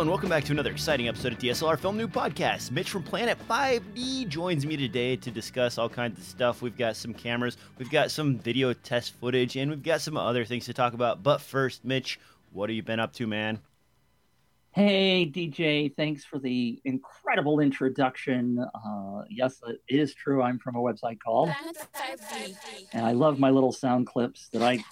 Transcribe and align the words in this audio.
and 0.00 0.08
welcome 0.08 0.30
back 0.30 0.42
to 0.44 0.52
another 0.52 0.70
exciting 0.70 1.08
episode 1.08 1.34
of 1.34 1.38
DSLR 1.38 1.78
Film 1.78 1.98
Noob 1.98 2.10
Podcast. 2.10 2.70
Mitch 2.70 2.88
from 2.88 3.02
Planet 3.02 3.36
5D 3.46 4.26
joins 4.28 4.64
me 4.64 4.74
today 4.74 5.14
to 5.16 5.30
discuss 5.30 5.76
all 5.76 5.90
kinds 5.90 6.18
of 6.18 6.24
stuff. 6.24 6.62
We've 6.62 6.76
got 6.76 6.96
some 6.96 7.12
cameras, 7.12 7.58
we've 7.76 7.90
got 7.90 8.10
some 8.10 8.38
video 8.38 8.72
test 8.72 9.12
footage, 9.20 9.56
and 9.56 9.70
we've 9.70 9.82
got 9.82 10.00
some 10.00 10.16
other 10.16 10.46
things 10.46 10.64
to 10.64 10.72
talk 10.72 10.94
about. 10.94 11.22
But 11.22 11.42
first, 11.42 11.84
Mitch, 11.84 12.18
what 12.50 12.70
have 12.70 12.76
you 12.76 12.82
been 12.82 12.98
up 12.98 13.12
to, 13.14 13.26
man? 13.26 13.58
Hey, 14.70 15.30
DJ, 15.30 15.94
thanks 15.94 16.24
for 16.24 16.38
the 16.38 16.80
incredible 16.86 17.60
introduction. 17.60 18.58
Uh, 18.74 19.24
yes, 19.28 19.60
it 19.68 19.80
is 19.86 20.14
true. 20.14 20.40
I'm 20.40 20.58
from 20.58 20.76
a 20.76 20.80
website 20.80 21.18
called, 21.22 21.50
and 22.94 23.04
I 23.04 23.12
love 23.12 23.38
my 23.38 23.50
little 23.50 23.72
sound 23.72 24.06
clips 24.06 24.48
that 24.54 24.62
I. 24.62 24.82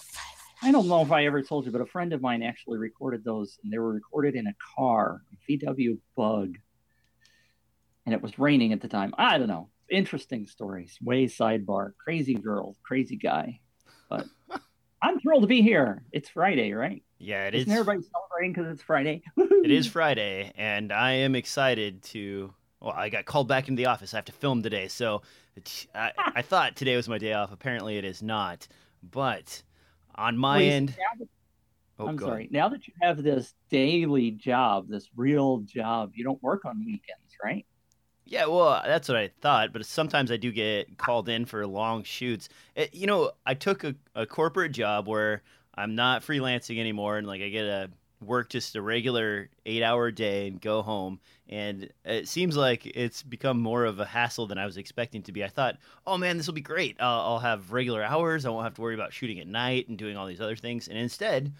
I 0.61 0.71
don't 0.71 0.87
know 0.87 1.01
if 1.01 1.11
I 1.11 1.25
ever 1.25 1.41
told 1.41 1.65
you, 1.65 1.71
but 1.71 1.81
a 1.81 1.85
friend 1.85 2.11
of 2.13 2.21
mine 2.21 2.43
actually 2.43 2.77
recorded 2.77 3.23
those, 3.23 3.57
and 3.63 3.71
they 3.71 3.77
were 3.79 3.93
recorded 3.93 4.35
in 4.35 4.47
a 4.47 4.53
car, 4.75 5.21
a 5.33 5.51
VW 5.51 5.97
Bug, 6.17 6.57
and 8.05 8.13
it 8.13 8.21
was 8.21 8.37
raining 8.37 8.73
at 8.73 8.81
the 8.81 8.87
time. 8.87 9.13
I 9.17 9.37
don't 9.37 9.47
know. 9.47 9.69
Interesting 9.89 10.47
stories. 10.47 10.97
Way 11.01 11.25
sidebar. 11.25 11.93
Crazy 11.97 12.35
girl, 12.35 12.75
crazy 12.83 13.15
guy, 13.15 13.59
but 14.09 14.25
I'm 15.01 15.19
thrilled 15.19 15.43
to 15.43 15.47
be 15.47 15.61
here. 15.61 16.03
It's 16.11 16.29
Friday, 16.29 16.73
right? 16.73 17.03
Yeah, 17.19 17.47
it 17.47 17.55
Isn't 17.55 17.71
is. 17.71 17.79
everybody 17.79 18.05
celebrating 18.11 18.53
because 18.53 18.71
it's 18.71 18.83
Friday? 18.83 19.23
It 19.61 19.71
is 19.71 19.87
Friday, 19.87 20.53
and 20.55 20.91
I 20.91 21.11
am 21.11 21.35
excited 21.35 22.01
to. 22.03 22.53
Well, 22.79 22.93
I 22.95 23.09
got 23.09 23.25
called 23.25 23.49
back 23.49 23.67
into 23.67 23.77
the 23.81 23.87
office. 23.87 24.13
I 24.13 24.17
have 24.17 24.25
to 24.25 24.31
film 24.31 24.63
today, 24.63 24.87
so 24.87 25.21
I, 25.93 26.13
I 26.17 26.41
thought 26.43 26.77
today 26.77 26.95
was 26.95 27.09
my 27.09 27.17
day 27.17 27.33
off. 27.33 27.51
Apparently, 27.51 27.97
it 27.97 28.05
is 28.05 28.23
not. 28.23 28.69
But 29.03 29.61
on 30.19 30.37
my 30.37 30.57
Wait, 30.57 30.71
end, 30.73 30.89
that- 30.89 31.27
oh, 31.97 32.07
I'm 32.07 32.19
sorry. 32.19 32.41
ahead. 32.43 32.51
Now 32.51 32.69
that 32.69 32.87
you 32.87 32.93
have 33.01 33.23
this 33.23 33.53
daily 33.69 34.31
job, 34.31 34.87
this 34.89 35.09
real 35.15 35.59
job, 35.59 36.11
you 36.13 36.23
don't 36.23 36.41
work 36.43 36.65
on 36.65 36.85
weekends, 36.85 37.35
right? 37.43 37.65
Yeah, 38.25 38.45
well, 38.45 38.81
that's 38.85 39.07
what 39.07 39.17
I 39.17 39.31
thought. 39.41 39.73
But 39.73 39.85
sometimes 39.85 40.31
I 40.31 40.37
do 40.37 40.51
get 40.51 40.97
called 40.99 41.29
in 41.29 41.45
for 41.45 41.65
long 41.65 42.03
shoots. 42.03 42.47
It, 42.75 42.93
you 42.93 43.07
know, 43.07 43.31
I 43.45 43.55
took 43.55 43.83
a, 43.83 43.95
a 44.13 44.25
corporate 44.27 44.71
job 44.71 45.07
where 45.07 45.41
I'm 45.73 45.95
not 45.95 46.21
freelancing 46.23 46.79
anymore, 46.79 47.17
and 47.17 47.25
like 47.25 47.41
I 47.41 47.49
get 47.49 47.63
to 47.63 47.89
work 48.21 48.49
just 48.49 48.75
a 48.75 48.81
regular 48.81 49.49
eight 49.65 49.83
hour 49.83 50.11
day 50.11 50.47
and 50.47 50.61
go 50.61 50.81
home. 50.81 51.19
And 51.47 51.89
it 52.05 52.27
seems 52.27 52.57
like 52.57 52.85
it's 52.85 53.23
become 53.23 53.59
more 53.59 53.85
of 53.85 53.99
a 53.99 54.05
hassle 54.05 54.47
than 54.47 54.57
I 54.57 54.65
was 54.65 54.77
expecting 54.77 55.23
to 55.23 55.31
be. 55.31 55.43
I 55.43 55.47
thought, 55.47 55.77
oh 56.05 56.17
man, 56.17 56.37
this 56.37 56.47
will 56.47 56.53
be 56.53 56.61
great. 56.61 56.97
I'll, 56.99 57.21
I'll 57.21 57.39
have 57.39 57.71
regular 57.71 58.03
hours. 58.03 58.45
I 58.45 58.49
won't 58.49 58.65
have 58.65 58.75
to 58.75 58.81
worry 58.81 58.95
about 58.95 59.13
shooting 59.13 59.39
at 59.39 59.47
night 59.47 59.87
and 59.87 59.97
doing 59.97 60.17
all 60.17 60.27
these 60.27 60.41
other 60.41 60.55
things. 60.55 60.87
And 60.87 60.97
instead, 60.97 61.53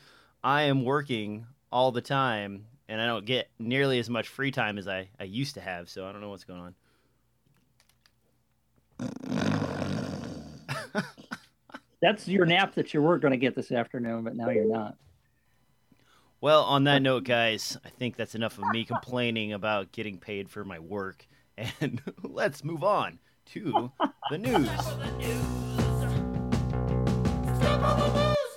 I 0.43 0.63
am 0.63 0.83
working 0.83 1.45
all 1.71 1.91
the 1.91 2.01
time 2.01 2.65
and 2.87 2.99
I 2.99 3.05
don't 3.05 3.25
get 3.25 3.49
nearly 3.59 3.99
as 3.99 4.09
much 4.09 4.27
free 4.27 4.51
time 4.51 4.77
as 4.77 4.87
I, 4.87 5.09
I 5.19 5.23
used 5.25 5.53
to 5.55 5.61
have. 5.61 5.89
So 5.89 6.07
I 6.07 6.11
don't 6.11 6.21
know 6.21 6.29
what's 6.29 6.43
going 6.43 6.61
on. 6.61 6.75
That's 12.01 12.27
your 12.27 12.45
nap 12.45 12.75
that 12.75 12.93
you 12.93 13.01
were 13.01 13.17
going 13.19 13.31
to 13.31 13.37
get 13.37 13.55
this 13.55 13.71
afternoon, 13.71 14.23
but 14.23 14.35
now 14.35 14.49
you're 14.49 14.65
not. 14.65 14.95
Well, 16.41 16.63
on 16.63 16.85
that 16.85 17.01
note, 17.01 17.25
guys, 17.25 17.77
I 17.83 17.89
think 17.89 18.15
that's 18.15 18.33
enough 18.33 18.57
of 18.57 18.63
me 18.71 18.85
complaining 18.85 19.51
about 19.51 19.91
getting 19.91 20.17
paid 20.17 20.49
for 20.49 20.63
my 20.63 20.79
work. 20.79 21.27
And 21.81 22.01
let's 22.23 22.63
move 22.63 22.85
on 22.85 23.19
to 23.47 23.91
the 24.29 24.37
news. 24.37 24.69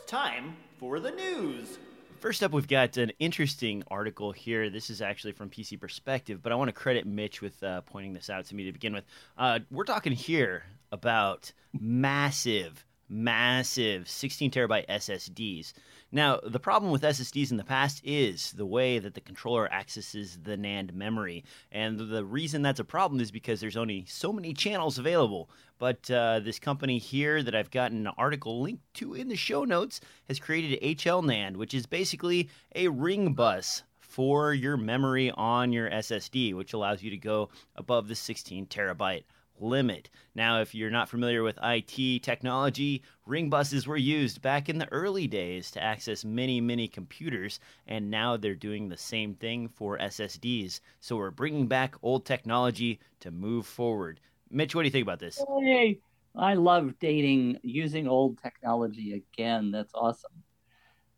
Time 0.07 0.55
for 0.79 1.01
the 1.01 1.11
news. 1.11 1.79
First 2.21 2.45
up, 2.45 2.53
we've 2.53 2.69
got 2.69 2.97
an 2.99 3.11
interesting 3.19 3.83
article 3.89 4.31
here. 4.31 4.71
This 4.71 4.89
is 4.89 5.03
actually 5.03 5.33
from 5.33 5.51
PC 5.51 5.81
Perspective, 5.81 6.41
but 6.41 6.53
I 6.53 6.55
want 6.55 6.69
to 6.69 6.73
credit 6.73 7.05
Mitch 7.05 7.43
with 7.43 7.61
uh, 7.65 7.81
pointing 7.81 8.13
this 8.13 8.31
out 8.31 8.45
to 8.45 8.55
me 8.55 8.67
to 8.67 8.73
begin 8.73 8.93
with. 8.93 9.03
Uh, 9.37 9.59
we're 9.73 9.83
talking 9.83 10.13
here 10.13 10.63
about 10.93 11.51
massive, 11.73 12.87
massive 13.09 14.09
16 14.09 14.53
terabyte 14.53 14.87
SSDs. 14.87 15.73
Now, 16.15 16.41
the 16.43 16.61
problem 16.61 16.93
with 16.93 17.03
SSDs 17.03 17.51
in 17.51 17.57
the 17.57 17.65
past 17.65 18.03
is 18.05 18.53
the 18.53 18.67
way 18.67 18.99
that 18.99 19.15
the 19.15 19.21
controller 19.23 19.73
accesses 19.73 20.39
the 20.43 20.59
NAND 20.59 20.93
memory. 20.93 21.43
And 21.71 21.99
the 21.99 22.23
reason 22.23 22.61
that's 22.61 22.81
a 22.81 22.85
problem 22.85 23.19
is 23.19 23.31
because 23.31 23.61
there's 23.61 23.79
only 23.79 24.05
so 24.07 24.31
many 24.31 24.53
channels 24.53 24.99
available. 24.99 25.49
But 25.79 26.11
uh, 26.11 26.41
this 26.41 26.59
company 26.59 26.99
here 26.99 27.43
that 27.43 27.55
I've 27.55 27.71
gotten 27.71 28.07
an 28.07 28.13
article 28.19 28.61
linked 28.61 28.93
to 28.95 29.15
in 29.15 29.29
the 29.29 29.37
show 29.37 29.65
notes 29.65 30.01
has 30.29 30.39
created 30.39 30.83
HL 30.83 31.25
NAND, 31.25 31.57
which 31.57 31.73
is 31.73 31.87
basically 31.87 32.51
a 32.75 32.89
ring 32.89 33.33
bus 33.33 33.83
for 33.99 34.53
your 34.53 34.77
memory 34.77 35.31
on 35.31 35.73
your 35.73 35.89
SSD, 35.89 36.55
which 36.55 36.75
allows 36.75 37.03
you 37.03 37.09
to 37.09 37.17
go 37.17 37.49
above 37.75 38.09
the 38.09 38.15
16 38.15 38.67
terabyte 38.67 39.25
limit. 39.59 40.11
Now, 40.35 40.61
if 40.61 40.75
you're 40.75 40.91
not 40.91 41.09
familiar 41.09 41.43
with 41.43 41.59
IT 41.63 42.23
technology, 42.23 43.03
ring 43.27 43.51
buses 43.51 43.87
were 43.87 43.97
used 43.97 44.43
back 44.43 44.69
in 44.69 44.79
the 44.79 44.91
early 44.93 45.27
days 45.27 45.71
to 45.73 45.83
access 45.83 46.25
many, 46.25 46.61
many 46.61 46.89
computers, 46.89 47.61
and 47.87 48.11
now 48.11 48.37
they're 48.37 48.55
doing 48.55 48.89
the 48.89 48.97
same 48.97 49.35
thing 49.35 49.69
for 49.69 49.99
SSDs. 49.99 50.81
So 51.01 51.17
we're 51.17 51.31
bringing 51.31 51.67
back 51.67 51.95
old 52.03 52.25
technology 52.25 53.01
to 53.21 53.31
move 53.31 53.67
forward. 53.67 54.21
Mitch, 54.51 54.75
what 54.75 54.83
do 54.83 54.87
you 54.87 54.93
think 54.93 55.07
about 55.07 55.21
this? 55.21 55.43
Hey, 55.61 56.01
I 56.37 56.55
love 56.55 56.99
dating 56.99 57.59
using 57.63 58.09
old 58.09 58.39
technology 58.43 59.25
again. 59.35 59.71
That's 59.71 59.93
awesome. 59.95 60.33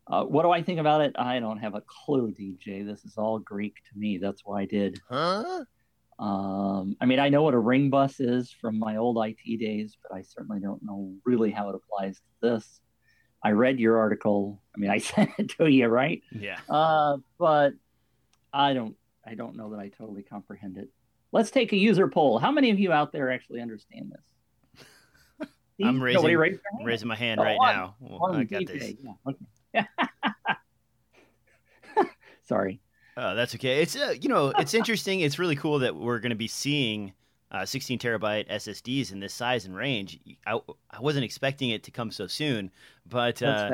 Uh, 0.07 0.23
what 0.23 0.43
do 0.43 0.51
I 0.51 0.61
think 0.61 0.79
about 0.79 1.01
it? 1.01 1.15
I 1.17 1.39
don't 1.39 1.57
have 1.57 1.73
a 1.73 1.81
clue, 1.81 2.31
DJ. 2.31 2.85
This 2.85 3.05
is 3.05 3.17
all 3.17 3.39
Greek 3.39 3.77
to 3.91 3.99
me. 3.99 4.17
That's 4.17 4.45
why 4.45 4.61
I 4.61 4.65
did. 4.65 5.01
Huh? 5.09 5.65
Um, 6.17 6.95
I 7.01 7.05
mean, 7.05 7.19
I 7.19 7.29
know 7.29 7.43
what 7.43 7.53
a 7.53 7.59
ring 7.59 7.89
bus 7.89 8.19
is 8.19 8.49
from 8.51 8.79
my 8.79 8.95
old 8.97 9.17
IT 9.25 9.59
days, 9.59 9.97
but 10.01 10.15
I 10.15 10.21
certainly 10.21 10.61
don't 10.61 10.81
know 10.83 11.13
really 11.25 11.51
how 11.51 11.69
it 11.69 11.75
applies 11.75 12.15
to 12.17 12.21
this. 12.41 12.79
I 13.43 13.51
read 13.51 13.79
your 13.79 13.97
article. 13.97 14.61
I 14.75 14.79
mean, 14.79 14.89
I 14.89 14.97
sent 15.13 15.31
it 15.37 15.49
to 15.57 15.67
you, 15.67 15.87
right? 15.87 16.21
Yeah. 16.31 16.59
Uh, 16.69 17.17
but 17.37 17.73
I 18.53 18.73
don't. 18.73 18.95
I 19.27 19.33
don't 19.35 19.55
know 19.57 19.71
that 19.71 19.79
I 19.79 19.89
totally 19.89 20.21
comprehend 20.23 20.77
it. 20.77 20.87
Let's 21.31 21.51
take 21.51 21.73
a 21.73 21.77
user 21.77 22.07
poll. 22.07 22.37
How 22.39 22.51
many 22.51 22.69
of 22.69 22.79
you 22.79 22.91
out 22.91 23.11
there 23.11 23.31
actually 23.31 23.59
understand 23.59 24.11
this? 24.13 25.47
I'm 25.83 26.01
raising- 26.01 26.37
raised 26.37 26.59
I'm 26.79 26.85
raising 26.85 27.07
my 27.09 27.15
hand 27.15 27.39
Oh, 27.41 27.43
right 27.43 27.57
one. 27.57 27.75
now. 27.75 27.95
Well, 27.99 28.33
I 28.35 28.43
got 28.45 28.61
DJ. 28.61 28.67
this. 28.79 28.93
Yeah, 29.73 29.83
okay. 29.83 29.87
Sorry. 32.47 32.79
Oh, 33.17 33.33
that's 33.35 33.55
okay. 33.55 33.81
It's 33.81 33.95
uh, 33.95 34.13
you 34.19 34.27
know, 34.29 34.49
it's 34.57 34.73
interesting. 34.73 35.21
It's 35.21 35.39
really 35.39 35.55
cool 35.55 35.79
that 35.79 35.95
we're 35.95 36.19
going 36.19 36.31
to 36.31 36.35
be 36.35 36.47
seeing 36.47 37.13
uh, 37.51 37.65
16 37.65 37.97
terabyte 37.99 38.49
SSDs 38.49 39.11
in 39.11 39.19
this 39.21 39.33
size 39.33 39.65
and 39.65 39.75
range. 39.75 40.19
I, 40.45 40.59
I 40.91 40.99
wasn't 40.99 41.23
expecting 41.23 41.69
it 41.69 41.83
to 41.83 41.91
come 41.91 42.11
so 42.11 42.27
soon, 42.27 42.71
but 43.05 43.41
uh, 43.41 43.71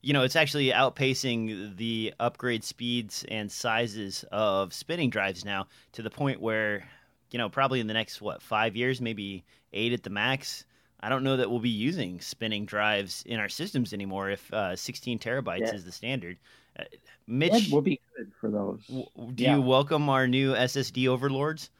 you 0.00 0.12
know, 0.14 0.22
it's 0.22 0.36
actually 0.36 0.68
outpacing 0.70 1.76
the 1.76 2.14
upgrade 2.20 2.64
speeds 2.64 3.24
and 3.28 3.50
sizes 3.52 4.24
of 4.32 4.72
spinning 4.72 5.10
drives 5.10 5.44
now 5.44 5.66
to 5.92 6.02
the 6.02 6.10
point 6.10 6.40
where, 6.40 6.88
you 7.30 7.38
know, 7.38 7.48
probably 7.50 7.80
in 7.80 7.88
the 7.88 7.94
next 7.94 8.22
what 8.22 8.40
five 8.40 8.74
years, 8.76 9.00
maybe 9.02 9.44
eight 9.74 9.92
at 9.92 10.02
the 10.02 10.10
max. 10.10 10.64
I 11.00 11.08
don't 11.08 11.22
know 11.22 11.36
that 11.36 11.50
we'll 11.50 11.60
be 11.60 11.68
using 11.68 12.20
spinning 12.20 12.64
drives 12.64 13.22
in 13.26 13.38
our 13.38 13.48
systems 13.48 13.92
anymore 13.92 14.30
if 14.30 14.52
uh, 14.52 14.74
16 14.74 15.18
terabytes 15.18 15.60
Yeah. 15.60 15.74
is 15.74 15.84
the 15.84 15.92
standard. 15.92 16.38
It 16.78 17.00
Mitch, 17.26 17.70
will 17.70 17.82
be 17.82 18.00
good 18.16 18.32
for 18.40 18.50
those. 18.50 18.86
W- 18.86 19.06
Do 19.34 19.42
Yeah. 19.44 19.56
you 19.56 19.62
welcome 19.62 20.08
our 20.08 20.26
new 20.26 20.54
SSD 20.54 21.08
overlords? 21.08 21.70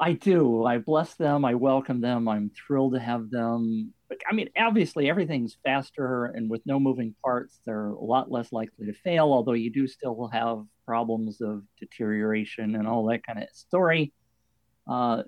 I 0.00 0.12
do. 0.14 0.64
I 0.64 0.78
bless 0.78 1.14
them. 1.14 1.44
I 1.44 1.54
welcome 1.54 2.00
them. 2.00 2.28
I'm 2.28 2.50
thrilled 2.50 2.94
to 2.94 3.00
have 3.00 3.30
them. 3.30 3.92
I 4.30 4.34
mean, 4.34 4.48
obviously, 4.56 5.08
everything's 5.08 5.56
faster, 5.64 6.26
and 6.26 6.48
with 6.50 6.64
no 6.66 6.78
moving 6.80 7.14
parts, 7.22 7.60
they're 7.64 7.88
a 7.88 8.00
lot 8.04 8.30
less 8.30 8.52
likely 8.52 8.86
to 8.86 8.92
fail. 8.92 9.32
Although 9.32 9.52
you 9.52 9.70
do 9.70 9.86
still 9.86 10.28
have 10.28 10.64
problems 10.86 11.40
of 11.40 11.62
deterioration 11.78 12.74
and 12.76 12.86
all 12.86 13.04
that 13.06 13.26
kind 13.26 13.42
of 13.42 13.48
story. 13.52 14.12
Uh, 14.86 15.22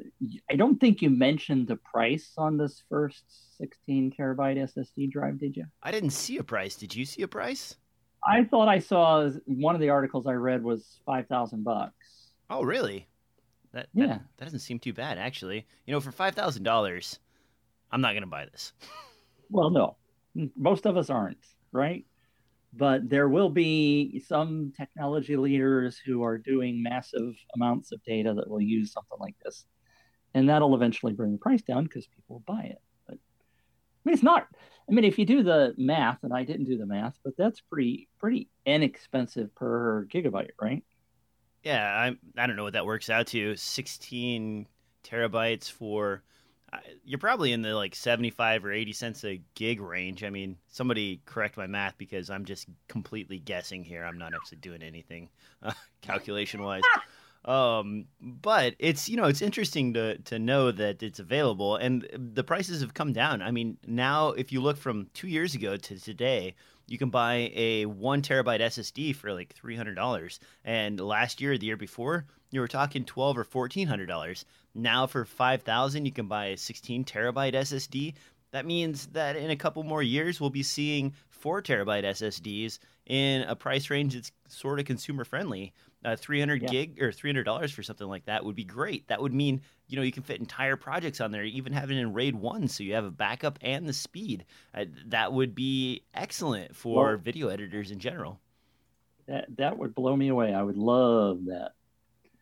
I 0.51 0.57
don't 0.57 0.79
think 0.79 1.01
you 1.01 1.09
mentioned 1.11 1.67
the 1.69 1.77
price 1.77 2.33
on 2.37 2.59
this 2.59 2.83
first 2.91 3.25
16 3.57 4.13
terabyte 4.19 4.59
SSD 4.59 5.11
drive, 5.11 5.39
did 5.39 5.57
you? 5.57 5.65
I 5.83 5.91
didn't 5.91 6.11
see 6.11 6.37
a 6.37 6.45
price. 6.45 6.77
Did 6.77 6.95
you 6.95 7.05
see 7.07 7.23
a 7.23 7.29
price? 7.29 7.77
I 8.29 8.45
thought 8.45 8.69
I 8.69 8.79
saw 8.81 9.31
one 9.47 9.75
of 9.75 9.81
the 9.81 9.91
articles 9.91 10.27
I 10.27 10.33
read 10.33 10.63
was 10.63 11.01
five 11.07 11.27
thousand 11.29 11.65
bucks. 11.65 12.33
Oh, 12.51 12.63
really? 12.63 13.07
That, 13.73 13.89
Yeah. 13.95 14.07
that 14.07 14.23
that 14.39 14.45
doesn't 14.45 14.61
seem 14.61 14.79
too 14.79 14.93
bad 14.93 15.19
actually. 15.19 15.67
You 15.87 15.93
know, 15.93 16.01
for 16.01 16.13
five 16.13 16.35
thousand 16.35 16.63
dollars, 16.65 17.19
I'm 17.91 18.01
not 18.01 18.15
gonna 18.15 18.27
buy 18.27 18.47
this. 18.47 18.73
Well, 19.49 19.71
no, 19.71 19.97
most 20.57 20.87
of 20.87 20.97
us 20.97 21.09
aren't, 21.09 21.39
right? 21.71 22.05
But 22.73 23.09
there 23.09 23.29
will 23.29 23.49
be 23.49 24.21
some 24.27 24.73
technology 24.77 25.37
leaders 25.37 25.99
who 26.05 26.25
are 26.25 26.37
doing 26.37 26.83
massive 26.83 27.33
amounts 27.55 27.93
of 27.93 28.03
data 28.03 28.35
that 28.35 28.51
will 28.51 28.61
use 28.61 28.91
something 28.93 29.19
like 29.21 29.37
this. 29.45 29.67
And 30.35 30.49
that'll 30.49 30.75
eventually 30.75 31.13
bring 31.13 31.31
the 31.31 31.39
price 31.39 31.63
down 31.63 31.85
because 31.85 32.09
people 32.09 32.43
will 32.45 32.55
buy 32.57 32.65
it. 32.65 32.79
Mean, 34.07 34.15
it's 34.15 34.23
not, 34.23 34.47
I 34.89 34.93
mean, 34.93 35.05
if 35.05 35.19
you 35.19 35.27
do 35.27 35.43
the 35.43 35.75
math, 35.77 36.23
and 36.23 36.33
I 36.33 36.45
didn't 36.45 36.67
do 36.67 36.79
the 36.79 36.87
math, 36.87 37.19
but 37.25 37.37
that's 37.37 37.61
pretty, 37.61 38.09
pretty 38.19 38.49
inexpensive 38.65 39.55
per 39.55 40.07
gigabyte, 40.07 40.51
right? 40.61 40.83
Yeah, 41.63 41.85
I 41.85 42.17
I 42.41 42.47
don't 42.47 42.55
know 42.55 42.63
what 42.63 42.75
that 42.75 42.87
works 42.87 43.11
out 43.11 43.27
to. 43.29 43.57
16 43.57 44.67
terabytes 45.05 45.71
for 45.71 46.23
you're 47.05 47.19
probably 47.19 47.53
in 47.53 47.63
the 47.63 47.75
like 47.75 47.95
75 47.95 48.65
or 48.65 48.73
80 48.73 48.93
cents 48.93 49.25
a 49.25 49.41
gig 49.55 49.81
range. 49.81 50.25
I 50.25 50.31
mean, 50.31 50.57
somebody 50.69 51.21
correct 51.25 51.57
my 51.57 51.67
math 51.67 51.97
because 51.99 52.31
I'm 52.31 52.45
just 52.45 52.67
completely 52.89 53.39
guessing 53.39 53.85
here. 53.85 54.05
I'm 54.05 54.19
not 54.19 54.35
actually 54.35 54.59
doing 54.59 54.83
anything 54.83 55.29
uh, 55.63 55.73
calculation 56.03 56.63
wise. 56.63 56.83
Um, 57.47 58.07
but 58.21 58.75
it's 58.81 59.09
you 59.09 59.17
know 59.17 59.27
it's 59.27 59.41
interesting 59.41 59.95
to 59.95 60.19
to 60.19 60.39
know 60.39 60.73
that 60.73 61.03
it's 61.03 61.21
available 61.21 61.77
and 61.77 62.07
the 62.13 62.43
prices 62.43 62.81
have 62.81 62.93
come 62.93 63.13
down. 63.13 63.41
I 63.41 63.53
mean, 63.53 63.79
now 63.87 64.31
if 64.31 64.51
you 64.51 64.61
look 64.61 64.77
from 64.77 65.09
two 65.15 65.29
years 65.29 65.55
ago 65.55 65.77
to 65.77 66.01
today, 66.01 66.57
you 66.89 66.99
can 66.99 67.11
buy 67.11 67.53
a 67.55 67.87
one 67.87 68.21
terabyte 68.21 68.61
SSD 68.61 69.15
for 69.15 69.33
like 69.33 69.55
three 69.55 69.77
hundred 69.77 69.95
dollars, 69.95 70.41
and 70.65 70.99
last 70.99 71.41
year, 71.41 71.57
the 71.57 71.67
year 71.67 71.77
before, 71.77 72.27
you 72.51 72.61
were 72.61 72.69
talking 72.69 73.05
twelve 73.05 73.39
or 73.39 73.45
fourteen 73.45 73.87
hundred 73.87 74.07
dollars. 74.07 74.45
Now 74.75 75.07
for 75.07 75.25
five 75.25 75.63
thousand, 75.63 76.05
you 76.05 76.13
can 76.13 76.27
buy 76.27 76.47
a 76.47 76.57
sixteen 76.57 77.05
terabyte 77.05 77.55
SSD. 77.55 78.15
That 78.51 78.67
means 78.67 79.07
that 79.09 79.37
in 79.37 79.51
a 79.51 79.57
couple 79.57 79.83
more 79.85 80.03
years, 80.03 80.41
we'll 80.41 80.51
be 80.51 80.63
seeing 80.63 81.13
four 81.29 81.63
terabyte 81.63 82.05
SSDs 82.05 82.79
in 83.07 83.43
a 83.43 83.55
price 83.55 83.89
range 83.89 84.15
that's 84.15 84.33
sort 84.49 84.81
of 84.81 84.85
consumer 84.85 85.25
friendly 85.25 85.73
uh, 86.07 86.15
300 86.17 86.63
yeah. 86.63 86.69
gig 86.69 87.03
or 87.03 87.11
$300 87.11 87.73
for 87.73 87.83
something 87.83 88.07
like 88.07 88.25
that 88.27 88.45
would 88.45 88.55
be 88.55 88.65
great. 88.65 89.09
That 89.09 89.21
would 89.21 89.35
mean, 89.35 89.61
you 89.89 89.97
know, 89.97 90.03
you 90.03 90.13
can 90.13 90.23
fit 90.23 90.39
entire 90.39 90.77
projects 90.77 91.21
on 91.21 91.33
there, 91.33 91.43
even 91.43 91.73
have 91.73 91.91
it 91.91 91.99
in 91.99 92.13
RAID 92.13 92.37
1 92.37 92.69
so 92.69 92.85
you 92.85 92.95
have 92.95 93.05
a 93.05 93.11
backup 93.11 93.59
and 93.61 93.89
the 93.89 93.93
speed. 93.93 94.45
Uh, 94.73 94.85
that 95.07 95.33
would 95.33 95.55
be 95.55 96.05
excellent 96.15 96.77
for 96.77 97.09
well, 97.09 97.17
video 97.17 97.49
editors 97.49 97.91
in 97.91 97.99
general. 97.99 98.39
That 99.27 99.47
that 99.57 99.77
would 99.77 99.97
blow 99.97 100.15
me 100.15 100.29
away. 100.29 100.55
I 100.55 100.63
would 100.63 100.77
love 100.77 101.47
that. 101.47 101.73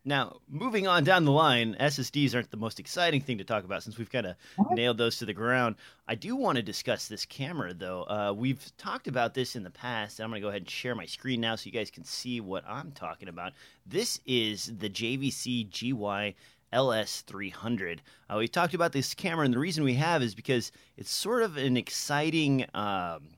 Now, 0.07 0.37
moving 0.51 0.87
on 0.87 1.03
down 1.05 1.25
the 1.25 1.33
line, 1.33 1.77
SSDs 1.81 2.35
aren't 2.35 2.51
the 2.51 2.59
most 2.59 2.79
exciting 2.79 3.23
thing 3.23 3.39
to 3.39 3.45
talk 3.45 3.65
about 3.65 3.83
since 3.83 3.97
we've 3.97 4.11
kind 4.11 4.27
of 4.27 4.37
nailed 4.73 4.99
those 4.99 5.19
to 5.19 5.25
the 5.25 5.33
ground. 5.33 5.77
I 6.07 6.15
do 6.15 6.37
want 6.37 6.57
to 6.57 6.63
discuss 6.63 7.09
this 7.09 7.25
camera, 7.25 7.73
though. 7.73 8.03
Uh, 8.03 8.35
we've 8.37 8.71
talked 8.77 9.09
about 9.09 9.33
this 9.33 9.57
in 9.57 9.63
the 9.63 9.71
past. 9.71 10.21
I'm 10.21 10.29
going 10.29 10.43
to 10.43 10.45
go 10.45 10.51
ahead 10.51 10.61
and 10.61 10.71
share 10.71 10.95
my 10.95 11.07
screen 11.07 11.41
now 11.41 11.57
so 11.57 11.65
you 11.67 11.73
guys 11.73 11.91
can 11.91 12.05
see 12.05 12.43
what 12.43 12.65
I'm 12.69 12.93
talking 12.93 13.29
about. 13.29 13.55
This 13.87 14.21
is 14.27 14.71
the 14.77 14.91
JVC 14.91 15.71
GY 15.71 16.35
LS300. 16.75 18.01
Uh, 18.29 18.37
we've 18.39 18.53
talked 18.53 18.75
about 18.75 18.93
this 18.93 19.15
camera, 19.15 19.47
and 19.47 19.55
the 19.55 19.59
reason 19.59 19.85
we 19.85 19.95
have 19.95 20.23
is 20.23 20.35
because 20.35 20.71
it's 20.99 21.11
sort 21.11 21.43
of 21.43 21.57
an 21.57 21.79
exciting. 21.79 22.67
Um, 22.75 23.29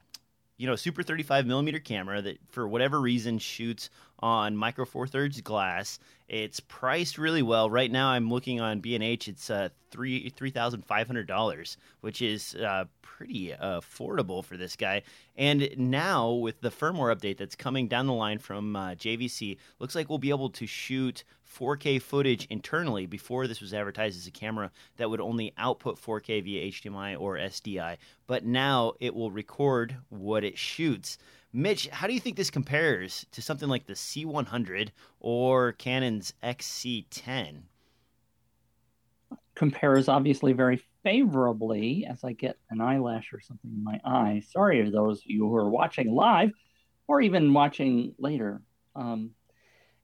you 0.58 0.66
know, 0.66 0.74
super 0.74 1.02
35 1.02 1.44
millimeter 1.44 1.78
camera 1.78 2.22
that, 2.22 2.38
for 2.48 2.66
whatever 2.66 2.98
reason, 2.98 3.38
shoots 3.38 3.90
on 4.20 4.56
micro 4.56 4.84
four 4.84 5.06
thirds 5.06 5.40
glass. 5.40 5.98
It's 6.28 6.58
priced 6.60 7.18
really 7.18 7.42
well. 7.42 7.70
Right 7.70 7.90
now, 7.90 8.08
I'm 8.08 8.30
looking 8.30 8.60
on 8.60 8.80
B&H. 8.80 9.28
It's 9.28 9.48
uh, 9.48 9.68
three 9.90 10.28
three 10.30 10.50
thousand 10.50 10.84
five 10.84 11.06
hundred 11.06 11.28
dollars, 11.28 11.76
which 12.00 12.20
is 12.20 12.54
uh, 12.56 12.86
pretty 13.00 13.54
affordable 13.62 14.44
for 14.44 14.56
this 14.56 14.76
guy. 14.76 15.02
And 15.36 15.70
now 15.76 16.32
with 16.32 16.60
the 16.60 16.70
firmware 16.70 17.14
update 17.14 17.38
that's 17.38 17.54
coming 17.54 17.88
down 17.88 18.06
the 18.06 18.12
line 18.12 18.38
from 18.38 18.76
uh, 18.76 18.90
JVC, 18.90 19.56
looks 19.78 19.94
like 19.94 20.08
we'll 20.08 20.18
be 20.18 20.30
able 20.30 20.50
to 20.50 20.66
shoot 20.66 21.24
4K 21.58 22.02
footage 22.02 22.46
internally. 22.50 23.06
Before 23.06 23.46
this 23.46 23.60
was 23.60 23.72
advertised 23.72 24.18
as 24.18 24.26
a 24.26 24.30
camera 24.30 24.70
that 24.96 25.08
would 25.08 25.20
only 25.20 25.54
output 25.56 26.00
4K 26.00 26.44
via 26.44 26.70
HDMI 26.70 27.18
or 27.18 27.36
SDI, 27.36 27.96
but 28.26 28.44
now 28.44 28.92
it 29.00 29.14
will 29.14 29.30
record 29.30 29.96
what 30.08 30.44
it 30.44 30.58
shoots. 30.58 31.18
Mitch, 31.56 31.88
how 31.88 32.06
do 32.06 32.12
you 32.12 32.20
think 32.20 32.36
this 32.36 32.50
compares 32.50 33.24
to 33.32 33.40
something 33.40 33.70
like 33.70 33.86
the 33.86 33.94
C100 33.94 34.90
or 35.20 35.72
Canon's 35.72 36.34
XC10? 36.44 37.62
Compares 39.54 40.06
obviously 40.06 40.52
very 40.52 40.82
favorably 41.02 42.06
as 42.06 42.22
I 42.24 42.34
get 42.34 42.58
an 42.68 42.82
eyelash 42.82 43.32
or 43.32 43.40
something 43.40 43.70
in 43.74 43.82
my 43.82 43.98
eye. 44.04 44.42
Sorry 44.46 44.84
to 44.84 44.90
those 44.90 45.20
of 45.20 45.30
you 45.30 45.48
who 45.48 45.56
are 45.56 45.70
watching 45.70 46.14
live 46.14 46.52
or 47.08 47.22
even 47.22 47.54
watching 47.54 48.14
later. 48.18 48.60
Um, 48.94 49.30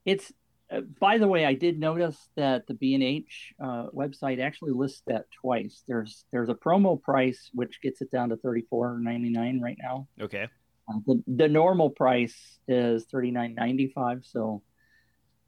it's 0.06 0.32
uh, 0.74 0.80
by 1.00 1.18
the 1.18 1.28
way, 1.28 1.44
I 1.44 1.52
did 1.52 1.78
notice 1.78 2.30
that 2.34 2.66
the 2.66 2.72
B&H 2.72 3.52
uh, 3.62 3.88
website 3.94 4.40
actually 4.40 4.72
lists 4.72 5.02
that 5.06 5.26
twice. 5.38 5.84
There's 5.86 6.24
there's 6.32 6.48
a 6.48 6.54
promo 6.54 6.98
price 6.98 7.50
which 7.52 7.82
gets 7.82 8.00
it 8.00 8.10
down 8.10 8.30
to 8.30 8.38
thirty 8.38 8.62
four 8.70 8.98
ninety 8.98 9.28
nine 9.28 9.60
right 9.60 9.76
now. 9.78 10.08
Okay. 10.18 10.48
Uh, 10.92 10.98
the, 11.06 11.22
the 11.26 11.48
normal 11.48 11.90
price 11.90 12.58
is 12.68 13.04
thirty 13.04 13.30
nine 13.30 13.54
ninety 13.54 13.88
five, 13.94 14.24
so 14.24 14.62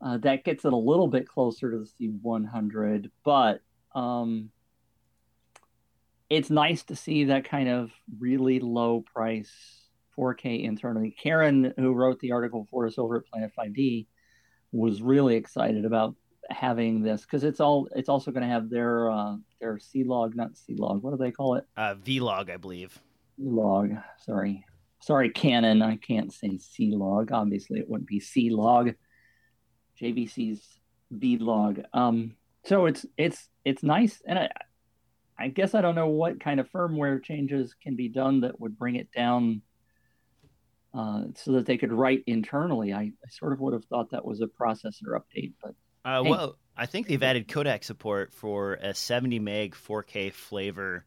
uh, 0.05 0.19
that 0.19 0.45
gets 0.45 0.65
it 0.65 0.73
a 0.73 0.77
little 0.77 1.09
bit 1.09 1.29
closer 1.29 1.71
to 1.71 1.79
the 1.79 1.87
C 1.87 2.09
one 2.23 2.45
hundred. 2.45 3.11
But 3.25 3.61
um, 3.95 4.51
it's 6.31 6.51
nice 6.51 6.83
to 6.85 6.97
see 6.97 7.25
that 7.25 7.45
kind 7.45 7.69
of 7.69 7.93
really 8.19 8.61
low 8.61 9.05
price 9.15 9.53
4K 10.19 10.65
internally. 10.65 11.15
Karen, 11.21 11.73
who 11.77 11.93
wrote 11.93 12.21
the 12.21 12.33
article 12.33 12.67
for 12.71 12.87
us 12.87 12.99
over 12.99 13.19
at 13.19 13.27
Planet 13.27 13.53
5D, 13.59 14.07
was 14.73 15.03
really 15.03 15.37
excited 15.37 15.85
about 15.85 16.15
having 16.51 17.03
this 17.03 17.23
because 17.23 17.45
it's 17.45 17.61
all 17.61 17.89
it's 17.95 18.09
also 18.09 18.31
going 18.31 18.43
to 18.43 18.49
have 18.49 18.69
their 18.69 19.11
uh, 19.11 19.37
their 19.61 19.79
C 19.79 20.05
log, 20.05 20.37
not 20.37 20.57
C 20.57 20.75
log. 20.75 21.03
What 21.03 21.13
do 21.13 21.17
they 21.17 21.31
call 21.31 21.55
it? 21.57 21.65
Uh, 21.77 21.95
V 21.95 22.21
log, 22.21 22.51
I 22.51 22.57
believe. 22.57 22.99
Log. 23.39 23.93
Sorry, 24.19 24.65
sorry, 25.05 25.31
Canon. 25.31 25.83
I 25.83 25.97
can't 25.97 26.33
say 26.33 26.59
C 26.59 26.93
log. 26.95 27.31
Obviously, 27.31 27.79
it 27.79 27.89
wouldn't 27.89 28.09
be 28.09 28.21
C 28.21 28.51
log. 28.51 28.93
JVC's 30.01 30.63
V 31.11 31.39
log. 31.39 31.81
Um, 31.93 32.37
so 32.65 32.87
it's 32.87 33.05
it's 33.17 33.49
it's 33.65 33.83
nice, 33.83 34.23
and 34.27 34.39
I 34.39 34.51
I 35.39 35.49
guess 35.49 35.75
I 35.75 35.83
don't 35.83 35.95
know 35.95 36.09
what 36.09 36.41
kind 36.41 36.59
of 36.59 36.71
firmware 36.71 37.23
changes 37.23 37.75
can 37.83 37.97
be 37.97 38.09
done 38.09 38.41
that 38.41 38.59
would 38.61 38.79
bring 38.79 38.97
it 38.97 39.09
down. 39.15 39.63
Uh, 40.95 41.25
so 41.35 41.51
that 41.51 41.67
they 41.67 41.77
could 41.77 41.93
write 41.93 42.23
internally. 42.29 42.93
I, 42.93 43.01
I, 43.01 43.29
sort 43.29 43.53
of 43.53 43.59
would 43.59 43.73
have 43.73 43.85
thought 43.87 44.13
that 44.13 44.25
was 44.25 44.41
a 44.41 44.47
processor 44.47 45.19
update, 45.19 45.53
but 45.61 45.75
uh, 46.05 46.23
hey. 46.23 46.31
well, 46.31 46.57
I 46.77 46.87
think 46.87 47.09
they've 47.09 47.21
added 47.21 47.49
codec 47.49 47.83
support 47.83 48.33
for 48.33 48.75
a 48.75 48.95
70 48.95 49.41
meg 49.41 49.75
4K 49.75 50.33
flavor 50.33 51.05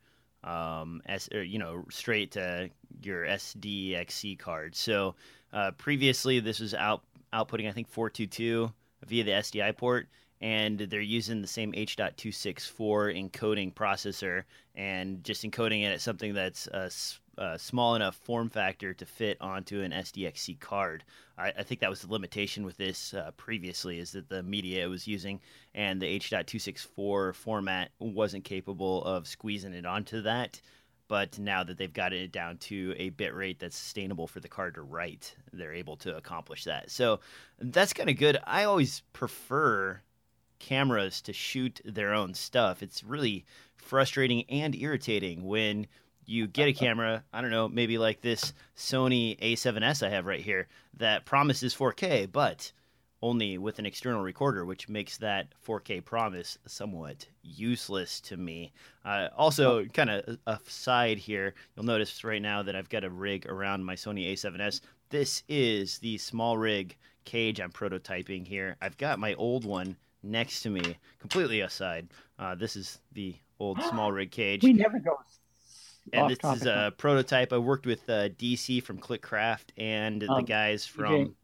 um, 0.47 1.01
as 1.05 1.27
or, 1.33 1.43
you 1.43 1.59
know, 1.59 1.83
straight 1.89 2.31
to 2.31 2.69
your 3.03 3.25
SDXC 3.25 4.39
card. 4.39 4.75
So 4.75 5.15
uh, 5.51 5.71
previously, 5.71 6.39
this 6.39 6.59
was 6.59 6.73
out 6.73 7.03
outputting 7.33 7.67
I 7.67 7.73
think 7.73 7.89
422 7.89 8.71
via 9.05 9.23
the 9.23 9.31
SDI 9.31 9.75
port, 9.75 10.07
and 10.39 10.79
they're 10.79 11.01
using 11.01 11.41
the 11.41 11.47
same 11.47 11.73
H.264 11.75 13.29
encoding 13.29 13.73
processor 13.73 14.43
and 14.75 15.23
just 15.23 15.43
encoding 15.43 15.83
it 15.83 15.91
at 15.91 16.01
something 16.01 16.33
that's 16.33 16.67
a, 16.67 16.89
a 17.37 17.57
small 17.59 17.95
enough 17.95 18.15
form 18.15 18.49
factor 18.49 18.93
to 18.93 19.05
fit 19.05 19.37
onto 19.41 19.81
an 19.81 19.91
SDXC 19.91 20.59
card. 20.59 21.03
I, 21.37 21.53
I 21.57 21.63
think 21.63 21.81
that 21.81 21.89
was 21.89 22.01
the 22.01 22.11
limitation 22.11 22.65
with 22.65 22.77
this 22.77 23.13
uh, 23.13 23.31
previously, 23.37 23.99
is 23.99 24.11
that 24.11 24.29
the 24.29 24.43
media 24.43 24.85
it 24.85 24.89
was 24.89 25.07
using 25.07 25.39
and 25.75 26.01
the 26.01 26.07
H.264 26.07 27.35
format 27.35 27.91
wasn't 27.99 28.43
capable 28.43 29.03
of 29.03 29.27
squeezing 29.27 29.73
it 29.73 29.85
onto 29.85 30.21
that. 30.21 30.59
But 31.07 31.39
now 31.39 31.63
that 31.63 31.77
they've 31.77 31.93
got 31.93 32.11
it 32.11 32.33
down 32.33 32.57
to 32.57 32.93
a 32.97 33.09
bit 33.09 33.33
rate 33.33 33.59
that's 33.59 33.77
sustainable 33.77 34.27
for 34.27 34.41
the 34.41 34.49
card 34.49 34.75
to 34.75 34.81
write, 34.81 35.35
they're 35.53 35.73
able 35.73 35.95
to 35.97 36.17
accomplish 36.17 36.65
that. 36.65 36.91
So 36.91 37.21
that's 37.59 37.93
kind 37.93 38.09
of 38.09 38.17
good. 38.17 38.37
I 38.45 38.65
always 38.65 39.03
prefer 39.13 40.01
cameras 40.59 41.21
to 41.21 41.33
shoot 41.33 41.79
their 41.85 42.13
own 42.13 42.33
stuff. 42.33 42.83
It's 42.83 43.03
really 43.03 43.45
frustrating 43.77 44.43
and 44.49 44.75
irritating 44.75 45.45
when 45.45 45.87
you 46.27 46.45
get 46.45 46.67
a 46.67 46.73
camera, 46.73 47.23
I 47.33 47.41
don't 47.41 47.51
know, 47.51 47.69
maybe 47.69 47.97
like 47.97 48.21
this 48.21 48.53
Sony 48.75 49.39
A7S 49.39 50.05
I 50.05 50.09
have 50.09 50.25
right 50.25 50.41
here 50.41 50.67
that 50.97 51.25
promises 51.25 51.73
4K, 51.73 52.29
but 52.31 52.71
only 53.21 53.57
with 53.57 53.79
an 53.79 53.85
external 53.85 54.21
recorder, 54.21 54.65
which 54.65 54.89
makes 54.89 55.17
that 55.17 55.47
4K 55.65 56.03
promise 56.03 56.57
somewhat 56.67 57.25
useless 57.41 58.19
to 58.21 58.37
me. 58.37 58.73
Uh, 59.05 59.29
also, 59.35 59.85
kind 59.85 60.09
of 60.09 60.37
aside 60.45 61.17
here, 61.17 61.55
you'll 61.75 61.85
notice 61.85 62.23
right 62.23 62.41
now 62.41 62.61
that 62.61 62.75
I've 62.75 62.89
got 62.89 63.05
a 63.05 63.09
rig 63.09 63.47
around 63.47 63.85
my 63.85 63.95
Sony 63.95 64.31
A7S. 64.33 64.81
This 65.09 65.43
is 65.47 65.97
the 65.99 66.17
small 66.17 66.57
rig 66.57 66.95
cage 67.23 67.59
I'm 67.61 67.71
prototyping 67.71 68.45
here. 68.45 68.75
I've 68.81 68.97
got 68.97 69.17
my 69.17 69.33
old 69.35 69.63
one 69.63 69.95
next 70.23 70.61
to 70.63 70.69
me, 70.69 70.97
completely 71.19 71.61
aside. 71.61 72.09
Uh, 72.37 72.53
this 72.53 72.75
is 72.75 72.99
the 73.13 73.33
old 73.59 73.81
small 73.89 74.11
rig 74.11 74.29
cage. 74.29 74.61
We 74.61 74.73
never 74.73 74.99
go. 74.99 75.17
And 76.13 76.29
this 76.29 76.39
is 76.43 76.65
a 76.65 76.93
prototype. 76.97 77.53
I 77.53 77.57
worked 77.57 77.85
with 77.85 78.09
uh, 78.09 78.29
DC 78.29 78.83
from 78.83 78.99
Clickcraft 78.99 79.71
and 79.77 80.23
um, 80.23 80.37
the 80.37 80.43
guys 80.43 80.85
from. 80.85 81.35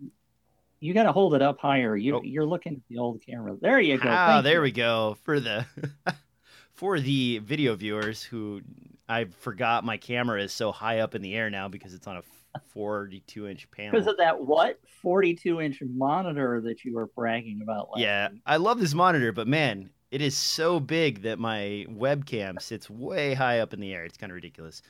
You 0.79 0.93
got 0.93 1.03
to 1.03 1.13
hold 1.13 1.33
it 1.33 1.41
up 1.41 1.59
higher. 1.59 1.95
You, 1.95 2.17
oh. 2.17 2.21
You're 2.23 2.45
looking 2.45 2.73
at 2.73 2.81
the 2.89 2.97
old 2.97 3.21
camera. 3.25 3.55
There 3.59 3.79
you 3.79 3.97
go. 3.97 4.09
Ah, 4.09 4.41
there 4.41 4.55
you. 4.55 4.61
we 4.61 4.71
go 4.71 5.17
for 5.23 5.39
the 5.39 5.65
for 6.73 6.99
the 6.99 7.37
video 7.39 7.75
viewers 7.75 8.21
who 8.21 8.61
I 9.07 9.25
forgot 9.39 9.85
my 9.85 9.97
camera 9.97 10.41
is 10.41 10.51
so 10.51 10.71
high 10.71 10.99
up 10.99 11.15
in 11.15 11.21
the 11.21 11.35
air 11.35 11.49
now 11.49 11.67
because 11.67 11.93
it's 11.93 12.07
on 12.07 12.17
a 12.17 12.59
42 12.73 13.47
inch 13.47 13.69
panel. 13.71 13.91
Because 13.91 14.07
of 14.07 14.17
that 14.17 14.39
what 14.39 14.79
42 15.01 15.61
inch 15.61 15.81
monitor 15.81 16.61
that 16.61 16.83
you 16.83 16.95
were 16.95 17.07
bragging 17.07 17.61
about 17.61 17.89
last 17.91 18.01
Yeah, 18.01 18.29
week. 18.31 18.41
I 18.45 18.57
love 18.57 18.79
this 18.79 18.93
monitor, 18.93 19.31
but 19.31 19.47
man, 19.47 19.89
it 20.13 20.21
is 20.21 20.37
so 20.37 20.79
big 20.79 21.23
that 21.23 21.39
my 21.39 21.87
webcam 21.89 22.61
sits 22.61 22.87
way 22.87 23.33
high 23.33 23.61
up 23.61 23.73
in 23.73 23.79
the 23.79 23.91
air. 23.91 24.05
It's 24.05 24.15
kind 24.15 24.31
of 24.31 24.35
ridiculous. 24.35 24.83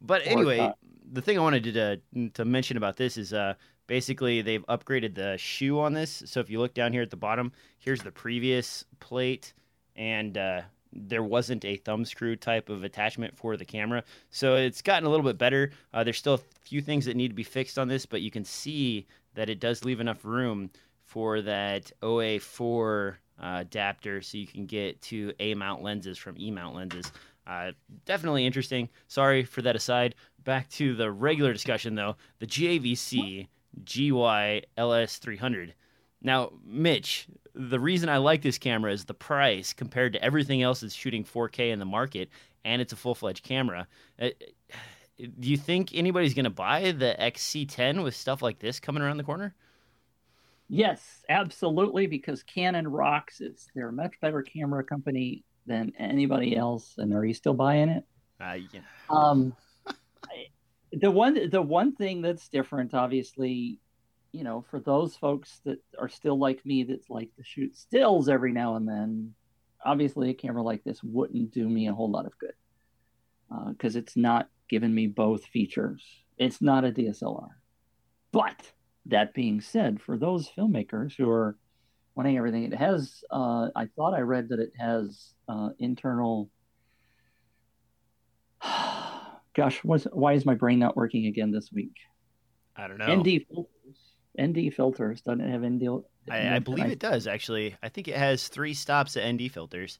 But 0.00 0.22
anyway, 0.24 0.72
the 1.12 1.20
thing 1.20 1.38
I 1.38 1.42
wanted 1.42 1.64
to 1.64 2.30
to, 2.30 2.44
mention 2.46 2.78
about 2.78 2.96
this 2.96 3.18
is 3.18 3.34
uh 3.34 3.54
basically 3.86 4.40
they've 4.40 4.64
upgraded 4.68 5.14
the 5.14 5.36
shoe 5.36 5.78
on 5.80 5.92
this. 5.92 6.22
So 6.24 6.40
if 6.40 6.48
you 6.48 6.60
look 6.60 6.72
down 6.72 6.94
here 6.94 7.02
at 7.02 7.10
the 7.10 7.16
bottom, 7.18 7.52
here's 7.78 8.00
the 8.00 8.10
previous 8.10 8.86
plate 9.00 9.52
and 9.96 10.38
uh 10.38 10.62
there 10.94 11.22
wasn't 11.22 11.66
a 11.66 11.76
thumb 11.76 12.06
screw 12.06 12.34
type 12.34 12.70
of 12.70 12.82
attachment 12.82 13.36
for 13.36 13.58
the 13.58 13.66
camera. 13.66 14.02
So 14.30 14.56
it's 14.56 14.80
gotten 14.80 15.06
a 15.06 15.10
little 15.10 15.26
bit 15.26 15.36
better. 15.36 15.72
Uh, 15.92 16.04
there's 16.04 16.18
still 16.18 16.34
a 16.34 16.40
few 16.62 16.80
things 16.80 17.04
that 17.04 17.16
need 17.16 17.28
to 17.28 17.34
be 17.34 17.44
fixed 17.44 17.78
on 17.78 17.86
this, 17.86 18.06
but 18.06 18.22
you 18.22 18.30
can 18.30 18.44
see 18.44 19.06
that 19.34 19.50
it 19.50 19.60
does 19.60 19.84
leave 19.84 20.00
enough 20.00 20.24
room 20.24 20.70
for 21.04 21.42
that 21.42 21.92
OA4 22.02 23.16
uh, 23.40 23.58
adapter 23.60 24.22
so 24.22 24.38
you 24.38 24.46
can 24.46 24.66
get 24.66 25.00
to 25.02 25.32
A 25.40 25.54
mount 25.54 25.82
lenses 25.82 26.18
from 26.18 26.36
E 26.38 26.50
mount 26.50 26.76
lenses. 26.76 27.10
Uh, 27.46 27.72
definitely 28.04 28.46
interesting. 28.46 28.88
Sorry 29.08 29.44
for 29.44 29.62
that 29.62 29.76
aside. 29.76 30.14
Back 30.44 30.68
to 30.70 30.94
the 30.94 31.10
regular 31.10 31.52
discussion 31.52 31.94
though. 31.94 32.16
The 32.38 32.46
JVC 32.46 33.48
GY 33.84 34.62
LS300. 34.76 35.72
Now, 36.22 36.52
Mitch, 36.64 37.26
the 37.54 37.80
reason 37.80 38.08
I 38.08 38.18
like 38.18 38.42
this 38.42 38.58
camera 38.58 38.92
is 38.92 39.04
the 39.04 39.14
price 39.14 39.72
compared 39.72 40.12
to 40.12 40.22
everything 40.22 40.62
else 40.62 40.80
that's 40.80 40.94
shooting 40.94 41.24
4K 41.24 41.72
in 41.72 41.78
the 41.78 41.84
market, 41.84 42.28
and 42.64 42.82
it's 42.82 42.92
a 42.92 42.96
full 42.96 43.14
fledged 43.14 43.42
camera. 43.42 43.88
Uh, 44.20 44.30
do 45.18 45.48
you 45.48 45.56
think 45.56 45.94
anybody's 45.94 46.34
going 46.34 46.44
to 46.44 46.50
buy 46.50 46.92
the 46.92 47.16
XC10 47.18 48.02
with 48.02 48.14
stuff 48.14 48.42
like 48.42 48.58
this 48.58 48.80
coming 48.80 49.02
around 49.02 49.16
the 49.16 49.24
corner? 49.24 49.54
Yes, 50.72 51.24
absolutely. 51.28 52.06
Because 52.06 52.44
Canon 52.44 52.86
rocks. 52.86 53.40
It's 53.40 53.66
they're 53.74 53.88
a 53.88 53.92
much 53.92 54.14
better 54.22 54.40
camera 54.40 54.84
company 54.84 55.44
than 55.66 55.92
anybody 55.98 56.56
else. 56.56 56.94
And 56.96 57.12
are 57.12 57.24
you 57.24 57.34
still 57.34 57.54
buying 57.54 57.88
it? 57.88 58.04
Uh, 58.40 58.58
yeah. 58.72 58.80
Um, 59.10 59.54
the 60.92 61.10
one 61.10 61.50
the 61.50 61.60
one 61.60 61.94
thing 61.96 62.22
that's 62.22 62.48
different, 62.48 62.94
obviously, 62.94 63.80
you 64.30 64.44
know, 64.44 64.64
for 64.70 64.78
those 64.78 65.16
folks 65.16 65.60
that 65.64 65.78
are 65.98 66.08
still 66.08 66.38
like 66.38 66.64
me, 66.64 66.84
that's 66.84 67.10
like 67.10 67.34
to 67.34 67.42
shoot 67.42 67.76
stills 67.76 68.28
every 68.28 68.52
now 68.52 68.76
and 68.76 68.88
then. 68.88 69.34
Obviously, 69.84 70.30
a 70.30 70.34
camera 70.34 70.62
like 70.62 70.84
this 70.84 71.02
wouldn't 71.02 71.52
do 71.52 71.68
me 71.68 71.88
a 71.88 71.94
whole 71.94 72.10
lot 72.10 72.26
of 72.26 72.38
good 72.38 72.52
because 73.70 73.96
it's 73.96 74.16
not 74.16 74.48
giving 74.68 74.94
me 74.94 75.08
both 75.08 75.44
features. 75.46 76.04
It's 76.38 76.62
not 76.62 76.84
a 76.84 76.92
DSLR. 76.92 77.48
But 78.30 78.70
that 79.10 79.34
being 79.34 79.60
said, 79.60 80.00
for 80.00 80.16
those 80.16 80.50
filmmakers 80.56 81.14
who 81.16 81.30
are 81.30 81.56
wanting 82.14 82.36
everything, 82.36 82.64
it 82.64 82.74
has. 82.74 83.22
Uh, 83.30 83.68
I 83.76 83.86
thought 83.96 84.14
I 84.14 84.20
read 84.20 84.48
that 84.50 84.58
it 84.58 84.72
has 84.78 85.34
uh, 85.48 85.70
internal 85.78 86.50
Gosh, 89.54 89.82
what's, 89.82 90.04
why 90.04 90.34
is 90.34 90.46
my 90.46 90.54
brain 90.54 90.78
not 90.78 90.96
working 90.96 91.26
again 91.26 91.50
this 91.50 91.70
week? 91.72 91.94
I 92.76 92.88
don't 92.88 92.98
know. 92.98 93.14
ND 93.16 93.44
filters. 93.48 93.68
ND 94.40 94.72
filters. 94.74 95.20
Doesn't 95.22 95.40
it 95.40 95.50
have 95.50 95.62
ND? 95.62 96.02
I, 96.30 96.56
I 96.56 96.58
believe 96.60 96.86
it 96.86 96.98
does 96.98 97.26
actually. 97.26 97.76
I 97.82 97.88
think 97.88 98.08
it 98.08 98.16
has 98.16 98.48
three 98.48 98.74
stops 98.74 99.16
at 99.16 99.30
ND 99.30 99.50
filters. 99.50 99.98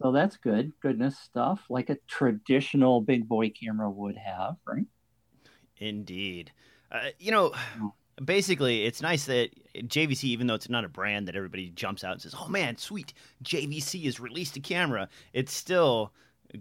So 0.00 0.12
that's 0.12 0.36
good. 0.36 0.72
Goodness 0.80 1.18
stuff. 1.18 1.60
Like 1.68 1.90
a 1.90 1.96
traditional 2.06 3.00
big 3.00 3.28
boy 3.28 3.50
camera 3.50 3.90
would 3.90 4.16
have, 4.16 4.56
right? 4.66 4.84
Indeed. 5.78 6.52
Uh, 6.90 7.08
you 7.18 7.32
know, 7.32 7.52
basically, 8.24 8.84
it's 8.84 9.02
nice 9.02 9.26
that 9.26 9.50
JVC, 9.74 10.24
even 10.24 10.46
though 10.46 10.54
it's 10.54 10.68
not 10.68 10.84
a 10.84 10.88
brand 10.88 11.28
that 11.28 11.36
everybody 11.36 11.70
jumps 11.70 12.04
out 12.04 12.12
and 12.12 12.22
says, 12.22 12.34
"Oh 12.38 12.48
man, 12.48 12.76
sweet, 12.76 13.12
JVC 13.42 14.04
has 14.04 14.20
released 14.20 14.56
a 14.56 14.60
camera," 14.60 15.08
it's 15.32 15.52
still 15.52 16.12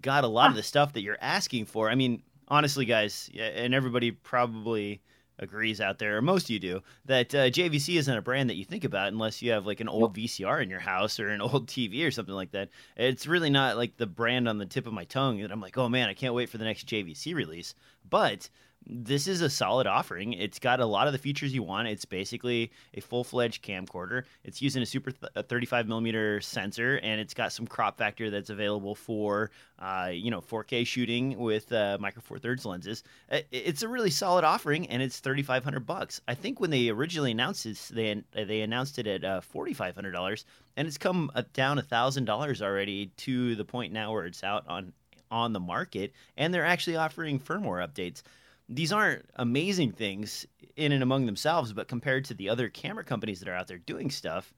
got 0.02 0.24
a 0.24 0.28
lot 0.28 0.50
of 0.50 0.56
the 0.56 0.64
stuff 0.64 0.94
that 0.94 1.02
you're 1.02 1.18
asking 1.22 1.66
for. 1.66 1.90
I 1.90 1.96
mean, 1.96 2.24
honestly, 2.48 2.86
guys, 2.86 3.30
and 3.38 3.74
everybody 3.74 4.12
probably 4.12 5.02
agrees 5.40 5.82
out 5.82 6.00
there, 6.00 6.18
or 6.18 6.22
most 6.22 6.46
of 6.46 6.50
you 6.50 6.60
do, 6.60 6.82
that 7.06 7.34
uh, 7.36 7.50
JVC 7.50 7.98
isn't 7.98 8.18
a 8.18 8.22
brand 8.22 8.50
that 8.50 8.56
you 8.56 8.66
think 8.66 8.84
about 8.84 9.10
unless 9.10 9.42
you 9.42 9.52
have 9.52 9.66
like 9.66 9.80
an 9.80 9.90
old 9.90 10.16
VCR 10.16 10.64
in 10.64 10.70
your 10.70 10.80
house 10.80 11.20
or 11.20 11.30
an 11.30 11.42
old 11.42 11.68
TV 11.68 12.06
or 12.06 12.12
something 12.12 12.36
like 12.36 12.52
that. 12.52 12.70
It's 12.96 13.28
really 13.28 13.50
not 13.50 13.78
like 13.78 13.98
the 13.98 14.08
brand 14.08 14.48
on 14.48 14.58
the 14.58 14.66
tip 14.66 14.88
of 14.88 14.94
my 14.94 15.06
tongue 15.06 15.42
that 15.42 15.52
I'm 15.52 15.62
like, 15.62 15.78
oh 15.78 15.90
man, 15.90 16.10
I 16.10 16.14
can't 16.14 16.34
wait 16.34 16.50
for 16.50 16.58
the 16.58 16.66
next 16.66 16.88
JVC 16.88 17.36
release. 17.36 17.76
But 18.10 18.50
this 18.88 19.28
is 19.28 19.42
a 19.42 19.50
solid 19.50 19.88
offering. 19.88 20.34
It's 20.34 20.60
got 20.60 20.80
a 20.80 20.86
lot 20.86 21.08
of 21.08 21.14
the 21.14 21.20
features 21.20 21.54
you 21.54 21.64
want. 21.64 21.88
It's 21.88 22.06
basically 22.06 22.72
a 22.94 23.02
full 23.02 23.24
fledged 23.24 23.64
camcorder. 23.64 24.24
It's 24.44 24.62
using 24.62 24.84
a 24.84 24.86
super 24.86 25.12
th- 25.12 25.32
a 25.36 25.44
35 25.44 25.88
millimeter 25.88 26.40
sensor, 26.42 27.00
and 27.02 27.20
it's 27.20 27.34
got 27.34 27.52
some 27.52 27.66
crop 27.66 27.98
factor 27.98 28.30
that's 28.30 28.50
available 28.50 28.94
for 28.94 29.50
uh, 29.80 30.10
you 30.12 30.30
know 30.30 30.42
4K 30.42 30.86
shooting 30.86 31.38
with 31.38 31.72
uh, 31.72 31.98
micro 32.00 32.22
four 32.22 32.38
thirds 32.38 32.66
lenses. 32.66 33.04
It's 33.30 33.82
a 33.82 33.88
really 33.88 34.12
solid 34.12 34.44
offering, 34.44 34.88
and 34.88 35.02
it's 35.02 35.20
3,500 35.20 35.86
bucks. 35.86 36.22
I 36.28 36.36
think 36.36 36.60
when 36.60 36.70
they 36.70 36.90
originally 36.90 37.32
announced 37.32 37.64
this, 37.64 37.88
they 37.90 38.22
they 38.34 38.62
announced 38.62 39.00
it 39.00 39.08
at 39.08 39.24
uh, 39.24 39.42
4,500 39.42 40.12
dollars, 40.12 40.46
and 40.78 40.88
it's 40.88 40.98
come 40.98 41.32
down 41.54 41.82
thousand 41.82 42.26
dollars 42.26 42.62
already 42.62 43.08
to 43.18 43.56
the 43.56 43.66
point 43.66 43.94
now 43.94 44.12
where 44.14 44.26
it's 44.26 44.44
out 44.44 44.66
on 44.68 44.94
on 45.32 45.54
the 45.54 45.60
market, 45.60 46.14
and 46.38 46.54
they're 46.54 46.66
actually 46.66 46.96
offering 46.96 47.40
firmware 47.40 47.86
updates 47.86 48.22
these 48.70 48.92
aren't 48.92 49.26
amazing 49.36 49.92
things 49.92 50.46
in 50.76 50.92
and 50.92 51.04
among 51.04 51.26
themselves, 51.26 51.74
but 51.74 51.88
compared 51.88 52.26
to 52.26 52.34
the 52.34 52.50
other 52.50 52.70
camera 52.70 53.04
companies 53.04 53.40
that 53.40 53.50
are 53.50 53.56
out 53.56 53.68
there 53.68 53.78
doing 53.78 54.10
stuff, 54.10 54.54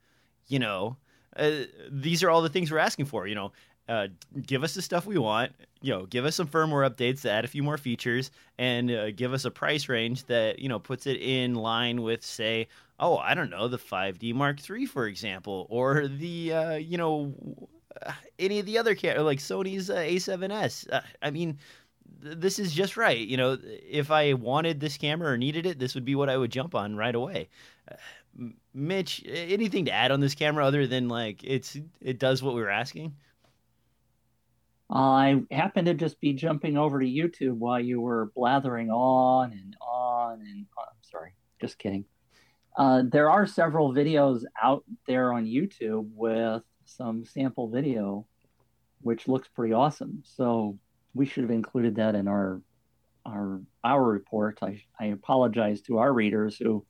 you 0.46 0.58
know, 0.58 0.96
uh, 1.36 1.62
these 1.90 2.22
are 2.22 2.30
all 2.30 2.42
the 2.42 2.48
things 2.48 2.70
we're 2.70 2.78
asking 2.78 3.06
for. 3.06 3.26
You 3.26 3.34
know, 3.34 3.52
uh, 3.88 4.08
give 4.46 4.64
us 4.64 4.74
the 4.74 4.82
stuff 4.82 5.06
we 5.06 5.18
want. 5.18 5.52
You 5.80 5.92
know, 5.92 6.06
give 6.06 6.24
us 6.24 6.36
some 6.36 6.48
firmware 6.48 6.88
updates 6.88 7.22
to 7.22 7.30
add 7.30 7.44
a 7.44 7.48
few 7.48 7.62
more 7.62 7.78
features, 7.78 8.30
and 8.58 8.90
uh, 8.90 9.10
give 9.12 9.32
us 9.32 9.44
a 9.44 9.50
price 9.50 9.88
range 9.88 10.24
that 10.24 10.58
you 10.58 10.68
know 10.68 10.78
puts 10.78 11.06
it 11.06 11.20
in 11.20 11.54
line 11.54 12.02
with, 12.02 12.24
say, 12.24 12.68
oh, 12.98 13.18
I 13.18 13.34
don't 13.34 13.50
know, 13.50 13.68
the 13.68 13.78
5D 13.78 14.34
Mark 14.34 14.58
III, 14.68 14.86
for 14.86 15.06
example, 15.06 15.66
or 15.70 16.08
the 16.08 16.52
uh, 16.52 16.74
you 16.74 16.98
know 16.98 17.34
any 18.38 18.58
of 18.58 18.66
the 18.66 18.78
other 18.78 18.94
cam- 18.94 19.24
like 19.24 19.38
Sony's 19.38 19.90
uh, 19.90 19.96
A7S. 19.96 20.92
Uh, 20.92 21.00
I 21.22 21.30
mean 21.30 21.58
this 22.20 22.58
is 22.58 22.72
just 22.72 22.96
right. 22.96 23.18
You 23.18 23.36
know, 23.36 23.58
if 23.62 24.10
I 24.10 24.32
wanted 24.34 24.80
this 24.80 24.96
camera 24.96 25.32
or 25.32 25.38
needed 25.38 25.66
it, 25.66 25.78
this 25.78 25.94
would 25.94 26.04
be 26.04 26.14
what 26.14 26.28
I 26.28 26.36
would 26.36 26.50
jump 26.50 26.74
on 26.74 26.96
right 26.96 27.14
away. 27.14 27.48
Uh, 27.90 27.96
Mitch, 28.74 29.24
anything 29.26 29.86
to 29.86 29.92
add 29.92 30.10
on 30.10 30.20
this 30.20 30.34
camera 30.34 30.64
other 30.64 30.86
than 30.86 31.08
like 31.08 31.42
it's 31.42 31.76
it 32.00 32.18
does 32.18 32.42
what 32.42 32.54
we 32.54 32.60
were 32.60 32.70
asking? 32.70 33.14
I 34.90 35.42
happened 35.50 35.86
to 35.86 35.94
just 35.94 36.20
be 36.20 36.32
jumping 36.32 36.78
over 36.78 37.00
to 37.00 37.06
YouTube 37.06 37.56
while 37.58 37.80
you 37.80 38.00
were 38.00 38.32
blathering 38.34 38.90
on 38.90 39.52
and 39.52 39.76
on 39.82 40.40
and 40.40 40.66
on. 40.78 40.86
I'm 40.88 41.02
sorry, 41.02 41.34
just 41.60 41.78
kidding. 41.78 42.04
Uh, 42.76 43.02
there 43.04 43.28
are 43.28 43.46
several 43.46 43.92
videos 43.92 44.44
out 44.62 44.84
there 45.06 45.32
on 45.32 45.44
YouTube 45.44 46.08
with 46.14 46.62
some 46.84 47.24
sample 47.24 47.68
video, 47.68 48.24
which 49.02 49.28
looks 49.28 49.48
pretty 49.48 49.74
awesome. 49.74 50.22
So 50.24 50.78
we 51.18 51.26
should 51.26 51.42
have 51.42 51.50
included 51.50 51.96
that 51.96 52.14
in 52.14 52.28
our 52.28 52.62
our 53.26 53.60
our 53.82 54.02
report. 54.02 54.60
I 54.62 54.80
I 54.98 55.06
apologize 55.06 55.82
to 55.82 55.98
our 55.98 56.12
readers 56.12 56.56
who 56.56 56.86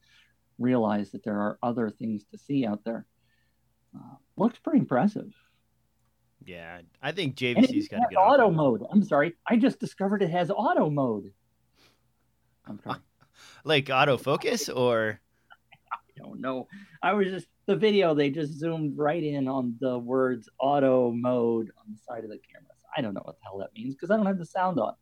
realize 0.59 1.11
that 1.13 1.25
there 1.25 1.41
are 1.41 1.59
other 1.63 1.89
things 1.89 2.25
to 2.31 2.39
see 2.39 2.67
out 2.67 2.85
there. 2.85 3.07
Uh, 3.97 4.17
looks 4.37 4.59
pretty 4.59 4.81
impressive. 4.81 5.33
Yeah, 6.45 6.83
I 7.03 7.13
think 7.13 7.37
JVC's 7.37 7.89
got 7.89 8.01
has 8.01 8.09
good 8.11 8.19
auto 8.19 8.51
mode. 8.51 8.85
I'm 8.93 9.03
sorry, 9.03 9.35
I 9.47 9.57
just 9.57 9.81
discovered 9.81 10.23
it 10.23 10.31
has 10.31 10.51
auto 10.51 10.91
mode. 10.91 11.33
I'm 12.67 12.79
sorry, 12.85 13.01
like 13.65 13.87
autofocus 13.87 14.69
or 14.75 15.21
I 15.93 15.97
don't 16.19 16.41
know. 16.41 16.69
I 17.03 17.15
was 17.15 17.29
just 17.29 17.47
the 17.67 17.77
video. 17.77 18.15
They 18.15 18.29
just 18.29 18.53
zoomed 18.59 18.99
right 18.99 19.23
in 19.23 19.49
on 19.49 19.77
the 19.81 19.99
words 19.99 20.51
auto 20.61 21.13
mode 21.13 21.71
on 21.81 21.93
the 21.93 21.99
side 22.07 22.25
of 22.25 22.31
the 22.31 22.39
camera. 22.53 22.69
I 22.97 23.01
don't 23.01 23.15
know 23.15 23.23
what 23.25 23.39
the 23.39 23.45
hell 23.45 23.59
that 23.59 23.73
means 23.75 23.95
because 23.95 24.11
I 24.11 24.17
don't 24.17 24.27
have 24.27 24.39
the 24.39 24.47
sound 24.47 24.79
on. 24.79 24.95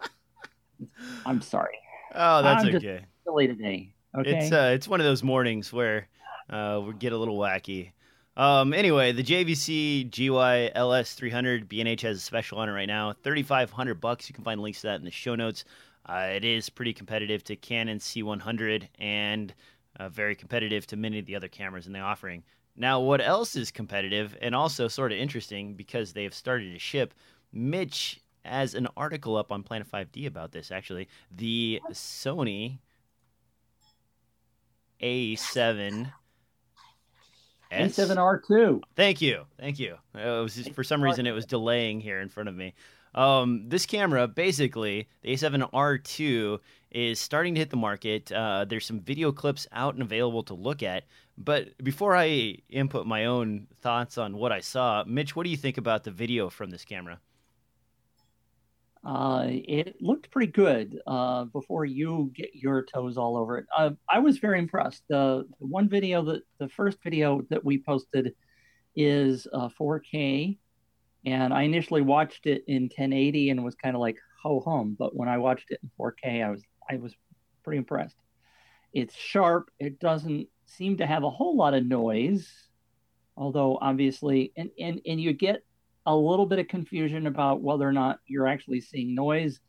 I'm 1.26 1.40
sorry. 1.40 1.78
oh, 2.14 2.42
that's 2.42 2.64
I'm 2.64 2.74
okay. 2.76 3.04
Silly 3.24 3.46
today. 3.46 3.94
Okay. 4.16 4.38
It's 4.38 4.52
uh, 4.52 4.72
it's 4.74 4.88
one 4.88 5.00
of 5.00 5.06
those 5.06 5.22
mornings 5.22 5.72
where 5.72 6.08
uh, 6.50 6.82
we 6.86 6.94
get 6.94 7.12
a 7.12 7.18
little 7.18 7.38
wacky. 7.38 7.92
Um, 8.36 8.72
anyway, 8.72 9.12
the 9.12 9.22
JVC 9.22 10.08
GY 10.10 10.72
LS 10.74 11.14
300 11.14 11.68
B&H 11.68 12.00
has 12.02 12.16
a 12.16 12.20
special 12.20 12.58
on 12.58 12.68
it 12.68 12.72
right 12.72 12.86
now, 12.86 13.14
3,500 13.22 14.00
bucks. 14.00 14.28
You 14.28 14.34
can 14.34 14.42
find 14.42 14.60
links 14.60 14.80
to 14.80 14.86
that 14.86 14.98
in 14.98 15.04
the 15.04 15.10
show 15.10 15.34
notes. 15.34 15.64
Uh, 16.06 16.30
it 16.32 16.44
is 16.44 16.70
pretty 16.70 16.94
competitive 16.94 17.44
to 17.44 17.56
Canon 17.56 17.98
C100 17.98 18.88
and 18.98 19.54
uh, 20.00 20.08
very 20.08 20.34
competitive 20.34 20.86
to 20.86 20.96
many 20.96 21.18
of 21.18 21.26
the 21.26 21.36
other 21.36 21.48
cameras 21.48 21.86
in 21.86 21.92
the 21.92 22.00
offering. 22.00 22.42
Now, 22.76 23.00
what 23.00 23.20
else 23.20 23.54
is 23.56 23.70
competitive 23.70 24.36
and 24.40 24.54
also 24.54 24.88
sort 24.88 25.12
of 25.12 25.18
interesting 25.18 25.74
because 25.74 26.12
they've 26.12 26.34
started 26.34 26.72
to 26.72 26.78
ship? 26.78 27.14
Mitch 27.52 28.20
has 28.44 28.74
an 28.74 28.88
article 28.96 29.36
up 29.36 29.52
on 29.52 29.62
Planet 29.62 29.90
5D 29.90 30.26
about 30.26 30.52
this, 30.52 30.70
actually. 30.70 31.08
The 31.30 31.80
Sony 31.92 32.78
A7 35.02 36.12
A7R2. 37.72 38.82
Thank 38.96 39.22
you. 39.22 39.44
Thank 39.58 39.78
you. 39.78 39.96
It 40.14 40.42
was 40.42 40.54
just, 40.54 40.72
for 40.72 40.84
some 40.84 41.02
reason, 41.02 41.26
it 41.26 41.32
was 41.32 41.46
delaying 41.46 42.00
here 42.00 42.20
in 42.20 42.28
front 42.28 42.48
of 42.48 42.54
me. 42.54 42.74
Um, 43.14 43.64
this 43.68 43.86
camera, 43.86 44.26
basically, 44.28 45.08
the 45.22 45.32
A7R2, 45.32 46.58
is 46.90 47.18
starting 47.18 47.54
to 47.54 47.60
hit 47.60 47.70
the 47.70 47.76
market. 47.76 48.30
Uh, 48.30 48.64
there's 48.66 48.86
some 48.86 49.00
video 49.00 49.32
clips 49.32 49.66
out 49.72 49.94
and 49.94 50.02
available 50.02 50.42
to 50.44 50.54
look 50.54 50.82
at. 50.82 51.04
But 51.44 51.76
before 51.82 52.14
I 52.14 52.58
input 52.68 53.06
my 53.06 53.24
own 53.24 53.66
thoughts 53.80 54.16
on 54.16 54.36
what 54.36 54.52
I 54.52 54.60
saw, 54.60 55.02
Mitch, 55.06 55.34
what 55.34 55.44
do 55.44 55.50
you 55.50 55.56
think 55.56 55.78
about 55.78 56.04
the 56.04 56.10
video 56.10 56.48
from 56.48 56.70
this 56.70 56.84
camera? 56.84 57.18
Uh, 59.04 59.46
it 59.48 60.00
looked 60.00 60.30
pretty 60.30 60.52
good 60.52 61.00
uh, 61.08 61.44
before 61.46 61.84
you 61.84 62.30
get 62.36 62.54
your 62.54 62.84
toes 62.84 63.16
all 63.16 63.36
over 63.36 63.58
it. 63.58 63.66
Uh, 63.76 63.90
I 64.08 64.20
was 64.20 64.38
very 64.38 64.60
impressed. 64.60 65.02
The, 65.08 65.44
the, 65.58 65.66
one 65.66 65.88
video 65.88 66.22
that 66.26 66.42
the 66.58 66.68
first 66.68 66.98
video 67.02 67.42
that 67.50 67.64
we 67.64 67.82
posted 67.82 68.34
is 68.94 69.48
4K, 69.52 70.52
uh, 70.52 70.58
and 71.24 71.52
I 71.52 71.62
initially 71.62 72.02
watched 72.02 72.46
it 72.46 72.62
in 72.68 72.84
1080 72.84 73.50
and 73.50 73.64
was 73.64 73.74
kind 73.74 73.96
of 73.96 74.00
like 74.00 74.18
ho 74.40 74.60
hum. 74.60 74.94
But 74.96 75.16
when 75.16 75.28
I 75.28 75.38
watched 75.38 75.72
it 75.72 75.80
in 75.82 75.90
4K, 75.98 76.44
I 76.44 76.50
was 76.50 76.62
I 76.88 76.96
was 76.96 77.12
pretty 77.64 77.78
impressed. 77.78 78.16
It's 78.92 79.16
sharp. 79.16 79.70
It 79.80 79.98
doesn't 79.98 80.46
seem 80.76 80.96
to 80.98 81.06
have 81.06 81.24
a 81.24 81.30
whole 81.30 81.56
lot 81.56 81.74
of 81.74 81.86
noise, 81.86 82.50
although 83.36 83.78
obviously, 83.80 84.52
and 84.56 84.70
and 84.78 85.00
and 85.06 85.20
you 85.20 85.32
get 85.32 85.64
a 86.06 86.14
little 86.14 86.46
bit 86.46 86.58
of 86.58 86.68
confusion 86.68 87.26
about 87.26 87.60
whether 87.60 87.88
or 87.88 87.92
not 87.92 88.18
you're 88.26 88.46
actually 88.46 88.80
seeing 88.80 89.14
noise 89.14 89.60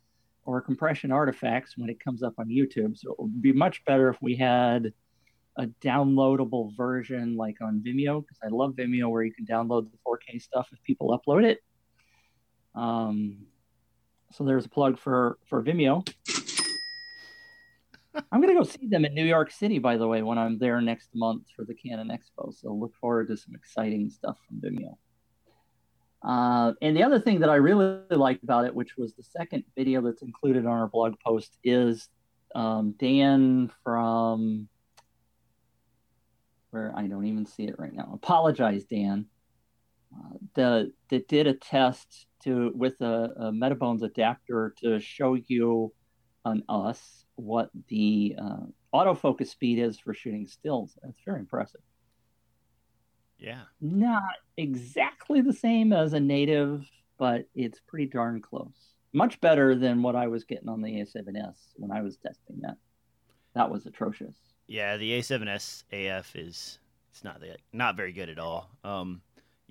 or 0.44 0.60
compression 0.60 1.12
artifacts 1.12 1.76
when 1.78 1.88
it 1.88 2.00
comes 2.00 2.22
up 2.22 2.34
on 2.38 2.48
YouTube. 2.48 2.98
So 2.98 3.12
it 3.12 3.20
would 3.20 3.42
be 3.42 3.52
much 3.52 3.84
better 3.84 4.08
if 4.08 4.20
we 4.20 4.36
had 4.36 4.92
a 5.56 5.66
downloadable 5.80 6.76
version 6.76 7.36
like 7.36 7.60
on 7.60 7.80
Vimeo 7.86 8.20
because 8.20 8.38
I 8.42 8.48
love 8.48 8.72
Vimeo 8.72 9.08
where 9.08 9.22
you 9.22 9.32
can 9.32 9.46
download 9.46 9.90
the 9.90 9.98
4K 10.06 10.42
stuff 10.42 10.68
if 10.72 10.82
people 10.82 11.18
upload 11.18 11.44
it. 11.44 11.60
Um, 12.74 13.46
so 14.32 14.42
there's 14.42 14.66
a 14.66 14.68
plug 14.68 14.98
for 14.98 15.38
for 15.46 15.62
Vimeo. 15.62 16.04
I'm 18.30 18.40
gonna 18.40 18.54
go 18.54 18.62
see 18.62 18.86
them 18.86 19.04
in 19.04 19.14
New 19.14 19.24
York 19.24 19.50
City, 19.50 19.78
by 19.78 19.96
the 19.96 20.06
way, 20.06 20.22
when 20.22 20.38
I'm 20.38 20.58
there 20.58 20.80
next 20.80 21.10
month 21.14 21.44
for 21.54 21.64
the 21.64 21.74
Canon 21.74 22.08
Expo. 22.08 22.54
So 22.54 22.72
look 22.72 22.94
forward 23.00 23.28
to 23.28 23.36
some 23.36 23.54
exciting 23.54 24.10
stuff 24.10 24.38
from 24.46 24.60
Vimeo. 24.60 24.96
Uh, 26.22 26.72
and 26.80 26.96
the 26.96 27.02
other 27.02 27.20
thing 27.20 27.40
that 27.40 27.50
I 27.50 27.56
really 27.56 28.00
liked 28.10 28.44
about 28.44 28.64
it, 28.64 28.74
which 28.74 28.96
was 28.96 29.14
the 29.14 29.22
second 29.22 29.64
video 29.76 30.00
that's 30.00 30.22
included 30.22 30.64
on 30.64 30.72
our 30.72 30.88
blog 30.88 31.14
post, 31.24 31.58
is 31.62 32.08
um, 32.54 32.94
Dan 32.98 33.70
from 33.82 34.68
where 36.70 36.92
I 36.96 37.06
don't 37.06 37.26
even 37.26 37.46
see 37.46 37.64
it 37.64 37.78
right 37.78 37.92
now. 37.92 38.10
Apologize, 38.14 38.84
Dan. 38.84 39.26
Uh, 40.16 40.36
the 40.54 40.92
that 41.10 41.28
did 41.28 41.46
a 41.46 41.54
test 41.54 42.26
to 42.44 42.72
with 42.74 43.00
a, 43.00 43.32
a 43.36 43.52
Metabones 43.52 44.02
adapter 44.02 44.74
to 44.82 45.00
show 45.00 45.34
you 45.34 45.92
on 46.44 46.62
us 46.68 47.23
what 47.36 47.70
the 47.88 48.36
uh, 48.40 48.66
autofocus 48.94 49.48
speed 49.48 49.78
is 49.78 49.98
for 49.98 50.14
shooting 50.14 50.46
stills. 50.46 50.96
That's 51.02 51.20
very 51.24 51.40
impressive. 51.40 51.80
Yeah. 53.38 53.62
Not 53.80 54.22
exactly 54.56 55.40
the 55.40 55.52
same 55.52 55.92
as 55.92 56.12
a 56.12 56.20
native, 56.20 56.88
but 57.18 57.46
it's 57.54 57.80
pretty 57.86 58.06
darn 58.06 58.40
close. 58.40 58.94
Much 59.12 59.40
better 59.40 59.74
than 59.74 60.02
what 60.02 60.16
I 60.16 60.26
was 60.26 60.44
getting 60.44 60.68
on 60.68 60.82
the 60.82 60.90
A7S 60.90 61.56
when 61.76 61.90
I 61.90 62.02
was 62.02 62.16
testing 62.16 62.60
that. 62.62 62.76
That 63.54 63.70
was 63.70 63.86
atrocious. 63.86 64.34
Yeah, 64.66 64.96
the 64.96 65.18
A7S 65.18 65.84
AF 65.92 66.34
is 66.34 66.78
it's 67.12 67.22
not 67.22 67.40
that 67.40 67.58
not 67.72 67.96
very 67.96 68.12
good 68.12 68.28
at 68.28 68.38
all. 68.40 68.70
Um, 68.82 69.20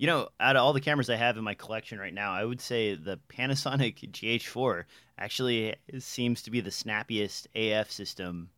you 0.04 0.10
know, 0.10 0.28
out 0.38 0.54
of 0.54 0.62
all 0.62 0.74
the 0.74 0.82
cameras 0.82 1.08
I 1.08 1.16
have 1.16 1.38
in 1.38 1.44
my 1.44 1.54
collection 1.54 1.98
right 1.98 2.12
now, 2.12 2.30
I 2.30 2.44
would 2.44 2.60
say 2.60 2.94
the 2.94 3.18
Panasonic 3.30 4.10
GH4 4.12 4.84
actually 5.16 5.74
seems 5.98 6.42
to 6.42 6.50
be 6.50 6.60
the 6.60 6.70
snappiest 6.70 7.48
AF 7.54 7.90
system 7.90 8.50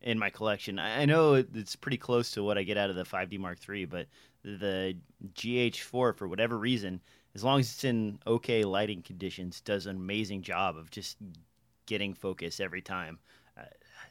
in 0.00 0.18
my 0.18 0.30
collection. 0.30 0.78
I 0.78 1.04
know 1.04 1.34
it's 1.34 1.76
pretty 1.76 1.98
close 1.98 2.30
to 2.30 2.42
what 2.42 2.56
I 2.56 2.62
get 2.62 2.78
out 2.78 2.88
of 2.88 2.96
the 2.96 3.02
5D 3.02 3.38
Mark 3.38 3.58
III, 3.68 3.84
but 3.84 4.06
the 4.42 4.96
GH4, 5.34 6.16
for 6.16 6.28
whatever 6.28 6.56
reason, 6.56 7.02
as 7.34 7.44
long 7.44 7.60
as 7.60 7.70
it's 7.70 7.84
in 7.84 8.18
okay 8.26 8.64
lighting 8.64 9.02
conditions, 9.02 9.60
does 9.60 9.84
an 9.84 9.96
amazing 9.96 10.40
job 10.40 10.78
of 10.78 10.90
just 10.90 11.18
getting 11.84 12.14
focus 12.14 12.58
every 12.58 12.80
time. 12.80 13.18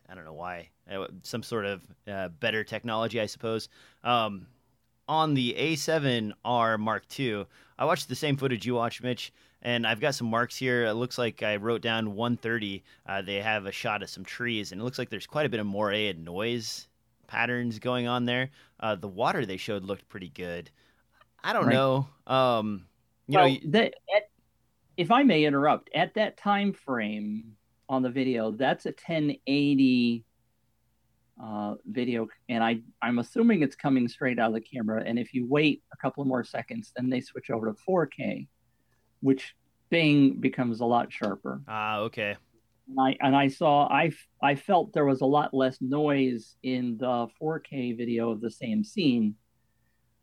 I 0.08 0.14
don't 0.14 0.26
know 0.26 0.34
why. 0.34 0.70
Uh, 0.92 1.08
some 1.24 1.42
sort 1.42 1.66
of 1.66 1.82
uh, 2.08 2.30
better 2.30 2.64
technology, 2.64 3.20
I 3.20 3.26
suppose. 3.26 3.70
Um, 4.04 4.46
on 5.08 5.34
the 5.34 5.56
A7R 5.58 6.80
Mark 6.80 7.04
II, 7.20 7.46
I 7.78 7.86
watched 7.86 8.10
the 8.10 8.16
same 8.16 8.38
footage 8.38 8.66
you 8.66 8.76
watched, 8.76 9.04
Mitch, 9.04 9.34
and 9.62 9.86
I've 9.86 10.00
got 10.00 10.16
some 10.16 10.28
marks 10.28 10.56
here. 10.56 10.86
It 10.86 10.94
looks 10.94 11.18
like 11.18 11.44
I 11.44 11.56
wrote 11.58 11.82
down 11.82 12.16
130. 12.16 12.84
Uh, 13.06 13.22
they 13.22 13.42
have 13.42 13.66
a 13.66 13.72
shot 13.72 14.04
of 14.04 14.10
some 14.10 14.24
trees, 14.24 14.72
and 14.72 14.80
it 14.80 14.84
looks 14.84 15.00
like 15.00 15.10
there's 15.10 15.28
quite 15.28 15.46
a 15.46 15.50
bit 15.50 15.60
of 15.60 15.66
moire 15.66 15.92
and 15.92 16.24
noise 16.24 16.88
patterns 17.28 17.80
going 17.80 18.08
on 18.08 18.26
there. 18.26 18.50
Uh, 18.80 18.96
the 18.96 19.08
water 19.08 19.46
they 19.46 19.58
showed 19.58 19.84
looked 19.84 20.08
pretty 20.10 20.30
good. 20.30 20.70
I 21.44 21.54
don't 21.54 21.68
right. 21.68 21.74
know. 21.74 22.08
Um, 22.28 22.86
you 23.28 23.38
well, 23.38 23.50
know, 23.50 23.58
the, 23.66 23.86
at, 23.86 24.30
if 24.98 25.12
I 25.12 25.24
may 25.24 25.46
interrupt, 25.46 25.90
at 25.94 26.14
that 26.16 26.38
time 26.38 26.74
frame 26.74 27.56
on 27.90 28.02
the 28.02 28.10
video, 28.10 28.52
that's 28.52 28.86
a 28.86 28.90
1080 28.90 30.24
uh, 31.42 31.76
video, 31.86 32.28
and 32.50 32.64
I 32.64 32.82
I'm 33.02 33.20
assuming 33.20 33.62
it's 33.62 33.76
coming 33.76 34.08
straight 34.08 34.40
out 34.40 34.50
of 34.50 34.54
the 34.54 34.62
camera. 34.62 35.04
And 35.06 35.20
if 35.20 35.34
you 35.34 35.46
wait 35.48 35.84
a 35.94 35.98
couple 35.98 36.24
more 36.26 36.44
seconds, 36.44 36.92
then 36.96 37.10
they 37.10 37.22
switch 37.22 37.50
over 37.50 37.68
to 37.68 37.78
4K, 37.88 38.48
which 39.22 39.56
thing 39.90 40.40
becomes 40.40 40.80
a 40.80 40.86
lot 40.86 41.12
sharper. 41.12 41.62
Ah, 41.68 42.00
okay. 42.00 42.36
And 42.88 43.00
I 43.00 43.18
and 43.20 43.36
I 43.36 43.48
saw 43.48 43.88
I 43.88 44.12
I 44.42 44.56
felt 44.56 44.94
there 44.94 45.06
was 45.06 45.22
a 45.22 45.26
lot 45.26 45.54
less 45.54 45.82
noise 45.82 46.56
in 46.64 46.98
the 46.98 47.28
4K 47.42 47.98
video 47.98 48.30
of 48.32 48.42
the 48.42 48.52
same 48.52 48.84
scene 48.84 49.36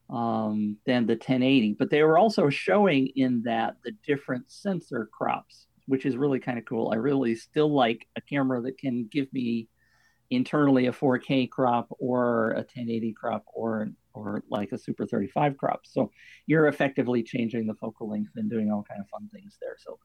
um, 0.08 0.76
than 0.86 1.06
the 1.06 1.14
1080. 1.14 1.76
But 1.78 1.90
they 1.90 2.02
were 2.02 2.18
also 2.18 2.48
showing 2.48 3.08
in 3.16 3.42
that 3.44 3.76
the 3.84 3.92
different 4.06 4.50
sensor 4.50 5.08
crops, 5.12 5.66
which 5.86 6.06
is 6.06 6.16
really 6.16 6.38
kind 6.38 6.58
of 6.58 6.64
cool. 6.64 6.90
I 6.92 6.96
really 6.96 7.34
still 7.34 7.72
like 7.72 8.06
a 8.16 8.20
camera 8.20 8.62
that 8.62 8.78
can 8.78 9.08
give 9.10 9.32
me 9.32 9.68
internally 10.32 10.86
a 10.86 10.92
4K 10.92 11.50
crop 11.50 11.88
or 11.98 12.52
a 12.52 12.56
1080 12.56 13.12
crop 13.12 13.44
or 13.54 13.90
or 14.14 14.42
like 14.50 14.72
a 14.72 14.78
Super 14.78 15.06
35 15.06 15.56
crop. 15.56 15.80
So 15.84 16.10
you're 16.46 16.66
effectively 16.66 17.22
changing 17.22 17.66
the 17.66 17.74
focal 17.74 18.10
length 18.10 18.32
and 18.36 18.50
doing 18.50 18.70
all 18.70 18.84
kind 18.88 19.00
of 19.00 19.08
fun 19.08 19.28
things 19.32 19.56
there. 19.60 19.76
So 19.78 19.98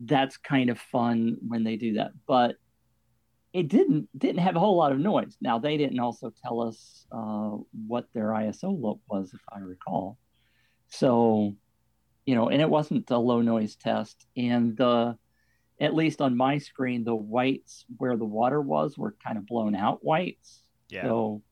that's 0.00 0.36
kind 0.36 0.70
of 0.70 0.78
fun 0.78 1.36
when 1.46 1.62
they 1.62 1.76
do 1.76 1.94
that. 1.94 2.12
But 2.26 2.56
it 3.52 3.68
didn't 3.68 4.08
didn't 4.18 4.40
have 4.40 4.56
a 4.56 4.60
whole 4.60 4.76
lot 4.76 4.92
of 4.92 4.98
noise. 4.98 5.36
Now 5.40 5.58
they 5.58 5.76
didn't 5.76 6.00
also 6.00 6.32
tell 6.42 6.60
us 6.60 7.06
uh, 7.12 7.56
what 7.86 8.06
their 8.14 8.28
ISO 8.28 8.80
look 8.80 9.00
was, 9.08 9.32
if 9.34 9.40
I 9.52 9.58
recall. 9.58 10.18
So, 10.88 11.54
you 12.26 12.34
know, 12.34 12.48
and 12.48 12.62
it 12.62 12.70
wasn't 12.70 13.10
a 13.10 13.18
low 13.18 13.42
noise 13.42 13.76
test, 13.76 14.26
and 14.36 14.76
the 14.76 15.16
at 15.82 15.94
least 15.94 16.20
on 16.20 16.36
my 16.36 16.58
screen, 16.58 17.02
the 17.02 17.14
whites 17.14 17.84
where 17.98 18.16
the 18.16 18.24
water 18.24 18.60
was 18.60 18.96
were 18.96 19.16
kind 19.22 19.36
of 19.36 19.44
blown 19.46 19.74
out 19.74 20.04
whites. 20.04 20.60
Yeah. 20.88 21.02
So, 21.02 21.42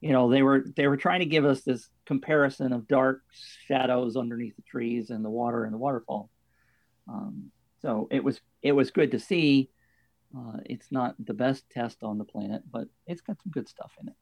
you 0.00 0.10
know, 0.10 0.30
they 0.30 0.42
were 0.42 0.64
they 0.74 0.88
were 0.88 0.96
trying 0.96 1.20
to 1.20 1.26
give 1.26 1.44
us 1.44 1.62
this 1.62 1.88
comparison 2.06 2.72
of 2.72 2.88
dark 2.88 3.22
shadows 3.66 4.16
underneath 4.16 4.56
the 4.56 4.62
trees 4.62 5.10
and 5.10 5.22
the 5.22 5.30
water 5.30 5.64
and 5.64 5.74
the 5.74 5.78
waterfall. 5.78 6.30
Um, 7.08 7.50
so 7.82 8.08
it 8.10 8.24
was 8.24 8.40
it 8.62 8.72
was 8.72 8.90
good 8.90 9.10
to 9.10 9.20
see. 9.20 9.68
Uh, 10.36 10.58
it's 10.64 10.90
not 10.90 11.14
the 11.24 11.34
best 11.34 11.68
test 11.70 12.02
on 12.02 12.16
the 12.16 12.24
planet, 12.24 12.62
but 12.70 12.88
it's 13.06 13.20
got 13.20 13.36
some 13.42 13.52
good 13.52 13.68
stuff 13.68 13.92
in 14.00 14.08
it. 14.08 14.14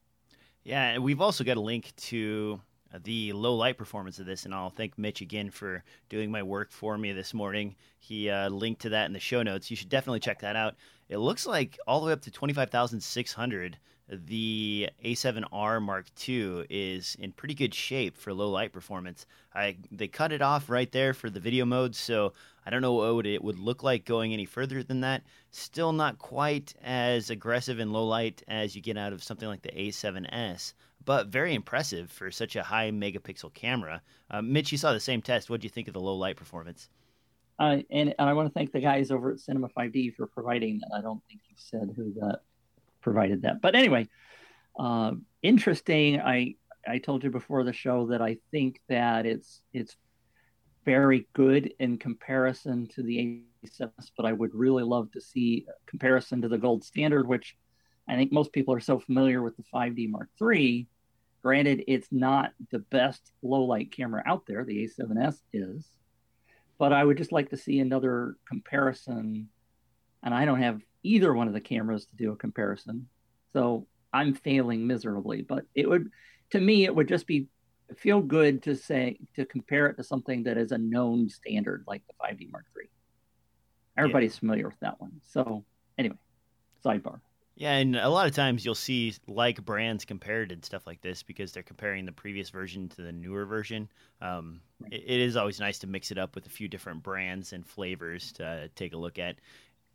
Yeah, 0.65 0.91
and 0.91 1.05
we've 1.05 1.21
also 1.21 1.45
got 1.45 1.57
a 1.57 1.61
link 1.61 1.93
to 1.97 2.61
the 3.05 3.33
low 3.33 3.55
light 3.55 3.77
performance 3.79 4.19
of 4.19 4.27
this, 4.27 4.45
and 4.45 4.55
I'll 4.55 4.71
thank 4.71 4.99
Mitch 4.99 5.21
again 5.21 5.51
for 5.51 5.83
doing 6.09 6.31
my 6.31 6.43
work 6.43 6.71
for 6.71 6.97
me 6.97 7.13
this 7.13 7.35
morning. 7.35 7.77
He 7.99 8.31
uh, 8.31 8.49
linked 8.49 8.83
to 8.83 8.91
that 8.91 9.07
in 9.07 9.13
the 9.13 9.21
show 9.21 9.43
notes. 9.43 9.71
You 9.71 9.77
should 9.77 9.89
definitely 9.89 10.21
check 10.21 10.41
that 10.41 10.57
out. 10.57 10.77
It 11.09 11.19
looks 11.19 11.47
like 11.47 11.79
all 11.87 12.01
the 12.01 12.07
way 12.07 12.13
up 12.13 12.23
to 12.23 12.31
25,600, 12.31 13.79
the 14.09 14.89
A7R 15.05 15.83
Mark 15.83 16.07
II 16.29 16.65
is 16.71 17.17
in 17.19 17.33
pretty 17.33 17.55
good 17.55 17.75
shape 17.75 18.17
for 18.17 18.33
low 18.33 18.49
light 18.49 18.73
performance. 18.73 19.27
I 19.55 19.77
they 19.91 20.07
cut 20.07 20.33
it 20.33 20.43
off 20.43 20.71
right 20.71 20.91
there 20.93 21.13
for 21.13 21.29
the 21.29 21.41
video 21.41 21.65
mode, 21.65 21.97
so 21.97 22.33
I 22.65 22.71
don't 22.71 22.83
know 22.83 22.93
what 23.15 23.27
it 23.27 23.43
would 23.43 23.59
look 23.59 23.83
like 23.83 24.05
going 24.05 24.33
any 24.33 24.45
further 24.45 24.83
than 24.83 25.01
that. 25.01 25.23
Still 25.51 25.93
not 25.93 26.19
quite 26.19 26.75
as 26.83 27.31
aggressive 27.31 27.81
in 27.81 27.93
low 27.93 28.07
light 28.07 28.43
as 28.47 28.77
you 28.77 28.83
get 28.83 28.97
out 28.97 29.13
of 29.13 29.25
something 29.25 29.49
like 29.49 29.63
the 29.63 29.73
A7S, 29.73 30.75
but 31.07 31.29
very 31.29 31.55
impressive 31.55 32.11
for 32.11 32.31
such 32.31 32.57
a 32.57 32.63
high 32.63 32.91
megapixel 32.91 33.55
camera. 33.55 34.03
Uh, 34.31 34.43
Mitch, 34.43 34.73
you 34.73 34.77
saw 34.77 34.93
the 34.93 35.01
same 35.01 35.23
test. 35.23 35.49
What 35.49 35.61
do 35.61 35.65
you 35.65 35.71
think 35.71 35.89
of 35.89 35.95
the 35.95 36.01
low 36.01 36.17
light 36.17 36.37
performance? 36.37 36.91
Uh, 37.59 37.79
and, 37.91 38.15
and 38.19 38.29
I 38.29 38.35
want 38.35 38.49
to 38.49 38.53
thank 38.53 38.73
the 38.73 38.81
guys 38.81 39.11
over 39.11 39.31
at 39.31 39.41
Cinema 39.41 39.69
5D 39.71 40.15
for 40.15 40.27
providing 40.27 40.81
that. 40.81 40.91
I 40.95 41.01
don't 41.01 41.23
think 41.27 41.41
you 41.49 41.55
said 41.57 41.95
who 41.97 42.13
that 42.21 42.41
provided 43.01 43.43
that, 43.43 43.63
but 43.63 43.75
anyway, 43.75 44.09
uh, 44.79 45.13
interesting. 45.43 46.21
I 46.21 46.57
I 46.87 46.99
told 46.99 47.25
you 47.25 47.31
before 47.31 47.65
the 47.65 47.73
show 47.73 48.07
that 48.09 48.21
I 48.21 48.37
think 48.51 48.81
that 48.89 49.25
it's 49.25 49.63
it's 49.73 49.97
very 50.85 51.27
good 51.33 51.73
in 51.81 51.99
comparison 51.99 52.87
to 52.89 53.03
the 53.03 53.43
A7S, 53.65 54.11
but 54.17 54.27
I 54.27 54.33
would 54.33 54.55
really 54.55 54.85
love 54.85 55.11
to 55.13 55.21
see 55.21 55.67
comparison 55.87 56.43
to 56.43 56.49
the 56.49 56.59
gold 56.59 56.85
standard, 56.85 57.27
which 57.27 57.57
I 58.09 58.15
think 58.15 58.33
most 58.33 58.53
people 58.53 58.73
are 58.75 58.81
so 58.81 58.99
familiar 58.99 59.43
with 59.43 59.57
the 59.57 59.65
5D 59.75 60.09
Mark 60.09 60.29
III. 60.41 60.87
Granted, 61.43 61.85
it's 61.87 62.09
not 62.11 62.53
the 62.71 62.81
best 62.81 63.33
low 63.43 63.65
light 63.65 63.93
camera 63.93 64.23
out 64.27 64.47
there. 64.47 64.65
The 64.65 64.85
A7S 64.85 65.37
is, 65.53 65.87
but 66.79 66.93
I 66.93 67.05
would 67.05 67.19
just 67.19 67.33
like 67.33 67.51
to 67.51 67.57
see 67.57 67.79
another 67.79 68.37
comparison. 68.49 69.49
And 70.23 70.35
I 70.35 70.45
don't 70.45 70.63
have 70.63 70.81
either 71.03 71.33
one 71.33 71.47
of 71.47 71.55
the 71.55 71.61
cameras 71.61 72.07
to 72.07 72.17
do 72.17 72.33
a 72.33 72.37
comparison. 72.37 73.09
So 73.53 73.87
I'm 74.13 74.35
failing 74.35 74.87
miserably, 74.87 75.43
but 75.43 75.65
it 75.75 75.89
would, 75.89 76.11
to 76.51 76.61
me, 76.61 76.85
it 76.85 76.95
would 76.95 77.09
just 77.09 77.27
be 77.27 77.49
feel 77.97 78.21
good 78.21 78.63
to 78.65 78.75
say, 78.75 79.19
to 79.35 79.45
compare 79.45 79.87
it 79.87 79.97
to 79.97 80.05
something 80.05 80.43
that 80.45 80.59
is 80.59 80.73
a 80.73 80.79
known 80.79 81.29
standard 81.29 81.85
like 81.87 82.03
the 82.07 82.15
5D 82.15 82.51
Mark 82.51 82.65
III. 82.77 82.89
Everybody's 83.97 84.35
yeah. 84.35 84.41
familiar 84.41 84.69
with 84.69 84.81
that 84.81 85.01
one. 85.01 85.13
So 85.23 85.65
anyway, 85.97 86.17
sidebar. 86.85 87.21
Yeah, 87.59 87.73
and 87.73 87.97
a 87.97 88.11
lot 88.11 88.27
of 88.27 88.35
times 88.35 88.67
you'll 88.67 88.75
see 88.75 89.15
like 89.27 89.65
brands 89.65 90.05
compared 90.05 90.53
and 90.53 90.63
stuff 90.63 90.87
like 90.87 91.01
this 91.01 91.23
because 91.23 91.53
they're 91.53 91.63
comparing 91.63 92.05
the 92.05 92.13
previous 92.13 92.51
version 92.51 92.91
to 92.91 93.03
the 93.03 93.13
newer 93.13 93.47
version. 93.47 93.89
Um, 94.21 94.61
it, 94.91 95.05
it 95.07 95.21
is 95.21 95.37
always 95.37 95.59
nice 95.59 95.79
to 95.79 95.87
mix 95.87 96.11
it 96.11 96.19
up 96.19 96.35
with 96.35 96.47
a 96.47 96.51
few 96.51 96.69
different 96.69 97.03
brands 97.03 97.55
and 97.55 97.67
flavors 97.67 98.31
to 98.33 98.47
uh, 98.47 98.69
take 98.75 98.93
a 98.93 98.99
look 98.99 99.19
at. 99.19 99.37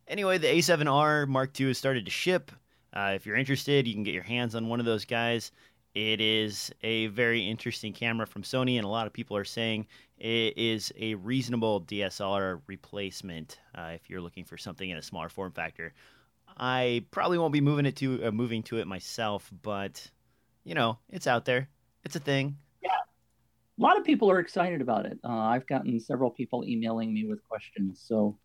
Anyway, 0.08 0.40
the 0.40 0.48
A7R 0.48 1.28
Mark 1.28 1.58
II 1.60 1.68
has 1.68 1.78
started 1.78 2.06
to 2.06 2.12
ship. 2.12 2.52
Uh, 2.94 3.14
if 3.16 3.28
you're 3.28 3.36
interested, 3.36 3.88
you 3.88 3.94
can 3.94 4.04
get 4.04 4.16
your 4.16 4.24
hands 4.24 4.56
on 4.56 4.68
one 4.68 4.80
of 4.80 4.88
those 4.88 5.06
guys. 5.06 5.52
It 5.94 6.20
is 6.20 6.72
a 6.82 7.08
very 7.08 7.48
interesting 7.48 7.94
camera 7.94 8.26
from 8.26 8.42
Sony, 8.42 8.78
and 8.78 8.86
a 8.86 8.90
lot 8.90 9.06
of 9.06 9.14
people 9.14 9.38
are 9.38 9.46
saying 9.46 9.86
it 10.18 10.58
is 10.58 10.92
a 10.98 11.14
reasonable 11.16 11.82
DSLR 11.82 12.62
replacement 12.66 13.60
uh, 13.76 13.92
if 13.94 14.10
you're 14.10 14.22
looking 14.22 14.46
for 14.46 14.58
something 14.58 14.90
in 14.90 14.98
a 14.98 15.02
smaller 15.02 15.30
form 15.30 15.52
factor. 15.52 15.94
I 16.58 17.06
probably 17.12 17.38
won't 17.38 17.54
be 17.54 17.62
moving 17.62 17.86
it 17.86 17.96
to 17.98 18.26
uh, 18.26 18.32
moving 18.32 18.64
to 18.64 18.78
it 18.78 18.88
myself, 18.88 19.52
but 19.62 20.10
you 20.64 20.76
know, 20.76 21.00
it's 21.10 21.28
out 21.28 21.46
there. 21.46 21.70
It's 22.04 22.16
a 22.16 22.20
thing. 22.20 22.58
Yeah, 22.82 22.90
a 22.90 23.82
lot 23.82 23.98
of 23.98 24.04
people 24.04 24.30
are 24.30 24.40
excited 24.40 24.82
about 24.82 25.06
it. 25.06 25.20
Uh, 25.24 25.30
I've 25.30 25.68
gotten 25.68 26.00
several 26.00 26.32
people 26.32 26.66
emailing 26.66 27.14
me 27.14 27.26
with 27.26 27.44
questions, 27.48 28.04
so 28.06 28.38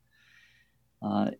uh, 1.03 1.31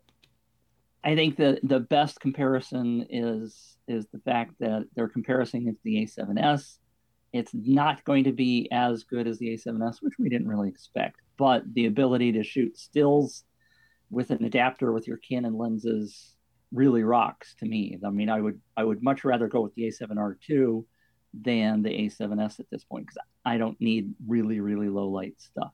I 1.05 1.15
think 1.15 1.37
the 1.37 1.61
the 1.63 1.81
best 1.81 2.21
comparison 2.21 3.07
is 3.11 3.77
is 3.89 4.07
the 4.13 4.19
fact 4.21 4.55
that 4.61 4.87
they're 4.95 5.09
comparing 5.09 5.69
it 5.69 5.73
to 5.73 5.79
the 5.85 6.05
A7S. 6.05 6.79
It's 7.33 7.53
not 7.55 8.05
going 8.05 8.25
to 8.25 8.33
be 8.33 8.69
as 8.73 9.05
good 9.05 9.27
as 9.27 9.39
the 9.39 9.49
A7S, 9.49 9.97
which 10.01 10.15
we 10.19 10.29
didn't 10.29 10.49
really 10.49 10.69
expect, 10.69 11.21
but 11.37 11.63
the 11.75 11.87
ability 11.87 12.33
to 12.33 12.43
shoot 12.43 12.79
stills 12.79 13.45
with 14.11 14.31
an 14.31 14.45
adapter 14.45 14.93
with 14.93 15.07
your 15.07 15.19
Canon 15.19 15.59
lenses 15.59 16.36
really 16.73 17.03
rocks 17.03 17.55
to 17.61 17.67
me. 17.67 17.99
I 18.05 18.11
mean, 18.11 18.29
I 18.29 18.41
would 18.41 18.61
I 18.77 18.85
would 18.85 19.03
much 19.03 19.25
rather 19.25 19.49
go 19.49 19.61
with 19.63 19.75
the 19.75 19.83
A7R2 19.83 20.85
than 21.35 21.83
the 21.83 21.91
A7S 21.91 22.61
at 22.61 22.67
this 22.71 22.85
point 22.85 23.07
because 23.07 23.19
I 23.45 23.59
don't 23.59 23.81
need 23.81 24.15
really 24.27 24.61
really 24.61 24.89
low 24.89 25.09
light 25.09 25.35
stuff. 25.39 25.73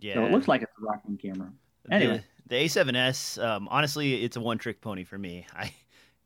Yeah. 0.00 0.14
So 0.14 0.24
it 0.24 0.32
looks 0.32 0.48
like 0.48 0.62
it's 0.62 0.72
a 0.78 0.84
rocking 0.84 1.18
camera. 1.18 1.52
Anyway, 1.90 2.22
the, 2.46 2.56
the 2.56 2.64
A7S, 2.64 3.42
um, 3.42 3.68
honestly, 3.70 4.24
it's 4.24 4.36
a 4.36 4.40
one 4.40 4.58
trick 4.58 4.80
pony 4.80 5.04
for 5.04 5.18
me. 5.18 5.46
I, 5.56 5.72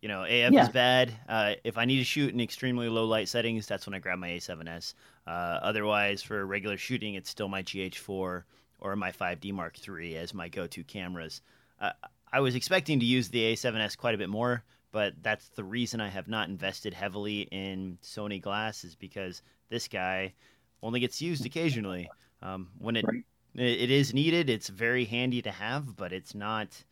you 0.00 0.08
know, 0.08 0.24
AF 0.24 0.52
yeah. 0.52 0.62
is 0.62 0.68
bad. 0.68 1.12
Uh, 1.28 1.54
if 1.64 1.78
I 1.78 1.86
need 1.86 1.98
to 1.98 2.04
shoot 2.04 2.32
in 2.32 2.40
extremely 2.40 2.88
low 2.88 3.06
light 3.06 3.28
settings, 3.28 3.66
that's 3.66 3.86
when 3.86 3.94
I 3.94 3.98
grab 3.98 4.18
my 4.18 4.28
A7S. 4.28 4.94
Uh, 5.26 5.30
otherwise, 5.30 6.22
for 6.22 6.44
regular 6.44 6.76
shooting, 6.76 7.14
it's 7.14 7.30
still 7.30 7.48
my 7.48 7.62
GH4 7.62 8.42
or 8.80 8.96
my 8.96 9.10
5D 9.10 9.52
Mark 9.52 9.78
III 9.88 10.16
as 10.16 10.34
my 10.34 10.48
go 10.48 10.66
to 10.66 10.84
cameras. 10.84 11.40
Uh, 11.80 11.92
I 12.34 12.40
was 12.40 12.56
expecting 12.56 12.98
to 12.98 13.06
use 13.06 13.28
the 13.28 13.52
A7S 13.52 13.96
quite 13.96 14.16
a 14.16 14.18
bit 14.18 14.28
more, 14.28 14.64
but 14.90 15.14
that's 15.22 15.50
the 15.50 15.62
reason 15.62 16.00
I 16.00 16.08
have 16.08 16.26
not 16.26 16.48
invested 16.48 16.92
heavily 16.92 17.42
in 17.42 17.96
Sony 18.02 18.42
glass 18.42 18.82
is 18.82 18.96
because 18.96 19.40
this 19.68 19.86
guy 19.86 20.34
only 20.82 20.98
gets 20.98 21.22
used 21.22 21.46
occasionally. 21.46 22.10
Um, 22.42 22.70
when 22.78 22.96
it 22.96 23.04
right. 23.06 23.22
it 23.54 23.88
is 23.88 24.12
needed, 24.12 24.50
it's 24.50 24.68
very 24.68 25.04
handy 25.04 25.42
to 25.42 25.52
have, 25.52 25.96
but 25.96 26.12
it's 26.12 26.34
not 26.34 26.82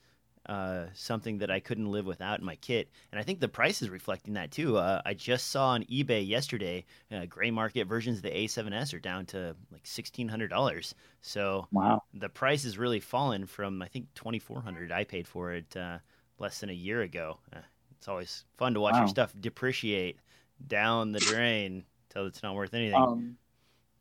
uh, 0.47 0.87
something 0.95 1.39
that 1.39 1.51
I 1.51 1.61
couldn't 1.61 1.91
live 1.91 2.07
without 2.07 2.41
in 2.41 2.45
my 2.45 2.57
kit. 2.57 2.91
And 3.11 3.21
I 3.21 3.23
think 3.23 3.41
the 3.41 3.49
price 3.49 3.83
is 3.83 3.89
reflecting 3.91 4.35
that 4.35 4.51
too. 4.51 4.77
Uh, 4.77 5.01
I 5.05 5.15
just 5.15 5.49
saw 5.49 5.69
on 5.69 5.85
eBay 5.85 6.27
yesterday, 6.27 6.85
uh, 7.13 7.27
gray 7.27 7.51
market 7.51 7.87
versions 7.87 8.19
of 8.19 8.23
the 8.25 8.31
A7S 8.31 8.95
are 8.95 8.99
down 8.99 9.27
to 9.27 9.55
like 9.71 9.87
sixteen 9.87 10.29
hundred 10.29 10.49
dollars. 10.49 10.95
So 11.21 11.67
wow, 11.73 12.03
the 12.15 12.29
price 12.29 12.65
has 12.65 12.79
really 12.79 13.01
fallen 13.01 13.47
from 13.47 13.83
I 13.83 13.89
think 13.89 14.13
twenty 14.15 14.39
four 14.39 14.61
hundred 14.61 14.91
I 14.91 15.05
paid 15.05 15.29
for 15.29 15.53
it 15.53 15.77
uh, 15.77 15.99
less 16.39 16.59
than 16.61 16.71
a 16.71 16.75
year 16.75 17.03
ago. 17.03 17.39
Uh, 17.55 17.61
it's 17.97 18.09
always 18.09 18.45
fun 18.57 18.75
to 18.75 18.81
watch 18.81 18.95
wow. 18.95 19.01
your 19.01 19.09
stuff 19.09 19.33
depreciate 19.39 20.19
down 20.67 21.13
the 21.13 21.21
drain 21.21 21.85
until 22.09 22.27
it's 22.27 22.43
not 22.43 22.55
worth 22.55 22.75
anything. 22.75 23.01
Um, 23.01 23.37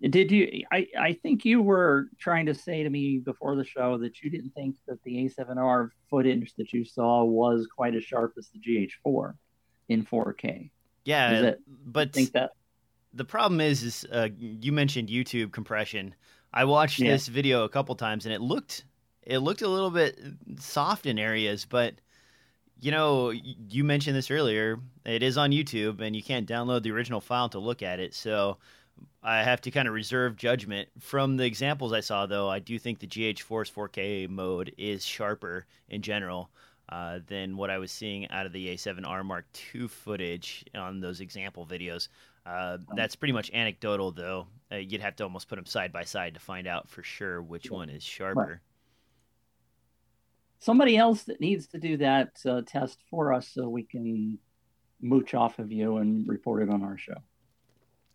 did 0.09 0.31
you? 0.31 0.63
I, 0.71 0.87
I 0.99 1.13
think 1.13 1.45
you 1.45 1.61
were 1.61 2.07
trying 2.19 2.47
to 2.47 2.55
say 2.55 2.83
to 2.83 2.89
me 2.89 3.19
before 3.19 3.55
the 3.55 3.63
show 3.63 3.97
that 3.99 4.21
you 4.21 4.29
didn't 4.29 4.51
think 4.51 4.75
that 4.87 5.01
the 5.03 5.29
A7R 5.29 5.89
footage 6.09 6.53
that 6.57 6.73
you 6.73 6.83
saw 6.83 7.23
was 7.23 7.67
quite 7.67 7.95
as 7.95 8.03
sharp 8.03 8.33
as 8.37 8.49
the 8.49 8.59
GH4 8.59 9.33
in 9.89 10.05
4K. 10.05 10.71
Yeah, 11.05 11.53
but 11.85 12.13
think 12.13 12.31
that 12.33 12.51
the 13.13 13.25
problem 13.25 13.61
is, 13.61 13.83
is 13.83 14.05
uh, 14.11 14.29
you 14.37 14.71
mentioned 14.71 15.09
YouTube 15.09 15.51
compression. 15.51 16.15
I 16.53 16.65
watched 16.65 16.99
yeah. 16.99 17.11
this 17.11 17.27
video 17.27 17.63
a 17.63 17.69
couple 17.69 17.95
times 17.95 18.25
and 18.25 18.33
it 18.33 18.41
looked 18.41 18.85
it 19.23 19.39
looked 19.39 19.61
a 19.61 19.67
little 19.67 19.91
bit 19.91 20.19
soft 20.59 21.05
in 21.05 21.19
areas, 21.19 21.65
but 21.65 21.95
you 22.79 22.89
know, 22.89 23.29
you 23.29 23.83
mentioned 23.83 24.15
this 24.15 24.31
earlier. 24.31 24.79
It 25.05 25.21
is 25.21 25.37
on 25.37 25.51
YouTube, 25.51 26.01
and 26.01 26.15
you 26.15 26.23
can't 26.23 26.49
download 26.49 26.81
the 26.81 26.91
original 26.91 27.21
file 27.21 27.47
to 27.49 27.59
look 27.59 27.83
at 27.83 27.99
it. 27.99 28.15
So 28.15 28.57
I 29.23 29.43
have 29.43 29.61
to 29.61 29.71
kind 29.71 29.87
of 29.87 29.93
reserve 29.93 30.35
judgment. 30.35 30.89
From 30.99 31.37
the 31.37 31.45
examples 31.45 31.93
I 31.93 31.99
saw, 31.99 32.25
though, 32.25 32.49
I 32.49 32.59
do 32.59 32.79
think 32.79 32.99
the 32.99 33.07
GH4's 33.07 33.69
4K 33.69 34.27
mode 34.29 34.73
is 34.77 35.05
sharper 35.05 35.65
in 35.89 36.01
general 36.01 36.49
uh, 36.89 37.19
than 37.27 37.55
what 37.55 37.69
I 37.69 37.77
was 37.77 37.91
seeing 37.91 38.29
out 38.29 38.45
of 38.45 38.51
the 38.51 38.73
A7R 38.73 39.23
Mark 39.23 39.45
II 39.73 39.87
footage 39.87 40.65
on 40.75 40.99
those 40.99 41.21
example 41.21 41.65
videos. 41.65 42.07
Uh, 42.45 42.79
that's 42.95 43.15
pretty 43.15 43.33
much 43.33 43.51
anecdotal, 43.51 44.11
though. 44.11 44.47
Uh, 44.71 44.77
you'd 44.77 45.01
have 45.01 45.15
to 45.17 45.23
almost 45.23 45.47
put 45.47 45.57
them 45.57 45.65
side 45.65 45.93
by 45.93 46.03
side 46.03 46.33
to 46.33 46.39
find 46.39 46.67
out 46.67 46.89
for 46.89 47.03
sure 47.03 47.41
which 47.41 47.69
one 47.69 47.89
is 47.89 48.03
sharper. 48.03 48.61
Somebody 50.59 50.97
else 50.97 51.23
that 51.23 51.39
needs 51.39 51.67
to 51.67 51.79
do 51.79 51.97
that 51.97 52.39
uh, 52.45 52.61
test 52.65 52.99
for 53.09 53.33
us 53.33 53.47
so 53.47 53.69
we 53.69 53.83
can 53.83 54.39
mooch 55.01 55.33
off 55.33 55.59
of 55.59 55.71
you 55.71 55.97
and 55.97 56.27
report 56.27 56.61
it 56.61 56.69
on 56.69 56.83
our 56.83 56.97
show. 56.97 57.17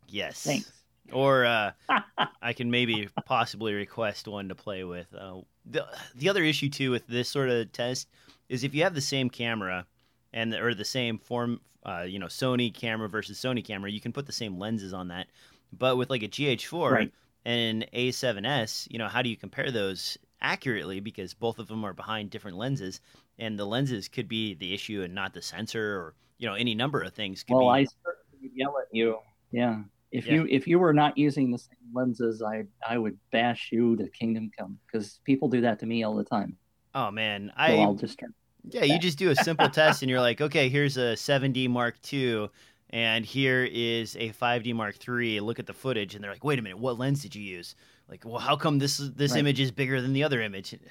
Yes. 0.08 0.42
Thanks. 0.42 0.72
Or 1.12 1.44
uh, 1.44 1.72
I 2.42 2.52
can 2.52 2.70
maybe 2.70 3.08
possibly 3.24 3.74
request 3.74 4.28
one 4.28 4.48
to 4.48 4.54
play 4.54 4.84
with. 4.84 5.06
Uh, 5.14 5.40
the 5.64 5.86
the 6.14 6.28
other 6.28 6.44
issue 6.44 6.68
too 6.68 6.90
with 6.90 7.06
this 7.06 7.28
sort 7.28 7.48
of 7.48 7.72
test 7.72 8.08
is 8.48 8.64
if 8.64 8.74
you 8.74 8.82
have 8.84 8.94
the 8.94 9.00
same 9.00 9.30
camera 9.30 9.86
and 10.32 10.54
or 10.54 10.74
the 10.74 10.84
same 10.84 11.18
form, 11.18 11.60
uh, 11.84 12.02
you 12.02 12.18
know, 12.18 12.26
Sony 12.26 12.72
camera 12.72 13.08
versus 13.08 13.38
Sony 13.38 13.64
camera, 13.64 13.90
you 13.90 14.00
can 14.00 14.12
put 14.12 14.26
the 14.26 14.32
same 14.32 14.58
lenses 14.58 14.92
on 14.92 15.08
that. 15.08 15.26
But 15.72 15.96
with 15.96 16.10
like 16.10 16.22
a 16.22 16.28
GH4 16.28 16.90
right. 16.90 17.12
and 17.44 17.82
an 17.82 17.88
A7S, 17.92 18.88
you 18.90 18.98
know, 18.98 19.08
how 19.08 19.22
do 19.22 19.28
you 19.28 19.36
compare 19.36 19.70
those 19.70 20.16
accurately? 20.40 21.00
Because 21.00 21.34
both 21.34 21.58
of 21.58 21.68
them 21.68 21.84
are 21.84 21.92
behind 21.92 22.30
different 22.30 22.56
lenses, 22.56 23.00
and 23.38 23.58
the 23.58 23.66
lenses 23.66 24.08
could 24.08 24.28
be 24.28 24.54
the 24.54 24.72
issue 24.72 25.02
and 25.02 25.14
not 25.14 25.34
the 25.34 25.42
sensor, 25.42 25.96
or 25.96 26.14
you 26.38 26.46
know, 26.46 26.54
any 26.54 26.74
number 26.74 27.00
of 27.00 27.12
things. 27.12 27.42
Could 27.42 27.56
well, 27.56 27.72
be... 27.74 27.80
I 27.80 27.84
certainly 27.84 28.52
yell 28.54 28.76
at 28.78 28.94
you. 28.94 29.18
Yeah. 29.50 29.82
If 30.16 30.26
yeah. 30.26 30.32
you 30.32 30.46
if 30.48 30.66
you 30.66 30.78
were 30.78 30.94
not 30.94 31.18
using 31.18 31.50
the 31.50 31.58
same 31.58 31.92
lenses, 31.92 32.42
I 32.42 32.64
I 32.88 32.96
would 32.96 33.18
bash 33.32 33.68
you 33.70 33.96
to 33.96 34.08
kingdom 34.08 34.50
come 34.58 34.78
because 34.86 35.20
people 35.24 35.46
do 35.46 35.60
that 35.60 35.78
to 35.80 35.86
me 35.86 36.04
all 36.04 36.14
the 36.14 36.24
time. 36.24 36.56
Oh 36.94 37.10
man, 37.10 37.52
I 37.54 37.72
so 37.72 37.80
I'll 37.82 37.94
just 37.94 38.18
turn. 38.18 38.32
Yeah, 38.64 38.84
you 38.84 38.98
just 38.98 39.18
do 39.18 39.28
a 39.28 39.36
simple 39.36 39.68
test 39.80 40.00
and 40.00 40.10
you're 40.10 40.22
like, 40.22 40.40
okay, 40.40 40.70
here's 40.70 40.96
a 40.96 41.12
7D 41.12 41.68
Mark 41.68 41.96
II, 42.10 42.48
and 42.88 43.26
here 43.26 43.68
is 43.70 44.16
a 44.16 44.30
5D 44.30 44.74
Mark 44.74 44.96
III. 45.06 45.40
Look 45.40 45.58
at 45.58 45.66
the 45.66 45.74
footage, 45.74 46.14
and 46.14 46.24
they're 46.24 46.32
like, 46.32 46.44
wait 46.44 46.58
a 46.58 46.62
minute, 46.62 46.78
what 46.78 46.98
lens 46.98 47.20
did 47.20 47.34
you 47.34 47.42
use? 47.42 47.76
Like, 48.08 48.24
well, 48.24 48.38
how 48.38 48.56
come 48.56 48.78
this 48.78 48.96
this 48.96 49.32
right. 49.32 49.40
image 49.40 49.60
is 49.60 49.70
bigger 49.70 50.00
than 50.00 50.14
the 50.14 50.24
other 50.24 50.40
image? 50.40 50.74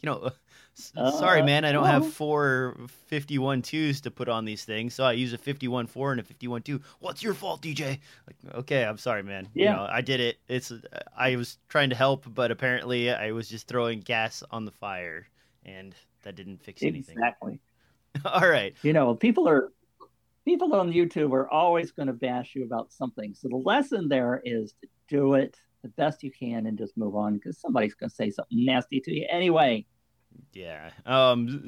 You 0.00 0.06
know, 0.06 0.30
Uh, 0.96 1.10
Sorry, 1.10 1.42
man, 1.42 1.64
I 1.64 1.72
don't 1.72 1.86
have 1.86 2.12
four 2.12 2.76
51 3.06 3.62
twos 3.62 4.00
to 4.02 4.10
put 4.10 4.28
on 4.28 4.44
these 4.44 4.64
things, 4.64 4.94
so 4.94 5.04
I 5.04 5.12
use 5.12 5.32
a 5.32 5.38
51 5.38 5.86
four 5.86 6.12
and 6.12 6.20
a 6.20 6.24
51 6.24 6.62
two. 6.62 6.80
What's 7.00 7.22
your 7.22 7.34
fault, 7.34 7.62
DJ? 7.62 7.98
Like, 8.26 8.54
okay, 8.54 8.84
I'm 8.84 8.98
sorry, 8.98 9.22
man. 9.22 9.48
Yeah, 9.54 9.70
you 9.70 9.76
know, 9.76 9.88
I 9.90 10.00
did 10.00 10.20
it. 10.20 10.38
It's 10.48 10.72
I 11.16 11.36
was 11.36 11.58
trying 11.68 11.90
to 11.90 11.96
help, 11.96 12.24
but 12.34 12.50
apparently 12.50 13.10
I 13.10 13.32
was 13.32 13.48
just 13.48 13.66
throwing 13.66 14.00
gas 14.00 14.42
on 14.50 14.64
the 14.64 14.70
fire, 14.70 15.26
and 15.64 15.94
that 16.22 16.36
didn't 16.36 16.62
fix 16.62 16.82
anything. 16.82 17.16
Exactly. 17.16 17.60
All 18.24 18.48
right. 18.48 18.74
You 18.82 18.92
know, 18.92 19.14
people 19.14 19.48
are 19.48 19.72
people 20.44 20.74
on 20.74 20.90
YouTube 20.90 21.32
are 21.32 21.50
always 21.50 21.92
going 21.92 22.06
to 22.06 22.12
bash 22.12 22.54
you 22.54 22.64
about 22.64 22.92
something. 22.92 23.34
So 23.34 23.48
the 23.48 23.56
lesson 23.56 24.08
there 24.08 24.40
is 24.44 24.72
to 24.80 24.88
do 25.08 25.34
it 25.34 25.56
the 25.82 25.88
best 25.90 26.22
you 26.22 26.30
can 26.30 26.66
and 26.66 26.78
just 26.78 26.96
move 26.96 27.14
on 27.14 27.34
because 27.34 27.58
somebody's 27.58 27.94
going 27.94 28.10
to 28.10 28.16
say 28.16 28.30
something 28.30 28.64
nasty 28.64 29.00
to 29.00 29.12
you 29.12 29.26
anyway. 29.30 29.84
Yeah. 30.52 30.90
Um, 31.06 31.64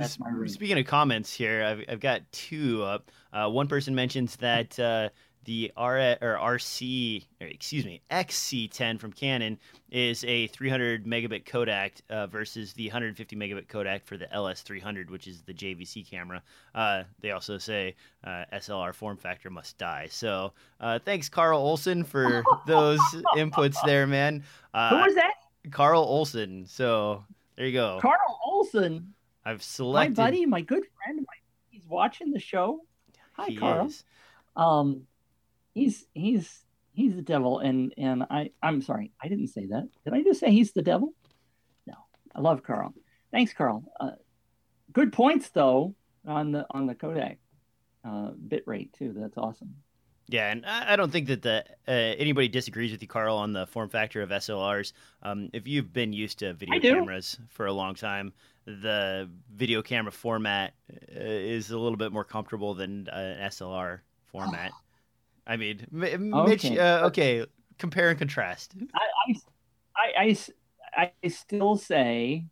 speaking 0.46 0.78
of 0.78 0.86
comments 0.86 1.32
here, 1.32 1.62
I've, 1.64 1.84
I've 1.88 2.00
got 2.00 2.22
two 2.32 2.82
up. 2.82 3.10
Uh, 3.32 3.48
one 3.48 3.68
person 3.68 3.94
mentions 3.94 4.36
that 4.36 4.78
uh, 4.78 5.10
the 5.44 5.72
R 5.76 5.98
or 6.20 6.38
RC, 6.40 7.24
or 7.40 7.46
excuse 7.46 7.84
me, 7.84 8.02
XC10 8.10 9.00
from 9.00 9.12
Canon 9.12 9.58
is 9.90 10.22
a 10.24 10.46
300 10.48 11.06
megabit 11.06 11.44
codec 11.44 11.92
uh, 12.10 12.26
versus 12.26 12.72
the 12.74 12.86
150 12.86 13.36
megabit 13.36 13.66
codec 13.66 14.04
for 14.04 14.16
the 14.16 14.26
LS300, 14.26 15.10
which 15.10 15.26
is 15.26 15.42
the 15.42 15.54
JVC 15.54 16.08
camera. 16.08 16.42
Uh, 16.74 17.04
they 17.20 17.30
also 17.30 17.58
say 17.58 17.94
uh, 18.24 18.44
SLR 18.52 18.94
form 18.94 19.16
factor 19.16 19.50
must 19.50 19.78
die. 19.78 20.08
So 20.10 20.52
uh, 20.80 20.98
thanks, 21.04 21.28
Carl 21.28 21.60
Olson, 21.60 22.04
for 22.04 22.44
those 22.66 23.00
inputs 23.34 23.76
there, 23.84 24.06
man. 24.06 24.44
Uh, 24.74 24.90
Who 24.90 24.96
was 24.96 25.14
that? 25.14 25.34
Carl 25.70 26.02
Olson. 26.02 26.66
So 26.66 27.24
there 27.60 27.66
you 27.66 27.74
go. 27.74 27.98
Carl 28.00 28.40
Olson. 28.42 29.12
I've 29.44 29.62
selected 29.62 30.16
my 30.16 30.24
buddy, 30.24 30.46
my 30.46 30.60
good 30.62 30.84
friend. 30.96 31.26
He's 31.68 31.86
watching 31.86 32.30
the 32.30 32.40
show. 32.40 32.80
Hi, 33.34 33.48
he 33.48 33.56
Carl. 33.56 33.88
Is. 33.88 34.02
Um, 34.56 35.02
he's 35.74 36.06
he's 36.14 36.64
he's 36.94 37.14
the 37.14 37.20
devil, 37.20 37.58
and 37.58 37.92
and 37.98 38.22
I 38.30 38.52
I'm 38.62 38.80
sorry, 38.80 39.12
I 39.22 39.28
didn't 39.28 39.48
say 39.48 39.66
that. 39.66 39.86
Did 40.06 40.14
I 40.14 40.22
just 40.22 40.40
say 40.40 40.50
he's 40.50 40.72
the 40.72 40.80
devil? 40.80 41.12
No, 41.86 41.96
I 42.34 42.40
love 42.40 42.62
Carl. 42.62 42.94
Thanks, 43.30 43.52
Carl. 43.52 43.84
Uh, 44.00 44.12
good 44.94 45.12
points 45.12 45.50
though 45.50 45.94
on 46.26 46.52
the 46.52 46.64
on 46.70 46.86
the 46.86 46.94
codec 46.94 47.36
uh, 48.06 48.30
bit 48.30 48.62
rate 48.66 48.94
too. 48.94 49.12
That's 49.14 49.36
awesome. 49.36 49.74
Yeah, 50.30 50.52
and 50.52 50.64
I 50.64 50.94
don't 50.94 51.10
think 51.10 51.26
that 51.26 51.42
the 51.42 51.64
uh, 51.88 51.90
anybody 51.90 52.46
disagrees 52.46 52.92
with 52.92 53.02
you, 53.02 53.08
Carl, 53.08 53.36
on 53.36 53.52
the 53.52 53.66
form 53.66 53.88
factor 53.88 54.22
of 54.22 54.30
SLRs. 54.30 54.92
Um, 55.24 55.50
if 55.52 55.66
you've 55.66 55.92
been 55.92 56.12
used 56.12 56.38
to 56.38 56.54
video 56.54 56.78
cameras 56.78 57.36
for 57.48 57.66
a 57.66 57.72
long 57.72 57.96
time, 57.96 58.32
the 58.64 59.28
video 59.52 59.82
camera 59.82 60.12
format 60.12 60.74
uh, 60.92 61.18
is 61.18 61.72
a 61.72 61.78
little 61.78 61.96
bit 61.96 62.12
more 62.12 62.22
comfortable 62.22 62.74
than 62.74 63.08
an 63.08 63.50
SLR 63.50 64.00
format. 64.26 64.70
I 65.48 65.56
mean, 65.56 65.84
M- 65.92 66.32
okay. 66.32 66.48
Mitch. 66.48 66.78
Uh, 66.78 67.02
okay, 67.06 67.44
compare 67.78 68.10
and 68.10 68.18
contrast. 68.18 68.74
I, 68.94 69.34
I, 70.16 70.36
I, 70.96 71.12
I 71.24 71.28
still 71.28 71.76
say 71.76 72.44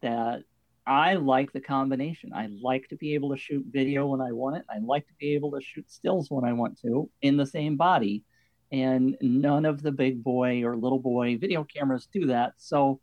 that 0.00 0.44
I 0.86 1.14
like 1.14 1.52
the 1.52 1.60
combination. 1.60 2.32
I 2.32 2.48
like 2.62 2.88
to 2.88 2.96
be 2.96 3.14
able 3.14 3.30
to 3.30 3.36
shoot 3.36 3.64
video 3.68 4.06
when 4.06 4.20
I 4.20 4.32
want 4.32 4.56
it. 4.56 4.64
I 4.70 4.78
like 4.78 5.06
to 5.08 5.14
be 5.18 5.34
able 5.34 5.50
to 5.52 5.60
shoot 5.60 5.90
stills 5.90 6.30
when 6.30 6.44
I 6.44 6.52
want 6.52 6.80
to 6.82 7.10
in 7.22 7.36
the 7.36 7.46
same 7.46 7.76
body. 7.76 8.24
And 8.70 9.16
none 9.20 9.64
of 9.64 9.82
the 9.82 9.92
big 9.92 10.22
boy 10.22 10.62
or 10.62 10.76
little 10.76 10.98
boy 10.98 11.38
video 11.38 11.64
cameras 11.64 12.08
do 12.12 12.26
that. 12.26 12.54
So 12.58 13.00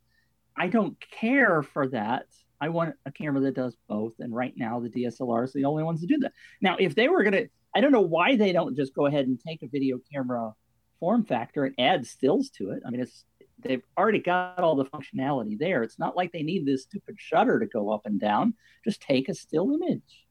I 0.56 0.68
don't 0.68 0.98
care 1.20 1.62
for 1.62 1.88
that. 1.90 2.28
I 2.62 2.70
want 2.70 2.96
a 3.06 3.12
camera 3.12 3.42
that 3.42 3.56
does 3.56 3.76
both. 3.90 4.14
And 4.20 4.34
right 4.34 4.54
now, 4.56 4.80
the 4.80 4.90
DSLR 4.90 5.44
is 5.44 5.54
the 5.54 5.66
only 5.66 5.84
ones 5.84 6.00
that 6.02 6.08
do 6.08 6.20
that. 6.20 6.32
Now, 6.62 6.78
if 6.80 6.96
they 6.96 7.10
were 7.10 7.24
going 7.24 7.34
to, 7.34 7.50
I 7.76 7.82
don't 7.82 7.92
know 7.92 8.02
why 8.02 8.38
they 8.38 8.54
don't 8.54 8.76
just 8.76 8.94
go 8.94 9.08
ahead 9.08 9.28
and 9.28 9.40
take 9.40 9.62
a 9.64 9.68
video 9.68 10.00
camera 10.14 10.54
form 11.00 11.26
factor 11.26 11.66
and 11.66 11.76
add 11.78 12.08
stills 12.08 12.50
to 12.52 12.72
it. 12.72 12.82
I 12.86 12.90
mean, 12.90 13.02
it's 13.02 13.26
they've 13.60 13.84
already 13.98 14.20
got 14.20 14.60
all 14.60 14.76
the 14.76 14.86
functionality 14.86 15.58
there. 15.58 15.84
It's 15.84 16.00
not 16.00 16.16
like 16.16 16.32
they 16.32 16.44
need 16.44 16.66
this 16.66 16.84
stupid 16.84 17.16
shutter 17.20 17.60
to 17.60 17.66
go 17.66 17.92
up 17.92 18.06
and 18.06 18.20
down. 18.20 18.54
Just 18.84 19.02
take 19.02 19.30
a 19.30 19.34
still 19.34 19.74
image. 19.74 20.26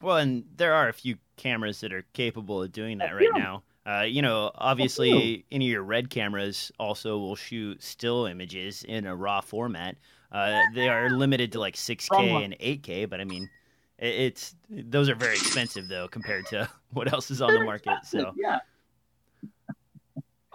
Well, 0.00 0.18
and 0.18 0.44
there 0.56 0.74
are 0.74 0.88
a 0.88 0.92
few 0.92 1.16
cameras 1.36 1.80
that 1.80 1.92
are 1.92 2.04
capable 2.12 2.62
of 2.62 2.72
doing 2.72 2.98
that 2.98 3.14
right 3.14 3.28
now. 3.34 3.62
Uh, 3.86 4.02
you 4.02 4.22
know, 4.22 4.50
obviously, 4.54 5.44
any 5.52 5.66
of 5.66 5.70
your 5.70 5.82
red 5.82 6.08
cameras 6.08 6.72
also 6.78 7.18
will 7.18 7.36
shoot 7.36 7.82
still 7.82 8.26
images 8.26 8.84
in 8.84 9.06
a 9.06 9.14
raw 9.14 9.40
format. 9.40 9.96
Uh, 10.32 10.60
they 10.74 10.88
are 10.88 11.10
limited 11.10 11.52
to 11.52 11.60
like 11.60 11.76
6K 11.76 12.44
and 12.44 12.58
8K, 12.58 13.08
but 13.08 13.20
I 13.20 13.24
mean, 13.24 13.48
it's 13.98 14.56
those 14.68 15.08
are 15.08 15.14
very 15.14 15.34
expensive 15.34 15.88
though 15.88 16.08
compared 16.08 16.46
to 16.46 16.68
what 16.92 17.12
else 17.12 17.30
is 17.30 17.40
on 17.40 17.54
the 17.54 17.60
market. 17.60 17.98
So 18.04 18.32
yeah. 18.36 18.58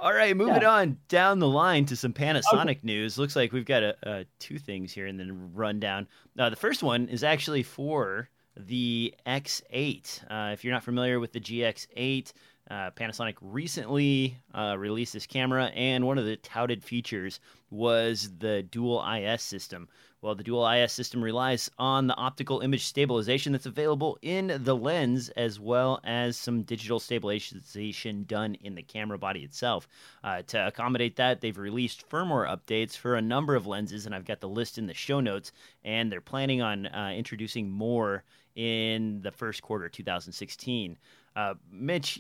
All 0.02 0.14
right, 0.14 0.36
moving 0.36 0.62
yeah. 0.62 0.70
on 0.70 0.98
down 1.10 1.40
the 1.40 1.48
line 1.48 1.86
to 1.88 1.96
some 1.96 2.14
Panasonic 2.14 2.54
okay. 2.54 2.80
news. 2.84 3.18
Looks 3.18 3.36
like 3.36 3.52
we've 3.52 3.66
got 3.66 3.84
a, 3.84 3.96
a, 4.04 4.26
two 4.40 4.58
things 4.58 4.94
here 4.94 5.08
and 5.08 5.20
then 5.20 5.54
rundown. 5.54 6.08
Uh, 6.38 6.50
the 6.50 6.56
first 6.56 6.82
one 6.84 7.10
is 7.10 7.22
actually 7.22 7.64
for 7.64 8.30
the 8.56 9.14
X8. 9.28 10.24
Uh, 10.32 10.54
if 10.54 10.64
you're 10.64 10.74
not 10.74 10.84
familiar 10.84 11.20
with 11.20 11.34
the 11.34 11.42
GX8, 11.42 12.32
uh, 12.70 12.92
Panasonic 12.92 13.36
recently 13.42 14.38
uh, 14.54 14.76
released 14.78 15.14
this 15.14 15.26
camera, 15.26 15.66
and 15.76 16.06
one 16.06 16.18
of 16.18 16.26
the 16.26 16.36
touted 16.38 16.84
features 16.84 17.40
was 17.72 18.30
the 18.40 18.64
dual 18.64 19.04
IS 19.06 19.42
system. 19.42 19.88
Well, 20.22 20.36
the 20.36 20.44
dual 20.44 20.68
IS 20.68 20.92
system 20.92 21.24
relies 21.24 21.72
on 21.80 22.08
the 22.08 22.16
optical 22.16 22.60
image 22.60 22.86
stabilization 22.86 23.54
that's 23.54 23.66
available 23.66 24.18
in 24.22 24.60
the 24.64 24.76
lens, 24.76 25.30
as 25.30 25.62
well 25.62 26.02
as 26.04 26.36
some 26.36 26.64
digital 26.64 27.00
stabilization 27.00 28.26
done 28.26 28.56
in 28.56 28.76
the 28.76 28.84
camera 28.84 29.18
body 29.18 29.42
itself. 29.42 29.88
Uh, 30.22 30.42
to 30.48 30.68
accommodate 30.68 31.16
that, 31.16 31.40
they've 31.40 31.58
released 31.58 32.10
firmware 32.10 32.54
updates 32.54 32.98
for 32.98 33.16
a 33.16 33.22
number 33.22 33.56
of 33.56 33.66
lenses, 33.66 34.06
and 34.06 34.14
I've 34.14 34.26
got 34.26 34.42
the 34.42 34.50
list 34.50 34.78
in 34.78 34.88
the 34.88 34.94
show 34.94 35.22
notes. 35.22 35.54
And 35.86 36.12
they're 36.12 36.20
planning 36.20 36.62
on 36.62 36.88
uh, 36.88 37.14
introducing 37.16 37.70
more 37.70 38.26
in 38.56 39.22
the 39.22 39.32
first 39.32 39.62
quarter 39.62 39.88
2016. 39.88 40.98
Uh, 41.40 41.54
Mitch, 41.72 42.20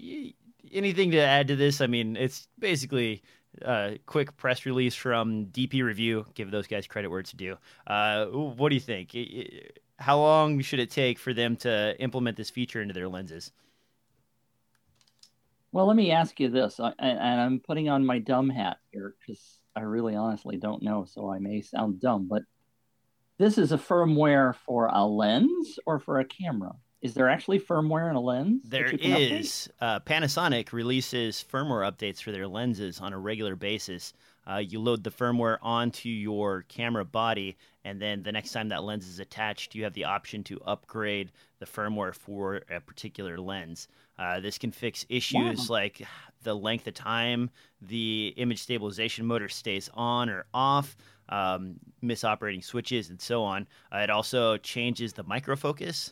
anything 0.72 1.12
to 1.12 1.20
add 1.20 1.50
to 1.50 1.56
this? 1.58 1.82
I 1.82 1.88
mean, 1.88 2.16
it's 2.16 2.48
basically 2.58 3.22
a 3.62 4.00
quick 4.06 4.38
press 4.38 4.66
release 4.66 4.96
from 4.96 5.48
DP 5.48 5.84
Review. 5.84 6.26
Give 6.36 6.52
those 6.52 6.68
guys 6.68 6.88
credit 6.88 7.10
where 7.10 7.20
it's 7.20 7.34
due. 7.34 7.58
Uh, 7.86 8.28
what 8.28 8.70
do 8.70 8.76
you 8.76 8.82
think? 8.82 9.16
How 9.98 10.18
long 10.18 10.62
should 10.62 10.80
it 10.80 10.90
take 10.90 11.20
for 11.20 11.34
them 11.34 11.58
to 11.58 12.00
implement 12.00 12.38
this 12.38 12.50
feature 12.50 12.82
into 12.82 12.94
their 12.94 13.10
lenses? 13.10 13.52
Well, 15.74 15.86
let 15.86 15.98
me 15.98 16.12
ask 16.12 16.40
you 16.40 16.48
this, 16.50 16.80
and 16.80 17.20
I'm 17.20 17.60
putting 17.60 17.90
on 17.90 18.06
my 18.06 18.20
dumb 18.20 18.50
hat 18.50 18.78
here 18.92 19.16
because 19.20 19.60
I 19.76 19.82
really 19.82 20.16
honestly 20.16 20.56
don't 20.56 20.82
know, 20.82 21.06
so 21.06 21.30
I 21.30 21.40
may 21.40 21.62
sound 21.62 22.00
dumb, 22.00 22.28
but 22.30 22.44
this 23.38 23.58
is 23.58 23.74
a 23.74 23.78
firmware 23.78 24.56
for 24.56 24.88
a 24.88 25.06
lens 25.06 25.78
or 25.86 26.00
for 26.00 26.20
a 26.20 26.26
camera? 26.26 26.72
Is 27.02 27.14
there 27.14 27.30
actually 27.30 27.60
firmware 27.60 28.10
in 28.10 28.16
a 28.16 28.20
lens? 28.20 28.62
There 28.66 28.88
is. 28.88 29.70
Uh, 29.80 30.02
Panasonic 30.02 30.74
releases 30.74 31.46
firmware 31.50 31.90
updates 31.90 32.22
for 32.22 32.32
their 32.32 32.48
lenses 32.48 33.00
on 33.00 33.14
a 33.14 33.18
regular 33.18 33.56
basis. 33.56 34.14
Uh, 34.46 34.58
you 34.58 34.80
load 34.80 35.04
the 35.04 35.12
firmware 35.12 35.60
onto 35.62 36.10
your 36.10 36.64
camera 36.64 37.06
body, 37.06 37.56
and 37.86 38.02
then 38.02 38.24
the 38.24 38.32
next 38.32 38.52
time 38.52 38.68
that 38.70 38.84
lens 38.84 39.08
is 39.08 39.20
attached, 39.20 39.76
you 39.76 39.84
have 39.84 39.94
the 39.94 40.04
option 40.04 40.44
to 40.44 40.60
upgrade 40.62 41.32
the 41.60 41.66
firmware 41.66 42.14
for 42.14 42.62
a 42.70 42.82
particular 42.82 43.40
lens. 43.40 43.88
Uh, 44.18 44.40
this 44.42 44.58
can 44.58 44.72
fix 44.72 45.06
issues 45.08 45.70
wow. 45.70 45.76
like 45.76 46.02
the 46.44 46.54
length 46.54 46.88
of 46.88 46.94
time 46.94 47.50
the 47.82 48.34
image 48.38 48.60
stabilization 48.60 49.26
motor 49.26 49.48
stays 49.48 49.90
on 49.94 50.30
or 50.30 50.46
off, 50.54 50.98
um, 51.30 51.76
misoperating 52.02 52.62
switches, 52.62 53.10
and 53.10 53.22
so 53.22 53.44
on. 53.44 53.68
Uh, 53.94 54.00
it 54.00 54.10
also 54.10 54.58
changes 54.58 55.14
the 55.14 55.24
microfocus 55.24 56.12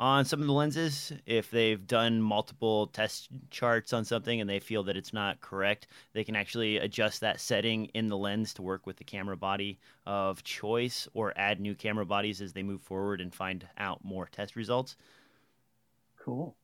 on 0.00 0.24
some 0.24 0.40
of 0.40 0.46
the 0.46 0.52
lenses. 0.52 1.12
If 1.26 1.50
they've 1.50 1.86
done 1.86 2.22
multiple 2.22 2.86
test 2.86 3.28
charts 3.50 3.92
on 3.92 4.02
something 4.06 4.40
and 4.40 4.48
they 4.48 4.58
feel 4.58 4.82
that 4.84 4.96
it's 4.96 5.12
not 5.12 5.42
correct, 5.42 5.88
they 6.14 6.24
can 6.24 6.34
actually 6.34 6.78
adjust 6.78 7.20
that 7.20 7.38
setting 7.38 7.84
in 7.92 8.08
the 8.08 8.16
lens 8.16 8.54
to 8.54 8.62
work 8.62 8.86
with 8.86 8.96
the 8.96 9.04
camera 9.04 9.36
body 9.36 9.78
of 10.06 10.42
choice 10.42 11.06
or 11.12 11.34
add 11.36 11.60
new 11.60 11.74
camera 11.74 12.06
bodies 12.06 12.40
as 12.40 12.54
they 12.54 12.62
move 12.62 12.80
forward 12.80 13.20
and 13.20 13.34
find 13.34 13.68
out 13.76 14.02
more 14.02 14.26
test 14.32 14.56
results. 14.56 14.96
Cool. 16.18 16.56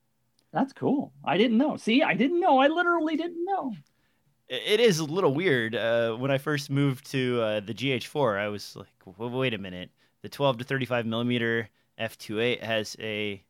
That's 0.50 0.72
cool. 0.72 1.12
I 1.22 1.36
didn't 1.36 1.58
know. 1.58 1.76
See, 1.76 2.02
I 2.02 2.14
didn't 2.14 2.40
know. 2.40 2.58
I 2.58 2.68
literally 2.68 3.16
didn't 3.16 3.44
know. 3.44 3.74
It 4.48 4.80
is 4.80 4.98
a 4.98 5.04
little 5.04 5.34
weird. 5.34 5.74
Uh, 5.74 6.14
when 6.14 6.30
I 6.30 6.38
first 6.38 6.70
moved 6.70 7.10
to 7.10 7.42
uh, 7.42 7.60
the 7.60 7.74
GH4, 7.74 8.38
I 8.38 8.48
was 8.48 8.76
like, 8.76 8.88
wait 9.18 9.52
a 9.52 9.58
minute. 9.58 9.90
The 10.22 10.30
12 10.30 10.58
to 10.58 10.64
35 10.64 11.04
millimeter 11.04 11.68
F28 11.98 12.62
has 12.62 12.96
a 13.00 13.42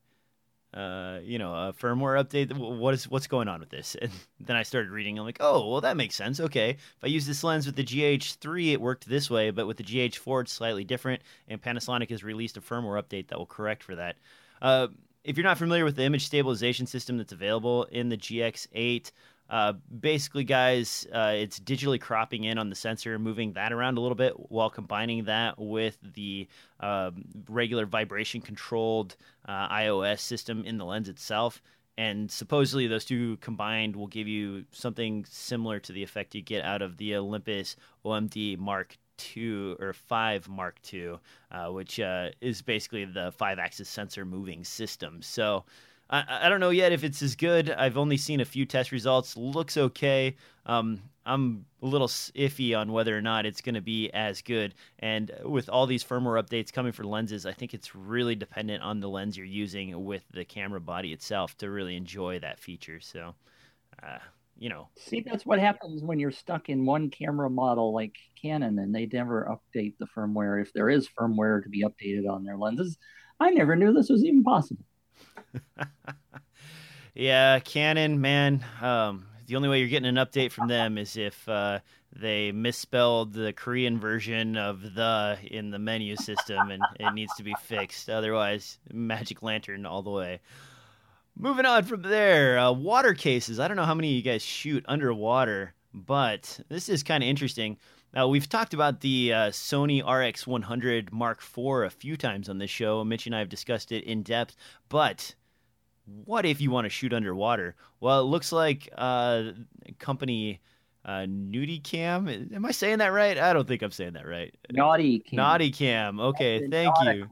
uh, 0.75 1.21
you 1.25 1.39
know, 1.39 1.55
a 1.55 1.73
firmware 1.73 2.23
update. 2.23 2.55
What 2.55 2.93
is 2.93 3.09
what's 3.09 3.27
going 3.27 3.49
on 3.49 3.61
with 3.61 3.71
this? 3.71 3.97
And 4.03 4.13
then 4.41 4.57
I 4.57 4.63
started 4.63 4.91
reading. 4.91 5.19
I'm 5.19 5.25
like, 5.25 5.39
oh, 5.41 5.67
well, 5.71 5.81
that 5.81 5.97
makes 5.97 6.15
sense. 6.15 6.39
Okay, 6.39 6.71
if 6.71 7.03
I 7.03 7.07
use 7.07 7.27
this 7.27 7.43
lens 7.43 7.65
with 7.65 7.77
the 7.77 7.85
GH3, 7.85 8.73
it 8.73 8.81
worked 8.81 9.09
this 9.09 9.31
way, 9.31 9.51
but 9.51 9.67
with 9.67 9.79
the 9.79 9.85
GH4, 9.85 10.43
it's 10.43 10.53
slightly 10.53 10.85
different. 10.85 11.23
And 11.49 11.63
Panasonic 11.63 12.11
has 12.11 12.23
released 12.23 12.59
a 12.59 12.61
firmware 12.61 13.03
update 13.03 13.29
that 13.29 13.39
will 13.39 13.47
correct 13.47 13.83
for 13.83 13.95
that. 13.97 14.17
Uh, 14.61 14.89
if 15.25 15.37
you're 15.37 15.45
not 15.45 15.59
familiar 15.59 15.85
with 15.85 15.97
the 15.97 16.05
image 16.05 16.27
stabilization 16.27 16.87
system 16.87 17.17
that's 17.17 17.33
available 17.33 17.85
in 17.85 18.11
the 18.11 18.17
GX8, 18.17 19.11
uh, 19.49 19.75
basically, 20.01 20.45
guys, 20.45 21.07
uh, 21.13 21.33
it's 21.35 21.61
digitally 21.61 22.01
cropping 22.01 22.45
in 22.45 22.59
on 22.59 22.69
the 22.69 22.77
sensor, 22.77 23.15
and 23.15 23.23
moving 23.23 23.53
that 23.53 23.73
around 23.73 23.97
a 23.99 24.01
little 24.01 24.17
bit 24.17 24.35
while 24.51 24.71
combining 24.71 25.25
that 25.25 25.59
with 25.59 25.99
the 26.15 26.49
uh, 26.81 27.11
regular 27.49 27.87
vibration 27.87 28.41
controlled 28.41 29.17
uh, 29.47 29.69
OIS 29.69 30.21
system 30.21 30.65
in 30.65 30.79
the 30.79 30.85
lens 30.85 31.09
itself. 31.09 31.63
And 31.99 32.31
supposedly, 32.31 32.87
those 32.89 33.05
two 33.05 33.39
combined 33.39 33.97
will 33.97 34.09
give 34.09 34.29
you 34.29 34.65
something 34.73 35.25
similar 35.29 35.79
to 35.81 35.93
the 35.93 36.03
effect 36.03 36.35
you 36.35 36.43
get 36.43 36.65
out 36.65 36.83
of 36.83 36.97
the 36.99 37.17
Olympus 37.17 37.77
OMD 38.05 38.59
Mark 38.59 38.99
II 39.37 39.77
or 39.81 39.95
five 39.95 40.49
Mark 40.49 40.77
II, 40.93 41.15
uh, 41.51 41.69
which 41.69 41.99
uh, 41.99 42.31
is 42.41 42.61
basically 42.61 43.07
the 43.07 43.33
five 43.33 43.59
axis 43.59 43.89
sensor 43.89 44.27
moving 44.27 44.63
system. 44.63 45.23
So 45.23 45.65
I, 46.09 46.25
I 46.43 46.49
don't 46.49 46.61
know 46.61 46.71
yet 46.71 46.93
if 46.93 47.05
it's 47.05 47.23
as 47.23 47.35
good. 47.35 47.71
I've 47.71 47.97
only 47.97 48.17
seen 48.17 48.41
a 48.41 48.45
few 48.45 48.65
test 48.65 48.93
results. 48.93 49.37
Looks 49.37 49.77
okay. 49.77 50.37
Um, 50.65 51.03
I'm 51.25 51.67
a 51.83 51.87
little 51.87 52.07
iffy 52.07 52.79
on 52.79 52.93
whether 52.93 53.17
or 53.17 53.21
not 53.21 53.47
it's 53.47 53.61
going 53.61 53.75
to 53.75 53.81
be 53.81 54.11
as 54.11 54.41
good. 54.43 54.75
And 55.01 55.33
with 55.45 55.69
all 55.69 55.87
these 55.87 56.05
firmware 56.05 56.41
updates 56.41 56.73
coming 56.73 56.93
for 56.93 57.05
lenses, 57.05 57.47
I 57.47 57.53
think 57.53 57.75
it's 57.75 57.97
really 57.97 58.37
dependent 58.37 58.83
on 58.85 59.01
the 59.01 59.09
lens 59.09 59.37
you're 59.37 59.47
using 59.47 60.05
with 60.05 60.23
the 60.33 60.45
camera 60.45 60.81
body 60.81 61.13
itself 61.13 61.57
to 61.59 61.71
really 61.71 61.97
enjoy 61.97 62.39
that 62.39 62.61
feature. 62.61 63.01
So, 63.01 63.35
uh, 64.01 64.19
you 64.57 64.69
know. 64.69 64.89
See, 64.97 65.25
that's 65.27 65.45
what 65.45 65.59
happens 65.59 66.05
when 66.05 66.21
you're 66.21 66.31
stuck 66.31 66.69
in 66.69 66.87
one 66.87 67.11
camera 67.11 67.51
model 67.51 67.93
like 67.93 68.15
Canon 68.41 68.79
and 68.79 68.95
they 68.95 69.07
never 69.07 69.51
update 69.51 69.95
the 69.99 70.07
firmware 70.17 70.63
if 70.63 70.73
there 70.73 70.89
is 70.89 71.09
firmware 71.09 71.61
to 71.65 71.69
be 71.69 71.85
updated 71.85 72.31
on 72.31 72.45
their 72.45 72.57
lenses. 72.57 72.97
I 73.41 73.51
never 73.51 73.75
knew 73.75 73.93
this 73.93 74.09
was 74.09 74.25
even 74.25 74.45
possible. 74.45 74.86
yeah, 77.15 77.59
Canon, 77.61 78.21
man. 78.21 78.65
Um, 78.81 79.27
the 79.47 79.57
only 79.57 79.69
way 79.69 79.79
you're 79.79 79.89
getting 79.89 80.09
an 80.09 80.17
update 80.17 80.53
from 80.53 80.69
them 80.69 80.99
is 80.99 81.17
if 81.17 81.49
uh, 81.49 81.81
they 82.15 82.53
misspelled 82.53 83.33
the 83.33 83.53
Korean 83.53 83.99
version 83.99 84.57
of 84.57 84.95
the 84.95 85.39
in 85.43 85.71
the 85.71 85.79
menu 85.79 86.17
system 86.17 86.71
and 86.71 86.83
it 86.99 87.13
needs 87.15 87.35
to 87.37 87.43
be 87.43 87.55
fixed. 87.63 88.09
Otherwise, 88.09 88.79
Magic 88.93 89.43
Lantern 89.43 89.87
all 89.87 90.03
the 90.03 90.11
way. 90.11 90.41
Moving 91.39 91.67
on 91.67 91.85
from 91.85 92.03
there, 92.03 92.59
uh, 92.59 92.73
water 92.73 93.13
cases. 93.13 93.61
I 93.61 93.69
don't 93.69 93.77
know 93.77 93.85
how 93.85 93.95
many 93.95 94.09
of 94.09 94.15
you 94.15 94.23
guys 94.23 94.43
shoot 94.43 94.85
underwater, 94.89 95.75
but 95.93 96.61
this 96.69 96.89
is 96.89 97.03
kind 97.03 97.23
of 97.23 97.29
interesting. 97.29 97.77
Now, 98.15 98.29
we've 98.29 98.49
talked 98.49 98.73
about 98.73 99.01
the 99.01 99.33
uh, 99.33 99.37
Sony 99.51 100.03
RX100 100.03 101.13
Mark 101.13 101.41
IV 101.41 101.85
a 101.85 101.91
few 101.91 102.17
times 102.17 102.49
on 102.49 102.59
this 102.59 102.71
show. 102.71 103.05
Mitch 103.05 103.27
and 103.27 103.35
I 103.35 103.41
have 103.41 103.49
discussed 103.49 103.93
it 103.93 104.05
in 104.05 104.23
depth, 104.23 104.57
but 104.89 105.35
what 106.25 106.47
if 106.47 106.61
you 106.61 106.71
want 106.71 106.87
to 106.87 106.89
shoot 106.89 107.13
underwater? 107.13 107.75
Well, 108.01 108.21
it 108.21 108.25
looks 108.25 108.53
like 108.53 108.89
uh, 108.97 109.51
company 109.99 110.61
uh, 111.05 111.27
Nudie 111.27 111.83
Cam. 111.83 112.29
Am 112.29 112.65
I 112.65 112.71
saying 112.71 112.99
that 112.99 113.09
right? 113.09 113.39
I 113.39 113.53
don't 113.53 113.67
think 113.67 113.83
I'm 113.83 113.91
saying 113.91 114.15
that 114.15 114.27
right. 114.27 114.55
Nauticam. 114.73 115.33
Naughty 115.33 115.71
Cam. 115.71 116.21
Okay, 116.21 116.69
thank 116.69 116.95
you. 117.05 117.29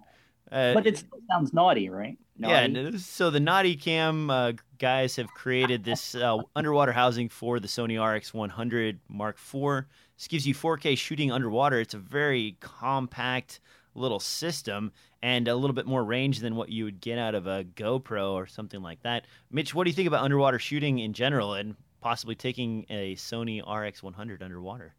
Uh, 0.50 0.74
but 0.74 0.86
it 0.86 0.98
still 0.98 1.18
sounds 1.28 1.52
naughty, 1.52 1.88
right? 1.88 2.16
Naughty. 2.38 2.72
Yeah. 2.72 2.90
So 2.98 3.30
the 3.30 3.40
Nauticam 3.40 4.30
uh, 4.30 4.52
guys 4.78 5.16
have 5.16 5.28
created 5.28 5.84
this 5.84 6.14
uh, 6.14 6.38
underwater 6.54 6.92
housing 6.92 7.28
for 7.28 7.58
the 7.58 7.68
Sony 7.68 7.94
RX100 7.94 8.98
Mark 9.08 9.36
IV. 9.36 9.84
This 10.16 10.28
gives 10.28 10.46
you 10.46 10.54
4K 10.54 10.96
shooting 10.96 11.32
underwater. 11.32 11.80
It's 11.80 11.94
a 11.94 11.98
very 11.98 12.56
compact 12.60 13.60
little 13.94 14.20
system 14.20 14.92
and 15.22 15.48
a 15.48 15.54
little 15.54 15.74
bit 15.74 15.86
more 15.86 16.04
range 16.04 16.40
than 16.40 16.56
what 16.56 16.68
you 16.68 16.84
would 16.84 17.00
get 17.00 17.18
out 17.18 17.34
of 17.34 17.46
a 17.46 17.64
GoPro 17.64 18.32
or 18.32 18.46
something 18.46 18.82
like 18.82 19.02
that. 19.02 19.26
Mitch, 19.50 19.74
what 19.74 19.84
do 19.84 19.90
you 19.90 19.94
think 19.94 20.08
about 20.08 20.24
underwater 20.24 20.58
shooting 20.58 20.98
in 20.98 21.12
general 21.12 21.54
and 21.54 21.76
possibly 22.00 22.34
taking 22.34 22.84
a 22.90 23.14
Sony 23.16 23.64
RX100 23.64 24.42
underwater? 24.42 24.94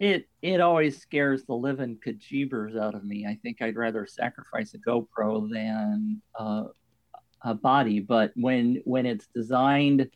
It 0.00 0.28
it 0.42 0.60
always 0.60 1.00
scares 1.00 1.44
the 1.44 1.54
living 1.54 1.98
kajibers 2.04 2.76
out 2.76 2.96
of 2.96 3.04
me. 3.04 3.26
I 3.26 3.38
think 3.42 3.62
I'd 3.62 3.76
rather 3.76 4.06
sacrifice 4.06 4.74
a 4.74 4.78
GoPro 4.78 5.48
than 5.48 6.20
uh, 6.36 6.64
a 7.42 7.54
body. 7.54 8.00
But 8.00 8.32
when 8.34 8.82
when 8.84 9.06
it's 9.06 9.28
designed 9.28 10.10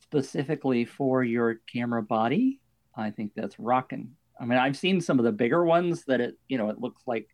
specifically 0.00 0.84
for 0.84 1.22
your 1.22 1.60
camera 1.72 2.02
body, 2.02 2.60
I 2.98 3.10
think 3.10 3.32
that's 3.34 3.58
rocking. 3.58 4.10
I 4.40 4.44
mean, 4.44 4.58
I've 4.58 4.76
seen 4.76 5.00
some 5.00 5.18
of 5.18 5.24
the 5.24 5.32
bigger 5.32 5.64
ones 5.64 6.04
that 6.06 6.20
it, 6.20 6.34
you 6.48 6.58
know, 6.58 6.68
it 6.68 6.80
looks 6.80 7.02
like 7.06 7.28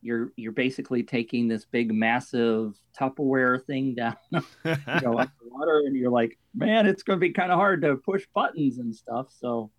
you're 0.00 0.32
you're 0.36 0.52
basically 0.52 1.02
taking 1.02 1.48
this 1.48 1.64
big 1.64 1.92
massive 1.92 2.74
Tupperware 2.98 3.64
thing 3.64 3.94
down, 3.96 4.16
you 4.32 4.40
know, 4.64 5.18
underwater, 5.18 5.82
and 5.86 5.96
you're 5.96 6.10
like, 6.10 6.38
man, 6.54 6.86
it's 6.86 7.02
going 7.02 7.18
to 7.18 7.20
be 7.20 7.32
kind 7.32 7.52
of 7.52 7.58
hard 7.58 7.82
to 7.82 7.96
push 7.96 8.24
buttons 8.34 8.78
and 8.78 8.94
stuff. 8.94 9.28
So 9.38 9.70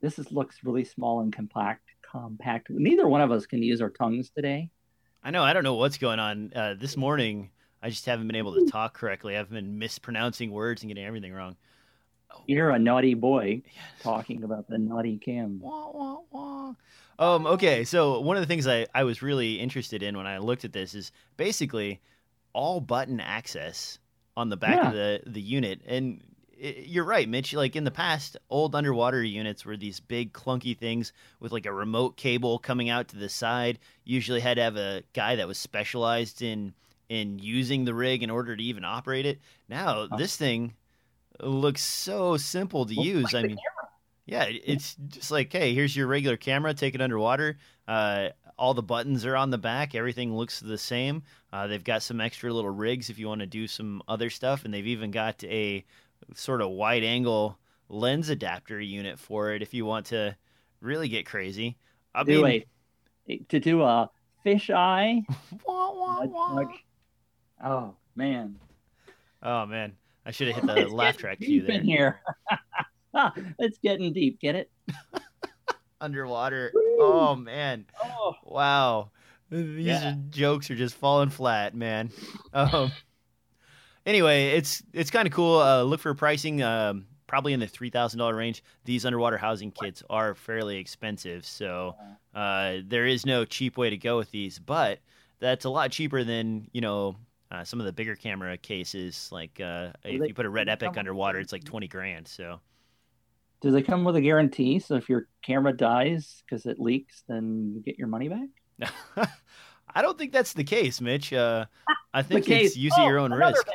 this 0.00 0.18
is 0.18 0.32
looks 0.32 0.64
really 0.64 0.84
small 0.84 1.20
and 1.20 1.32
compact. 1.32 1.84
Compact. 2.02 2.68
Neither 2.70 3.06
one 3.06 3.20
of 3.20 3.30
us 3.30 3.46
can 3.46 3.62
use 3.62 3.80
our 3.80 3.90
tongues 3.90 4.30
today. 4.30 4.70
I 5.22 5.30
know. 5.30 5.44
I 5.44 5.52
don't 5.52 5.64
know 5.64 5.74
what's 5.74 5.98
going 5.98 6.18
on. 6.18 6.52
Uh, 6.54 6.74
this 6.78 6.96
morning, 6.96 7.50
I 7.82 7.90
just 7.90 8.06
haven't 8.06 8.26
been 8.26 8.36
able 8.36 8.54
to 8.54 8.66
talk 8.66 8.94
correctly. 8.94 9.36
I've 9.36 9.50
been 9.50 9.78
mispronouncing 9.78 10.50
words 10.50 10.82
and 10.82 10.88
getting 10.88 11.04
everything 11.04 11.32
wrong. 11.32 11.56
You're 12.46 12.70
a 12.70 12.78
naughty 12.78 13.14
boy 13.14 13.62
talking 14.02 14.42
about 14.42 14.68
the 14.68 14.78
naughty 14.78 15.18
cam. 15.18 15.60
Wah, 15.60 15.90
wah, 15.90 16.18
wah. 16.30 16.74
Um, 17.18 17.46
okay, 17.46 17.84
so 17.84 18.20
one 18.20 18.36
of 18.36 18.42
the 18.42 18.46
things 18.46 18.66
I, 18.66 18.86
I 18.94 19.04
was 19.04 19.22
really 19.22 19.60
interested 19.60 20.02
in 20.02 20.16
when 20.16 20.26
I 20.26 20.38
looked 20.38 20.64
at 20.64 20.72
this 20.72 20.94
is 20.94 21.12
basically 21.36 22.00
all 22.52 22.80
button 22.80 23.20
access 23.20 23.98
on 24.36 24.48
the 24.48 24.56
back 24.56 24.76
yeah. 24.76 24.88
of 24.88 24.94
the, 24.94 25.22
the 25.26 25.40
unit. 25.40 25.82
And 25.86 26.22
it, 26.58 26.86
you're 26.86 27.04
right, 27.04 27.28
Mitch. 27.28 27.52
Like 27.52 27.76
in 27.76 27.84
the 27.84 27.90
past, 27.90 28.36
old 28.48 28.74
underwater 28.74 29.22
units 29.22 29.64
were 29.64 29.76
these 29.76 30.00
big 30.00 30.32
clunky 30.32 30.76
things 30.76 31.12
with 31.40 31.52
like 31.52 31.66
a 31.66 31.72
remote 31.72 32.16
cable 32.16 32.58
coming 32.58 32.88
out 32.88 33.08
to 33.08 33.16
the 33.16 33.28
side. 33.28 33.78
Usually 34.04 34.40
had 34.40 34.56
to 34.56 34.62
have 34.62 34.76
a 34.76 35.02
guy 35.12 35.36
that 35.36 35.48
was 35.48 35.58
specialized 35.58 36.42
in 36.42 36.74
in 37.08 37.38
using 37.40 37.84
the 37.84 37.94
rig 37.94 38.22
in 38.22 38.30
order 38.30 38.56
to 38.56 38.62
even 38.62 38.84
operate 38.84 39.26
it. 39.26 39.40
Now 39.68 40.06
this 40.06 40.36
thing 40.36 40.74
looks 41.42 41.82
so 41.82 42.36
simple 42.36 42.86
to 42.86 42.94
use. 42.94 43.32
Like 43.32 43.44
I 43.44 43.48
mean, 43.48 43.58
yeah, 44.26 44.44
it's 44.48 44.94
just 45.08 45.30
like, 45.30 45.52
hey, 45.52 45.74
here's 45.74 45.96
your 45.96 46.06
regular 46.06 46.36
camera. 46.36 46.74
Take 46.74 46.94
it 46.94 47.00
underwater. 47.00 47.58
Uh, 47.88 48.28
all 48.56 48.74
the 48.74 48.82
buttons 48.82 49.24
are 49.24 49.36
on 49.36 49.50
the 49.50 49.58
back. 49.58 49.94
Everything 49.94 50.36
looks 50.36 50.60
the 50.60 50.78
same. 50.78 51.22
Uh, 51.52 51.66
they've 51.66 51.82
got 51.82 52.02
some 52.02 52.20
extra 52.20 52.52
little 52.52 52.70
rigs 52.70 53.10
if 53.10 53.18
you 53.18 53.26
want 53.26 53.40
to 53.40 53.46
do 53.46 53.66
some 53.66 54.02
other 54.06 54.30
stuff, 54.30 54.64
and 54.64 54.72
they've 54.72 54.86
even 54.86 55.10
got 55.10 55.42
a 55.44 55.84
sort 56.34 56.60
of 56.60 56.70
wide 56.70 57.02
angle 57.02 57.58
lens 57.88 58.28
adapter 58.28 58.80
unit 58.80 59.18
for 59.18 59.52
it 59.52 59.62
if 59.62 59.74
you 59.74 59.84
want 59.84 60.06
to 60.06 60.36
really 60.80 61.08
get 61.08 61.26
crazy. 61.26 61.76
I 62.14 62.22
do 62.22 62.44
mean, 62.44 62.64
a, 63.28 63.36
to 63.48 63.60
do 63.60 63.82
a 63.82 64.10
fish-eye. 64.42 65.22
wah, 65.66 65.92
wah, 65.92 66.24
wah. 66.24 66.66
Oh 67.64 67.94
man. 68.14 68.56
Oh 69.42 69.66
man. 69.66 69.96
I 70.30 70.32
should 70.32 70.46
have 70.46 70.62
hit 70.62 70.66
the 70.88 70.94
laugh 70.94 71.16
track 71.16 71.40
cue 71.40 71.62
there. 71.62 71.74
In 71.74 71.84
here. 71.84 72.20
it's 73.58 73.78
getting 73.78 74.12
deep. 74.12 74.38
Get 74.38 74.54
it? 74.54 74.70
Underwater. 76.00 76.70
Woo. 76.72 76.98
Oh 77.00 77.34
man. 77.34 77.84
Oh. 78.00 78.34
Wow. 78.44 79.10
These 79.50 79.86
yeah. 79.86 80.14
jokes 80.30 80.70
are 80.70 80.76
just 80.76 80.94
falling 80.94 81.30
flat, 81.30 81.74
man. 81.74 82.12
Um. 82.52 82.92
anyway, 84.06 84.50
it's 84.50 84.84
it's 84.92 85.10
kind 85.10 85.26
of 85.26 85.34
cool. 85.34 85.58
Uh, 85.58 85.82
look 85.82 85.98
for 85.98 86.14
pricing. 86.14 86.62
Um, 86.62 87.06
probably 87.26 87.52
in 87.52 87.58
the 87.58 87.66
three 87.66 87.90
thousand 87.90 88.20
dollar 88.20 88.36
range. 88.36 88.62
These 88.84 89.04
underwater 89.04 89.36
housing 89.36 89.72
kits 89.72 90.04
are 90.08 90.36
fairly 90.36 90.76
expensive, 90.76 91.44
so 91.44 91.96
uh, 92.36 92.76
there 92.86 93.06
is 93.06 93.26
no 93.26 93.44
cheap 93.44 93.76
way 93.76 93.90
to 93.90 93.96
go 93.96 94.16
with 94.16 94.30
these. 94.30 94.60
But 94.60 95.00
that's 95.40 95.64
a 95.64 95.70
lot 95.70 95.90
cheaper 95.90 96.22
than 96.22 96.68
you 96.70 96.80
know 96.80 97.16
uh, 97.50 97.64
some 97.64 97.80
of 97.80 97.86
the 97.86 97.92
bigger 97.92 98.14
camera 98.14 98.56
cases, 98.56 99.28
like 99.32 99.60
uh, 99.60 99.90
if 100.04 100.20
they, 100.20 100.28
you 100.28 100.34
put 100.34 100.46
a 100.46 100.50
Red 100.50 100.68
Epic 100.68 100.96
underwater, 100.96 101.38
it's 101.38 101.52
like 101.52 101.64
twenty 101.64 101.88
grand. 101.88 102.28
So, 102.28 102.60
do 103.60 103.70
they 103.70 103.82
come 103.82 104.04
with 104.04 104.16
a 104.16 104.20
guarantee? 104.20 104.78
So 104.78 104.94
if 104.94 105.08
your 105.08 105.26
camera 105.42 105.76
dies 105.76 106.42
because 106.44 106.64
it 106.66 106.78
leaks, 106.78 107.24
then 107.28 107.72
you 107.74 107.82
get 107.82 107.98
your 107.98 108.08
money 108.08 108.28
back? 108.28 108.48
I 109.94 110.02
don't 110.02 110.16
think 110.16 110.32
that's 110.32 110.52
the 110.52 110.64
case, 110.64 111.00
Mitch. 111.00 111.32
Uh, 111.32 111.66
I 112.14 112.22
think 112.22 112.48
it's 112.48 112.76
use 112.76 112.92
oh, 112.96 113.06
your 113.06 113.18
own 113.18 113.32
risk. 113.32 113.66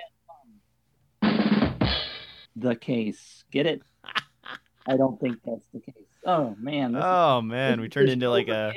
The 2.55 2.75
case, 2.75 3.43
get 3.51 3.65
it? 3.65 3.81
I 4.87 4.95
don't 4.95 5.19
think 5.19 5.39
that's 5.43 5.67
the 5.73 5.81
case. 5.81 5.95
Oh 6.25 6.55
man! 6.57 6.95
Oh 6.95 7.39
is, 7.39 7.43
man, 7.43 7.81
we 7.81 7.89
turned 7.89 8.09
into 8.09 8.29
like 8.29 8.47
a 8.47 8.73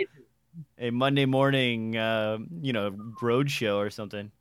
a 0.78 0.90
Monday 0.90 1.24
morning, 1.24 1.96
uh, 1.96 2.38
you 2.60 2.72
know, 2.72 2.94
road 3.22 3.50
show 3.50 3.78
or 3.78 3.90
something. 3.90 4.32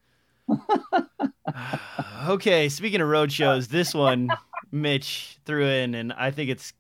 okay, 2.28 2.70
speaking 2.70 3.02
of 3.02 3.08
road 3.08 3.32
shows, 3.32 3.68
this 3.68 3.94
one 3.94 4.30
Mitch 4.72 5.40
threw 5.46 5.66
in, 5.66 5.96
and 5.96 6.14
I 6.14 6.32
think 6.32 6.50
it's 6.50 6.74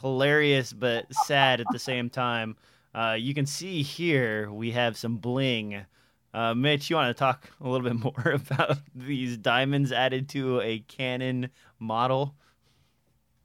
hilarious 0.00 0.72
but 0.72 1.06
sad 1.12 1.60
at 1.60 1.66
the 1.72 1.78
same 1.78 2.10
time. 2.10 2.56
Uh, 2.94 3.16
you 3.18 3.34
can 3.34 3.46
see 3.46 3.82
here 3.82 4.50
we 4.52 4.70
have 4.70 4.96
some 4.96 5.16
bling. 5.16 5.84
Uh, 6.32 6.54
Mitch, 6.54 6.90
you 6.90 6.96
want 6.96 7.14
to 7.14 7.18
talk 7.18 7.50
a 7.60 7.68
little 7.68 7.88
bit 7.88 7.98
more 8.02 8.32
about 8.32 8.78
these 8.94 9.36
diamonds 9.36 9.92
added 9.92 10.28
to 10.30 10.60
a 10.60 10.80
Canon 10.80 11.50
model? 11.78 12.34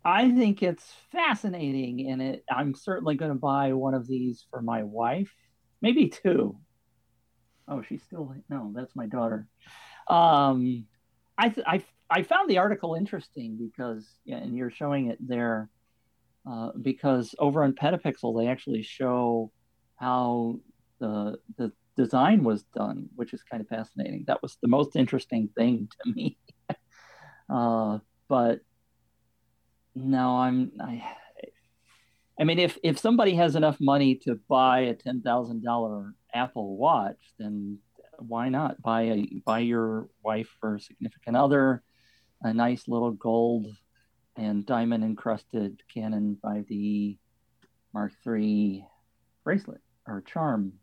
I 0.04 0.32
think 0.32 0.64
it's 0.64 0.94
fascinating, 1.12 2.10
and 2.10 2.22
it. 2.22 2.46
I'm 2.50 2.74
certainly 2.74 3.16
going 3.16 3.32
to 3.32 3.38
buy 3.38 3.74
one 3.74 3.94
of 3.94 4.08
these 4.08 4.46
for 4.50 4.62
my 4.62 4.84
wife, 4.84 5.34
maybe 5.82 6.08
two. 6.08 6.58
Oh, 7.70 7.82
she's 7.82 8.04
still 8.04 8.34
no. 8.50 8.72
That's 8.76 8.96
my 8.96 9.06
daughter. 9.06 9.48
Um, 10.10 10.86
I 11.38 11.54
I 11.66 11.84
I 12.10 12.24
found 12.24 12.50
the 12.50 12.58
article 12.58 12.96
interesting 12.96 13.58
because, 13.58 14.08
yeah, 14.26 14.38
and 14.38 14.58
you're 14.58 14.72
showing 14.72 15.08
it 15.10 15.20
there, 15.26 15.70
uh, 16.50 16.72
because 16.82 17.36
over 17.38 17.64
on 17.64 17.74
Petapixel 17.74 18.38
they 18.38 18.48
actually 18.48 18.82
show 18.82 19.52
how 19.98 20.60
the 21.00 21.38
the 21.58 21.72
design 21.96 22.44
was 22.44 22.64
done, 22.76 23.10
which 23.16 23.34
is 23.34 23.44
kind 23.44 23.62
of 23.62 23.68
fascinating. 23.68 24.24
That 24.28 24.42
was 24.42 24.58
the 24.62 24.68
most 24.68 24.96
interesting 24.96 25.50
thing 25.56 25.90
to 26.04 26.12
me. 26.12 26.38
uh, 27.50 28.00
but 28.28 28.62
no, 29.96 30.38
I'm 30.38 30.72
I. 30.82 31.04
I 32.40 32.46
mean, 32.46 32.58
if 32.60 32.78
if 32.84 32.98
somebody 32.98 33.36
has 33.36 33.56
enough 33.56 33.78
money 33.82 34.16
to 34.24 34.40
buy 34.48 34.80
a 34.82 34.94
ten 34.94 35.22
thousand 35.22 35.64
dollar 35.64 36.14
Apple 36.34 36.78
Watch, 36.78 37.20
then 37.38 37.80
why 38.18 38.50
not 38.50 38.82
buy 38.82 39.02
a 39.02 39.42
buy 39.46 39.60
your 39.60 40.08
wife 40.24 40.50
or 40.62 40.80
significant 40.80 41.36
other 41.36 41.84
a 42.42 42.54
nice 42.54 42.88
little 42.88 43.12
gold 43.12 43.68
and 44.38 44.66
diamond 44.66 45.04
encrusted 45.04 45.82
Canon 45.94 46.38
5D 46.42 47.18
Mark 47.94 48.14
III 48.26 48.86
bracelet 49.44 49.82
or 50.08 50.22
charm. 50.22 50.74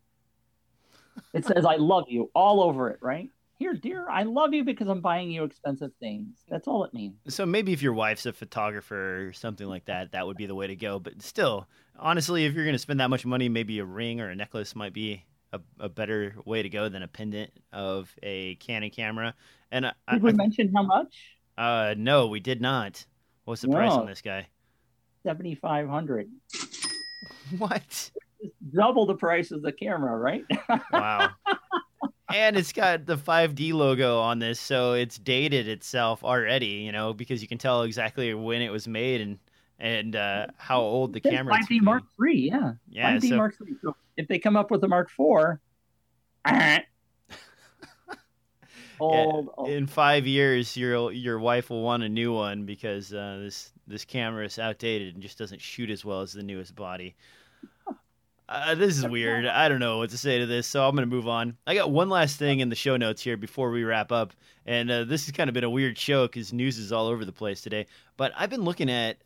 It 1.33 1.45
says 1.45 1.65
"I 1.65 1.77
love 1.77 2.05
you" 2.07 2.29
all 2.35 2.61
over 2.61 2.89
it, 2.89 2.99
right? 3.01 3.29
Here, 3.57 3.73
dear, 3.73 4.07
I 4.07 4.23
love 4.23 4.53
you 4.53 4.63
because 4.63 4.87
I'm 4.87 5.01
buying 5.01 5.31
you 5.31 5.43
expensive 5.43 5.91
things. 5.99 6.37
That's 6.47 6.67
all 6.67 6.83
it 6.83 6.93
means. 6.93 7.15
So 7.27 7.43
maybe 7.45 7.73
if 7.73 7.81
your 7.81 7.93
wife's 7.93 8.27
a 8.27 8.33
photographer 8.33 9.27
or 9.27 9.33
something 9.33 9.67
like 9.67 9.85
that, 9.85 10.11
that 10.11 10.27
would 10.27 10.37
be 10.37 10.45
the 10.45 10.53
way 10.53 10.67
to 10.67 10.75
go. 10.75 10.99
But 10.99 11.23
still, 11.23 11.67
honestly, 11.97 12.45
if 12.45 12.53
you're 12.53 12.65
going 12.65 12.75
to 12.75 12.79
spend 12.79 12.99
that 12.99 13.09
much 13.09 13.25
money, 13.25 13.49
maybe 13.49 13.79
a 13.79 13.85
ring 13.85 14.21
or 14.21 14.29
a 14.29 14.35
necklace 14.35 14.75
might 14.75 14.93
be 14.93 15.25
a, 15.53 15.59
a 15.79 15.89
better 15.89 16.35
way 16.45 16.61
to 16.61 16.69
go 16.69 16.87
than 16.87 17.01
a 17.01 17.07
pendant 17.07 17.51
of 17.73 18.13
a 18.21 18.55
Canon 18.55 18.91
camera. 18.91 19.33
And 19.71 19.85
did 19.85 19.93
I, 20.07 20.17
we 20.17 20.29
I, 20.29 20.33
mention 20.33 20.71
how 20.75 20.83
much? 20.83 21.15
Uh, 21.57 21.95
no, 21.97 22.27
we 22.27 22.39
did 22.39 22.61
not. 22.61 23.03
What's 23.45 23.61
the 23.61 23.69
no. 23.69 23.77
price 23.77 23.91
on 23.91 24.05
this 24.05 24.21
guy? 24.21 24.47
Seventy 25.23 25.55
five 25.55 25.87
hundred. 25.89 26.29
What? 27.57 28.11
Double 28.75 29.05
the 29.05 29.15
price 29.15 29.51
of 29.51 29.61
the 29.61 29.71
camera, 29.71 30.17
right? 30.17 30.43
wow. 30.91 31.29
and 32.33 32.57
it's 32.57 32.73
got 32.73 33.05
the 33.05 33.17
5D 33.17 33.73
logo 33.73 34.19
on 34.19 34.39
this, 34.39 34.59
so 34.59 34.93
it's 34.93 35.17
dated 35.17 35.67
itself 35.67 36.23
already, 36.23 36.65
you 36.67 36.91
know, 36.91 37.13
because 37.13 37.41
you 37.41 37.47
can 37.47 37.57
tell 37.57 37.83
exactly 37.83 38.33
when 38.33 38.61
it 38.61 38.69
was 38.69 38.87
made 38.87 39.21
and 39.21 39.39
and 39.79 40.15
uh, 40.15 40.47
how 40.57 40.81
old 40.81 41.13
the 41.13 41.19
camera 41.19 41.55
is. 41.59 41.67
5D 41.67 41.81
Mark 41.81 42.03
III, 42.19 42.35
yeah. 42.35 42.73
Yeah. 42.89 43.17
5D 43.17 43.29
so, 43.29 43.37
Mark 43.37 43.55
III. 43.61 43.75
So 43.83 43.95
if 44.17 44.27
they 44.27 44.39
come 44.39 44.57
up 44.57 44.71
with 44.71 44.83
a 44.83 44.87
Mark 44.87 45.09
IV, 45.11 45.59
old, 48.99 49.49
old, 49.55 49.69
In 49.69 49.85
five 49.85 50.25
years, 50.25 50.75
your 50.75 51.11
your 51.11 51.39
wife 51.39 51.69
will 51.69 51.83
want 51.83 52.03
a 52.03 52.09
new 52.09 52.33
one 52.33 52.65
because 52.65 53.13
uh, 53.13 53.39
this 53.43 53.71
this 53.85 54.03
camera 54.03 54.45
is 54.45 54.59
outdated 54.59 55.13
and 55.13 55.21
just 55.21 55.37
doesn't 55.37 55.61
shoot 55.61 55.89
as 55.89 56.03
well 56.03 56.21
as 56.21 56.33
the 56.33 56.43
newest 56.43 56.75
body. 56.75 57.15
Uh, 58.49 58.75
this 58.75 58.97
is 58.97 59.05
weird. 59.05 59.45
I 59.45 59.67
don't 59.67 59.79
know 59.79 59.97
what 59.97 60.09
to 60.11 60.17
say 60.17 60.39
to 60.39 60.45
this, 60.45 60.67
so 60.67 60.87
I'm 60.87 60.95
going 60.95 61.07
to 61.07 61.13
move 61.13 61.27
on. 61.27 61.57
I 61.67 61.75
got 61.75 61.91
one 61.91 62.09
last 62.09 62.37
thing 62.37 62.61
in 62.61 62.69
the 62.69 62.75
show 62.75 62.95
notes 62.95 63.21
here 63.21 63.35
before 63.35 63.71
we 63.71 63.83
wrap 63.83 64.11
up, 64.11 64.33
and 64.65 64.89
uh, 64.89 65.03
this 65.03 65.25
has 65.25 65.33
kind 65.33 65.49
of 65.49 65.53
been 65.53 65.65
a 65.65 65.69
weird 65.69 65.97
show 65.97 66.27
because 66.27 66.53
news 66.53 66.77
is 66.77 66.93
all 66.93 67.07
over 67.07 67.25
the 67.25 67.33
place 67.33 67.61
today. 67.61 67.87
But 68.15 68.31
I've 68.37 68.49
been 68.49 68.63
looking 68.63 68.89
at 68.89 69.17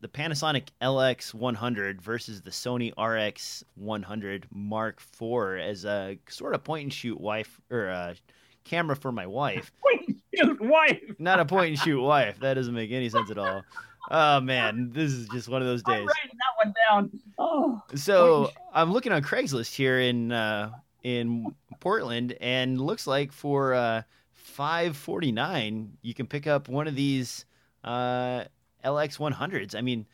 the 0.00 0.06
Panasonic 0.06 0.68
LX100 0.80 2.00
versus 2.00 2.40
the 2.40 2.50
Sony 2.50 2.94
RX100 2.94 4.44
Mark 4.52 5.02
IV 5.20 5.60
as 5.60 5.84
a 5.84 6.16
sort 6.28 6.54
of 6.54 6.62
point 6.62 6.84
and 6.84 6.92
shoot 6.92 7.20
wife 7.20 7.60
or 7.70 7.88
a 7.88 7.92
uh, 7.92 8.14
camera 8.62 8.94
for 8.94 9.10
my 9.10 9.26
wife. 9.26 9.72
Point 9.82 10.08
and 10.08 10.20
shoot 10.36 10.60
wife. 10.60 11.02
Not 11.18 11.40
a 11.40 11.44
point 11.44 11.70
and 11.70 11.78
shoot 11.78 12.00
wife. 12.00 12.38
That 12.40 12.54
doesn't 12.54 12.74
make 12.74 12.92
any 12.92 13.08
sense 13.08 13.30
at 13.30 13.38
all. 13.38 13.62
Oh 14.10 14.40
man, 14.40 14.90
this 14.92 15.12
is 15.12 15.28
just 15.28 15.48
one 15.48 15.60
of 15.60 15.68
those 15.68 15.82
days. 15.82 16.00
I'm 16.00 16.06
writing 16.06 16.38
that 16.38 16.64
one 16.64 16.74
down. 16.88 17.20
Oh. 17.38 17.82
So 17.94 18.50
I'm 18.72 18.92
looking 18.92 19.12
on 19.12 19.22
Craigslist 19.22 19.74
here 19.74 20.00
in 20.00 20.32
uh, 20.32 20.70
in 21.02 21.54
Portland, 21.80 22.36
and 22.40 22.80
looks 22.80 23.06
like 23.06 23.32
for 23.32 23.74
uh, 23.74 24.02
five 24.32 24.96
forty 24.96 25.30
nine, 25.30 25.92
you 26.02 26.14
can 26.14 26.26
pick 26.26 26.46
up 26.46 26.68
one 26.68 26.88
of 26.88 26.94
these 26.94 27.44
uh, 27.84 28.44
LX100s. 28.84 29.74
I 29.74 29.82
mean, 29.82 30.06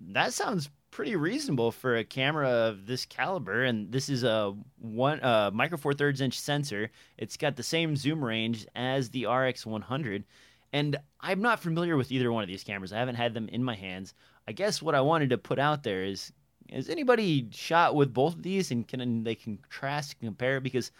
that 0.00 0.32
sounds 0.32 0.70
pretty 0.92 1.16
reasonable 1.16 1.72
for 1.72 1.96
a 1.96 2.04
camera 2.04 2.48
of 2.48 2.86
this 2.86 3.04
caliber. 3.06 3.64
And 3.64 3.90
this 3.90 4.08
is 4.08 4.22
a 4.22 4.54
one 4.78 5.20
uh, 5.24 5.50
micro 5.52 5.78
four 5.78 5.94
thirds 5.94 6.20
inch 6.20 6.38
sensor. 6.38 6.90
It's 7.18 7.36
got 7.36 7.56
the 7.56 7.62
same 7.64 7.96
zoom 7.96 8.24
range 8.24 8.66
as 8.76 9.10
the 9.10 9.24
RX100. 9.24 10.24
And 10.72 10.96
I'm 11.20 11.42
not 11.42 11.60
familiar 11.60 11.96
with 11.96 12.10
either 12.10 12.32
one 12.32 12.42
of 12.42 12.48
these 12.48 12.64
cameras. 12.64 12.92
I 12.92 12.98
haven't 12.98 13.16
had 13.16 13.34
them 13.34 13.48
in 13.48 13.62
my 13.62 13.74
hands. 13.74 14.14
I 14.48 14.52
guess 14.52 14.80
what 14.80 14.94
I 14.94 15.00
wanted 15.00 15.30
to 15.30 15.38
put 15.38 15.58
out 15.58 15.82
there 15.82 16.02
is: 16.02 16.32
has 16.70 16.88
anybody 16.88 17.48
shot 17.52 17.94
with 17.94 18.14
both 18.14 18.34
of 18.34 18.42
these, 18.42 18.70
and 18.70 18.88
can 18.88 19.24
they 19.24 19.34
contrast 19.34 20.16
and 20.20 20.28
compare? 20.28 20.60
Because 20.60 20.90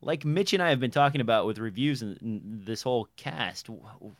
like 0.00 0.24
Mitch 0.24 0.52
and 0.52 0.62
I 0.62 0.70
have 0.70 0.80
been 0.80 0.90
talking 0.90 1.20
about 1.20 1.46
with 1.46 1.58
reviews 1.58 2.02
and, 2.02 2.18
this 2.64 2.82
whole 2.82 3.06
cast, 3.16 3.68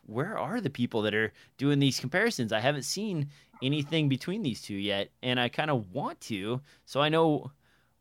where 0.07 0.39
are 0.39 0.61
the 0.61 0.71
people 0.71 1.03
that 1.03 1.15
are 1.15 1.33
doing 1.59 1.81
these 1.81 1.99
comparisons? 1.99 2.53
I 2.53 2.61
haven't 2.61 2.85
seen 2.85 3.31
anything 3.63 4.09
between 4.09 4.43
these 4.43 4.63
two 4.63 4.75
yet, 4.75 5.11
and 5.23 5.41
I 5.41 5.49
kind 5.49 5.71
of 5.71 5.93
want 5.93 6.21
to, 6.23 6.61
so 6.85 7.01
I 7.01 7.09
know 7.09 7.51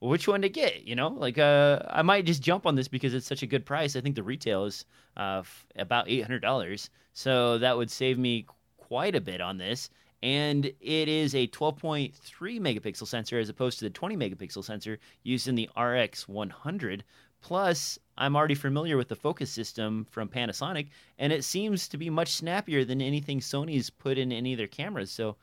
which 0.01 0.27
one 0.27 0.41
to 0.41 0.49
get. 0.49 0.85
You 0.85 0.95
know, 0.95 1.09
like 1.09 1.37
uh, 1.37 1.79
I 1.89 2.01
might 2.01 2.25
just 2.25 2.41
jump 2.41 2.65
on 2.65 2.75
this 2.75 2.87
because 2.87 3.13
it's 3.13 3.27
such 3.27 3.43
a 3.43 3.47
good 3.47 3.65
price. 3.65 3.95
I 3.95 4.01
think 4.01 4.15
the 4.15 4.23
retail 4.23 4.65
is 4.65 4.85
uh, 5.15 5.39
f- 5.39 5.65
about 5.75 6.09
eight 6.09 6.21
hundred 6.21 6.41
dollars, 6.41 6.89
so 7.13 7.57
that 7.59 7.77
would 7.77 7.89
save 7.89 8.17
me 8.17 8.45
quite 8.77 9.15
a 9.15 9.21
bit 9.21 9.39
on 9.39 9.57
this. 9.57 9.89
And 10.23 10.65
it 10.65 11.07
is 11.07 11.33
a 11.33 11.47
12.3 11.47 12.11
megapixel 12.59 13.07
sensor 13.07 13.39
as 13.39 13.49
opposed 13.49 13.79
to 13.79 13.85
the 13.85 13.89
20 13.89 14.15
megapixel 14.15 14.63
sensor 14.63 14.99
used 15.23 15.47
in 15.47 15.55
the 15.55 15.67
RX 15.75 16.27
100. 16.27 17.03
Plus, 17.41 17.97
I'm 18.19 18.35
already 18.35 18.53
familiar 18.53 18.97
with 18.97 19.07
the 19.07 19.15
focus 19.15 19.49
system 19.49 20.05
from 20.11 20.29
Panasonic, 20.29 20.89
and 21.17 21.33
it 21.33 21.43
seems 21.43 21.87
to 21.87 21.97
be 21.97 22.11
much 22.11 22.33
snappier 22.33 22.85
than 22.85 23.01
anything 23.01 23.39
Sony's 23.39 23.89
put 23.89 24.19
in 24.19 24.31
any 24.31 24.53
of 24.53 24.59
their 24.59 24.67
cameras. 24.67 25.09
So, 25.09 25.37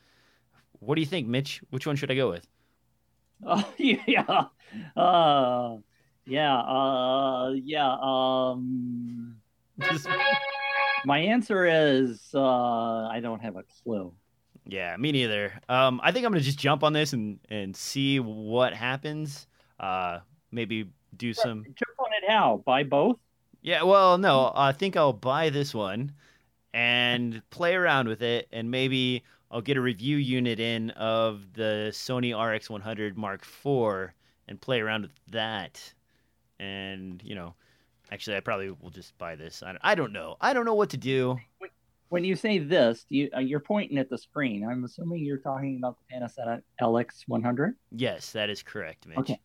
what 0.79 0.95
do 0.95 1.01
you 1.01 1.09
think, 1.09 1.27
Mitch? 1.27 1.61
Which 1.71 1.89
one 1.89 1.97
should 1.97 2.13
I 2.13 2.15
go 2.15 2.31
with? 2.31 2.47
Oh 3.45 3.73
yeah, 3.79 4.45
uh, 4.97 5.77
yeah, 6.27 6.59
uh, 6.59 7.53
yeah. 7.53 7.97
Um, 8.01 9.37
just, 9.81 10.09
my 11.05 11.19
answer 11.19 11.67
is 11.67 12.21
uh, 12.35 13.07
I 13.07 13.21
don't 13.23 13.41
have 13.41 13.57
a 13.57 13.65
clue. 13.83 14.13
Yeah, 14.67 14.97
me 14.97 15.13
neither. 15.13 15.53
Um, 15.69 16.01
I 16.03 16.13
think 16.13 16.27
I'm 16.27 16.33
gonna 16.33 16.43
just 16.43 16.59
jump 16.59 16.83
on 16.83 16.93
this 16.93 17.13
and 17.13 17.39
and 17.49 17.75
see 17.75 18.21
what 18.21 18.75
happens. 18.75 19.47
Uh, 19.81 20.19
maybe 20.51 20.91
do 21.17 21.33
some. 21.33 21.65
Jump 21.65 21.99
on 21.99 22.11
it 22.23 22.31
how? 22.31 22.63
Buy 22.67 22.83
both? 22.83 23.19
Yeah, 23.63 23.83
well, 23.83 24.19
no, 24.19 24.53
I 24.55 24.73
think 24.73 24.97
I'll 24.97 25.13
buy 25.13 25.51
this 25.51 25.75
one 25.75 26.13
and 26.75 27.43
play 27.51 27.75
around 27.75 28.09
with 28.09 28.23
it, 28.23 28.49
and 28.53 28.71
maybe 28.71 29.25
I'll 29.51 29.63
get 29.63 29.77
a 29.77 29.81
review 29.81 30.17
unit 30.19 30.61
in 30.61 30.91
of 30.91 31.53
the 31.55 31.89
Sony 31.93 32.33
RX100 32.33 33.17
Mark 33.17 33.43
IV 33.43 34.11
and 34.47 34.61
play 34.61 34.81
around 34.81 35.03
with 35.03 35.13
that. 35.29 35.81
And 36.61 37.23
you 37.25 37.35
know, 37.35 37.55
actually, 38.11 38.37
I 38.37 38.41
probably 38.41 38.71
will 38.71 38.91
just 38.91 39.17
buy 39.19 39.37
this. 39.37 39.63
I 39.63 39.73
don't, 39.73 39.81
I 39.83 39.95
don't 39.95 40.13
know. 40.13 40.37
I 40.41 40.53
don't 40.53 40.65
know 40.65 40.75
what 40.75 40.91
to 40.91 40.97
do. 40.97 41.39
When 42.11 42.25
you 42.25 42.37
say 42.37 42.59
this, 42.59 43.05
you, 43.11 43.29
uh, 43.37 43.41
you're 43.41 43.61
pointing 43.61 43.99
at 43.99 44.09
the 44.09 44.17
screen. 44.17 44.67
I'm 44.67 44.85
assuming 44.85 45.25
you're 45.25 45.37
talking 45.37 45.77
about 45.77 45.99
the 45.99 46.17
Panasonic 46.17 46.63
LX100. 46.81 47.75
Yes, 47.93 48.33
that 48.33 48.49
is 48.49 48.63
correct, 48.63 49.07
Mitch. 49.07 49.19
Okay. 49.19 49.41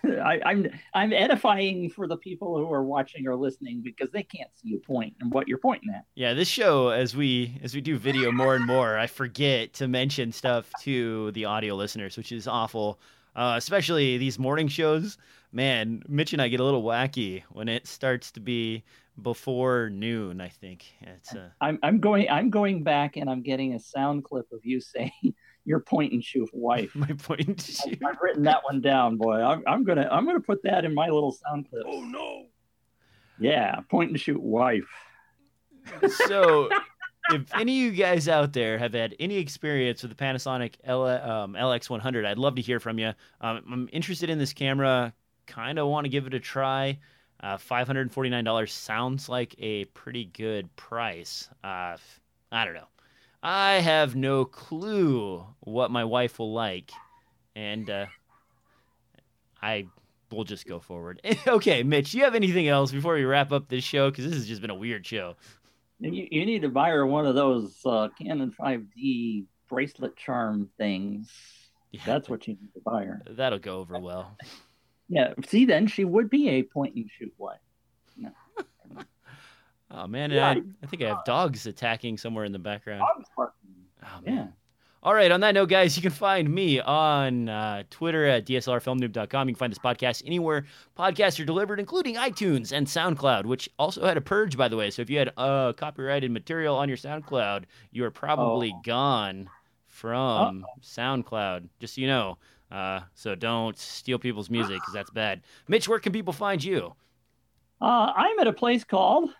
I, 0.04 0.40
I'm, 0.44 0.66
I'm 0.94 1.12
edifying 1.12 1.90
for 1.90 2.06
the 2.06 2.16
people 2.16 2.56
who 2.58 2.72
are 2.72 2.84
watching 2.84 3.26
or 3.26 3.36
listening 3.36 3.82
because 3.82 4.10
they 4.10 4.22
can't 4.22 4.50
see 4.54 4.68
you 4.68 4.78
point 4.78 5.14
and 5.20 5.32
what 5.32 5.48
you're 5.48 5.58
pointing 5.58 5.90
at. 5.94 6.04
Yeah, 6.14 6.34
this 6.34 6.48
show 6.48 6.88
as 6.88 7.16
we 7.16 7.58
as 7.62 7.74
we 7.74 7.80
do 7.80 7.98
video 7.98 8.30
more 8.32 8.54
and 8.54 8.66
more, 8.66 8.98
I 8.98 9.06
forget 9.06 9.72
to 9.74 9.88
mention 9.88 10.32
stuff 10.32 10.70
to 10.82 11.30
the 11.32 11.44
audio 11.44 11.74
listeners, 11.74 12.16
which 12.16 12.32
is 12.32 12.46
awful. 12.46 13.00
uh, 13.34 13.54
especially 13.56 14.18
these 14.18 14.38
morning 14.38 14.68
shows. 14.68 15.18
Man, 15.52 16.02
Mitch 16.08 16.32
and 16.32 16.42
I 16.42 16.48
get 16.48 16.60
a 16.60 16.64
little 16.64 16.82
wacky 16.82 17.42
when 17.50 17.68
it 17.68 17.86
starts 17.86 18.30
to 18.32 18.40
be 18.40 18.84
before 19.22 19.90
noon. 19.90 20.40
I 20.40 20.48
think 20.48 20.84
it's. 21.00 21.34
Uh... 21.34 21.48
I'm 21.60 21.78
I'm 21.82 22.00
going 22.00 22.28
I'm 22.30 22.50
going 22.50 22.82
back 22.82 23.16
and 23.16 23.30
I'm 23.30 23.42
getting 23.42 23.74
a 23.74 23.78
sound 23.78 24.24
clip 24.24 24.50
of 24.52 24.60
you 24.64 24.80
saying 24.94 25.34
your 25.66 25.80
point 25.80 26.12
and 26.12 26.24
shoot 26.24 26.48
wife. 26.54 26.90
my 26.94 27.08
point 27.08 27.46
and 27.46 27.60
shoot. 27.60 27.98
I've, 28.02 28.14
I've 28.14 28.20
written 28.22 28.44
that 28.44 28.64
one 28.64 28.80
down, 28.80 29.18
boy. 29.18 29.42
I'm, 29.42 29.62
I'm 29.66 29.84
gonna 29.84 30.08
I'm 30.10 30.24
gonna 30.24 30.40
put 30.40 30.62
that 30.62 30.86
in 30.86 30.94
my 30.94 31.08
little 31.08 31.32
sound 31.32 31.68
clip. 31.68 31.84
Oh 31.86 32.00
no. 32.00 32.46
Yeah, 33.38 33.80
point 33.90 34.10
and 34.10 34.18
shoot 34.18 34.40
wife. 34.40 34.88
So, 36.26 36.70
if 37.30 37.54
any 37.54 37.86
of 37.86 37.92
you 37.94 38.02
guys 38.02 38.28
out 38.28 38.52
there 38.52 38.78
have 38.78 38.94
had 38.94 39.14
any 39.20 39.36
experience 39.36 40.02
with 40.02 40.16
the 40.16 40.24
Panasonic 40.24 40.74
L, 40.84 41.06
um, 41.06 41.52
LX100, 41.52 42.24
I'd 42.26 42.38
love 42.38 42.56
to 42.56 42.62
hear 42.62 42.80
from 42.80 42.98
you. 42.98 43.12
Um, 43.40 43.62
I'm 43.70 43.88
interested 43.92 44.30
in 44.30 44.38
this 44.38 44.52
camera. 44.52 45.12
Kind 45.46 45.78
of 45.78 45.88
want 45.88 46.06
to 46.06 46.08
give 46.08 46.26
it 46.26 46.34
a 46.34 46.40
try. 46.40 46.98
Uh, 47.40 47.56
$549 47.56 48.68
sounds 48.70 49.28
like 49.28 49.54
a 49.58 49.84
pretty 49.86 50.24
good 50.24 50.74
price. 50.76 51.48
Uh, 51.62 51.98
I 52.50 52.64
don't 52.64 52.74
know. 52.74 52.88
I 53.48 53.74
have 53.74 54.16
no 54.16 54.44
clue 54.44 55.46
what 55.60 55.92
my 55.92 56.02
wife 56.02 56.40
will 56.40 56.52
like. 56.52 56.90
And 57.54 57.88
uh, 57.88 58.06
I 59.62 59.86
will 60.32 60.42
just 60.42 60.66
go 60.66 60.80
forward. 60.80 61.22
okay, 61.46 61.84
Mitch, 61.84 62.12
you 62.12 62.24
have 62.24 62.34
anything 62.34 62.66
else 62.66 62.90
before 62.90 63.14
we 63.14 63.24
wrap 63.24 63.52
up 63.52 63.68
this 63.68 63.84
show? 63.84 64.10
Because 64.10 64.24
this 64.24 64.34
has 64.34 64.48
just 64.48 64.62
been 64.62 64.70
a 64.70 64.74
weird 64.74 65.06
show. 65.06 65.36
You, 66.00 66.26
you 66.28 66.44
need 66.44 66.62
to 66.62 66.68
buy 66.68 66.90
her 66.90 67.06
one 67.06 67.24
of 67.24 67.36
those 67.36 67.78
uh, 67.86 68.08
Canon 68.20 68.52
5D 68.60 69.44
bracelet 69.68 70.16
charm 70.16 70.68
things. 70.76 71.30
Yeah, 71.92 72.00
That's 72.04 72.28
what 72.28 72.48
you 72.48 72.54
need 72.54 72.74
to 72.74 72.80
buy 72.80 73.04
her. 73.04 73.22
That'll 73.30 73.60
go 73.60 73.78
over 73.78 74.00
well. 74.00 74.36
Yeah. 75.08 75.34
See, 75.46 75.66
then 75.66 75.86
she 75.86 76.04
would 76.04 76.28
be 76.28 76.48
a 76.48 76.64
point 76.64 76.96
and 76.96 77.08
shoot 77.08 77.32
wife. 77.38 77.60
Oh 79.96 80.06
man, 80.06 80.30
yeah, 80.30 80.48
I, 80.48 80.62
I, 80.82 80.86
think 80.86 81.02
I 81.02 81.08
have 81.08 81.24
dogs 81.24 81.66
attacking 81.66 82.18
somewhere 82.18 82.44
in 82.44 82.52
the 82.52 82.58
background. 82.58 83.00
Dogs. 83.00 83.28
Oh 83.38 84.20
man. 84.24 84.36
Yeah. 84.36 84.46
All 85.02 85.14
right, 85.14 85.30
on 85.30 85.40
that 85.40 85.54
note, 85.54 85.68
guys, 85.68 85.96
you 85.96 86.02
can 86.02 86.10
find 86.10 86.52
me 86.52 86.80
on 86.80 87.48
uh, 87.48 87.84
Twitter 87.90 88.26
at 88.26 88.44
DSLRfilmnoob.com. 88.44 89.48
You 89.48 89.54
can 89.54 89.58
find 89.58 89.70
this 89.70 89.78
podcast 89.78 90.22
anywhere 90.26 90.66
podcasts 90.98 91.40
are 91.40 91.44
delivered, 91.44 91.78
including 91.78 92.16
iTunes 92.16 92.72
and 92.72 92.86
SoundCloud, 92.86 93.46
which 93.46 93.70
also 93.78 94.04
had 94.04 94.16
a 94.16 94.20
purge, 94.20 94.56
by 94.56 94.66
the 94.68 94.76
way. 94.76 94.90
So 94.90 95.02
if 95.02 95.08
you 95.08 95.18
had 95.18 95.32
uh, 95.36 95.74
copyrighted 95.74 96.30
material 96.30 96.76
on 96.76 96.88
your 96.88 96.98
SoundCloud, 96.98 97.64
you 97.92 98.04
are 98.04 98.10
probably 98.10 98.72
oh. 98.74 98.82
gone 98.84 99.48
from 99.86 100.66
oh. 100.68 100.80
SoundCloud, 100.82 101.68
just 101.78 101.94
so 101.94 102.00
you 102.00 102.08
know. 102.08 102.36
Uh, 102.70 103.00
so 103.14 103.34
don't 103.34 103.78
steal 103.78 104.18
people's 104.18 104.50
music 104.50 104.74
because 104.74 104.92
that's 104.92 105.10
bad. 105.10 105.42
Mitch, 105.68 105.88
where 105.88 106.00
can 106.00 106.12
people 106.12 106.32
find 106.32 106.62
you? 106.62 106.94
Uh, 107.80 108.12
I'm 108.16 108.38
at 108.40 108.48
a 108.48 108.52
place 108.52 108.82
called 108.82 109.30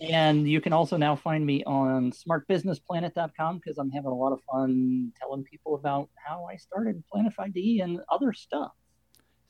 And 0.00 0.48
you 0.48 0.60
can 0.60 0.72
also 0.72 0.96
now 0.96 1.16
find 1.16 1.44
me 1.44 1.64
on 1.64 2.12
smartbusinessplanet.com 2.12 3.58
because 3.58 3.78
I'm 3.78 3.90
having 3.90 4.10
a 4.10 4.14
lot 4.14 4.32
of 4.32 4.40
fun 4.50 5.12
telling 5.18 5.42
people 5.42 5.74
about 5.74 6.08
how 6.14 6.44
I 6.44 6.56
started 6.56 7.02
Planet 7.10 7.32
5D 7.38 7.82
and 7.82 8.00
other 8.10 8.32
stuff. 8.32 8.72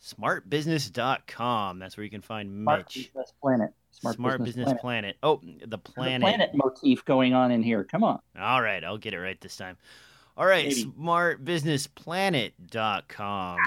Smartbusiness.com. 0.03 1.79
That's 1.79 1.97
where 1.97 2.05
you 2.05 2.11
can 2.11 2.23
find 2.23 2.63
Smart 2.63 2.81
Mitch. 2.81 2.95
Business 2.95 3.33
Planet. 3.43 3.71
Smart, 3.91 4.17
Smart 4.17 4.39
Business, 4.39 4.57
Business 4.57 4.81
Planet. 4.81 5.17
Planet. 5.21 5.23
Oh, 5.23 5.41
the 5.67 5.79
planet. 5.79 6.21
planet 6.21 6.51
motif 6.55 7.05
going 7.05 7.35
on 7.35 7.51
in 7.51 7.63
here. 7.63 7.85
Come 7.85 8.05
on. 8.05 8.21
All 8.39 8.63
right, 8.63 8.85
I'll 8.85 8.99
get 8.99 9.13
it 9.13 9.19
right 9.19 9.39
this 9.41 9.57
time. 9.57 9.77
All 10.37 10.47
right, 10.47 10.69
Maybe. 10.69 10.85
smartbusinessplanet.com. 10.85 13.59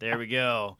There 0.00 0.18
we 0.18 0.26
go. 0.26 0.78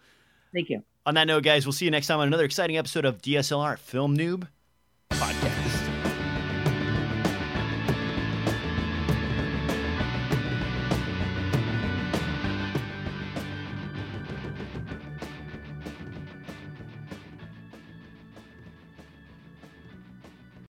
Thank 0.52 0.68
you. 0.68 0.82
On 1.04 1.14
that 1.14 1.26
note, 1.26 1.42
guys, 1.42 1.66
we'll 1.66 1.72
see 1.72 1.84
you 1.84 1.90
next 1.90 2.06
time 2.06 2.20
on 2.20 2.28
another 2.28 2.44
exciting 2.44 2.76
episode 2.76 3.04
of 3.04 3.20
DSLR 3.20 3.78
Film 3.78 4.16
Noob 4.16 4.46
Podcast. 5.10 5.71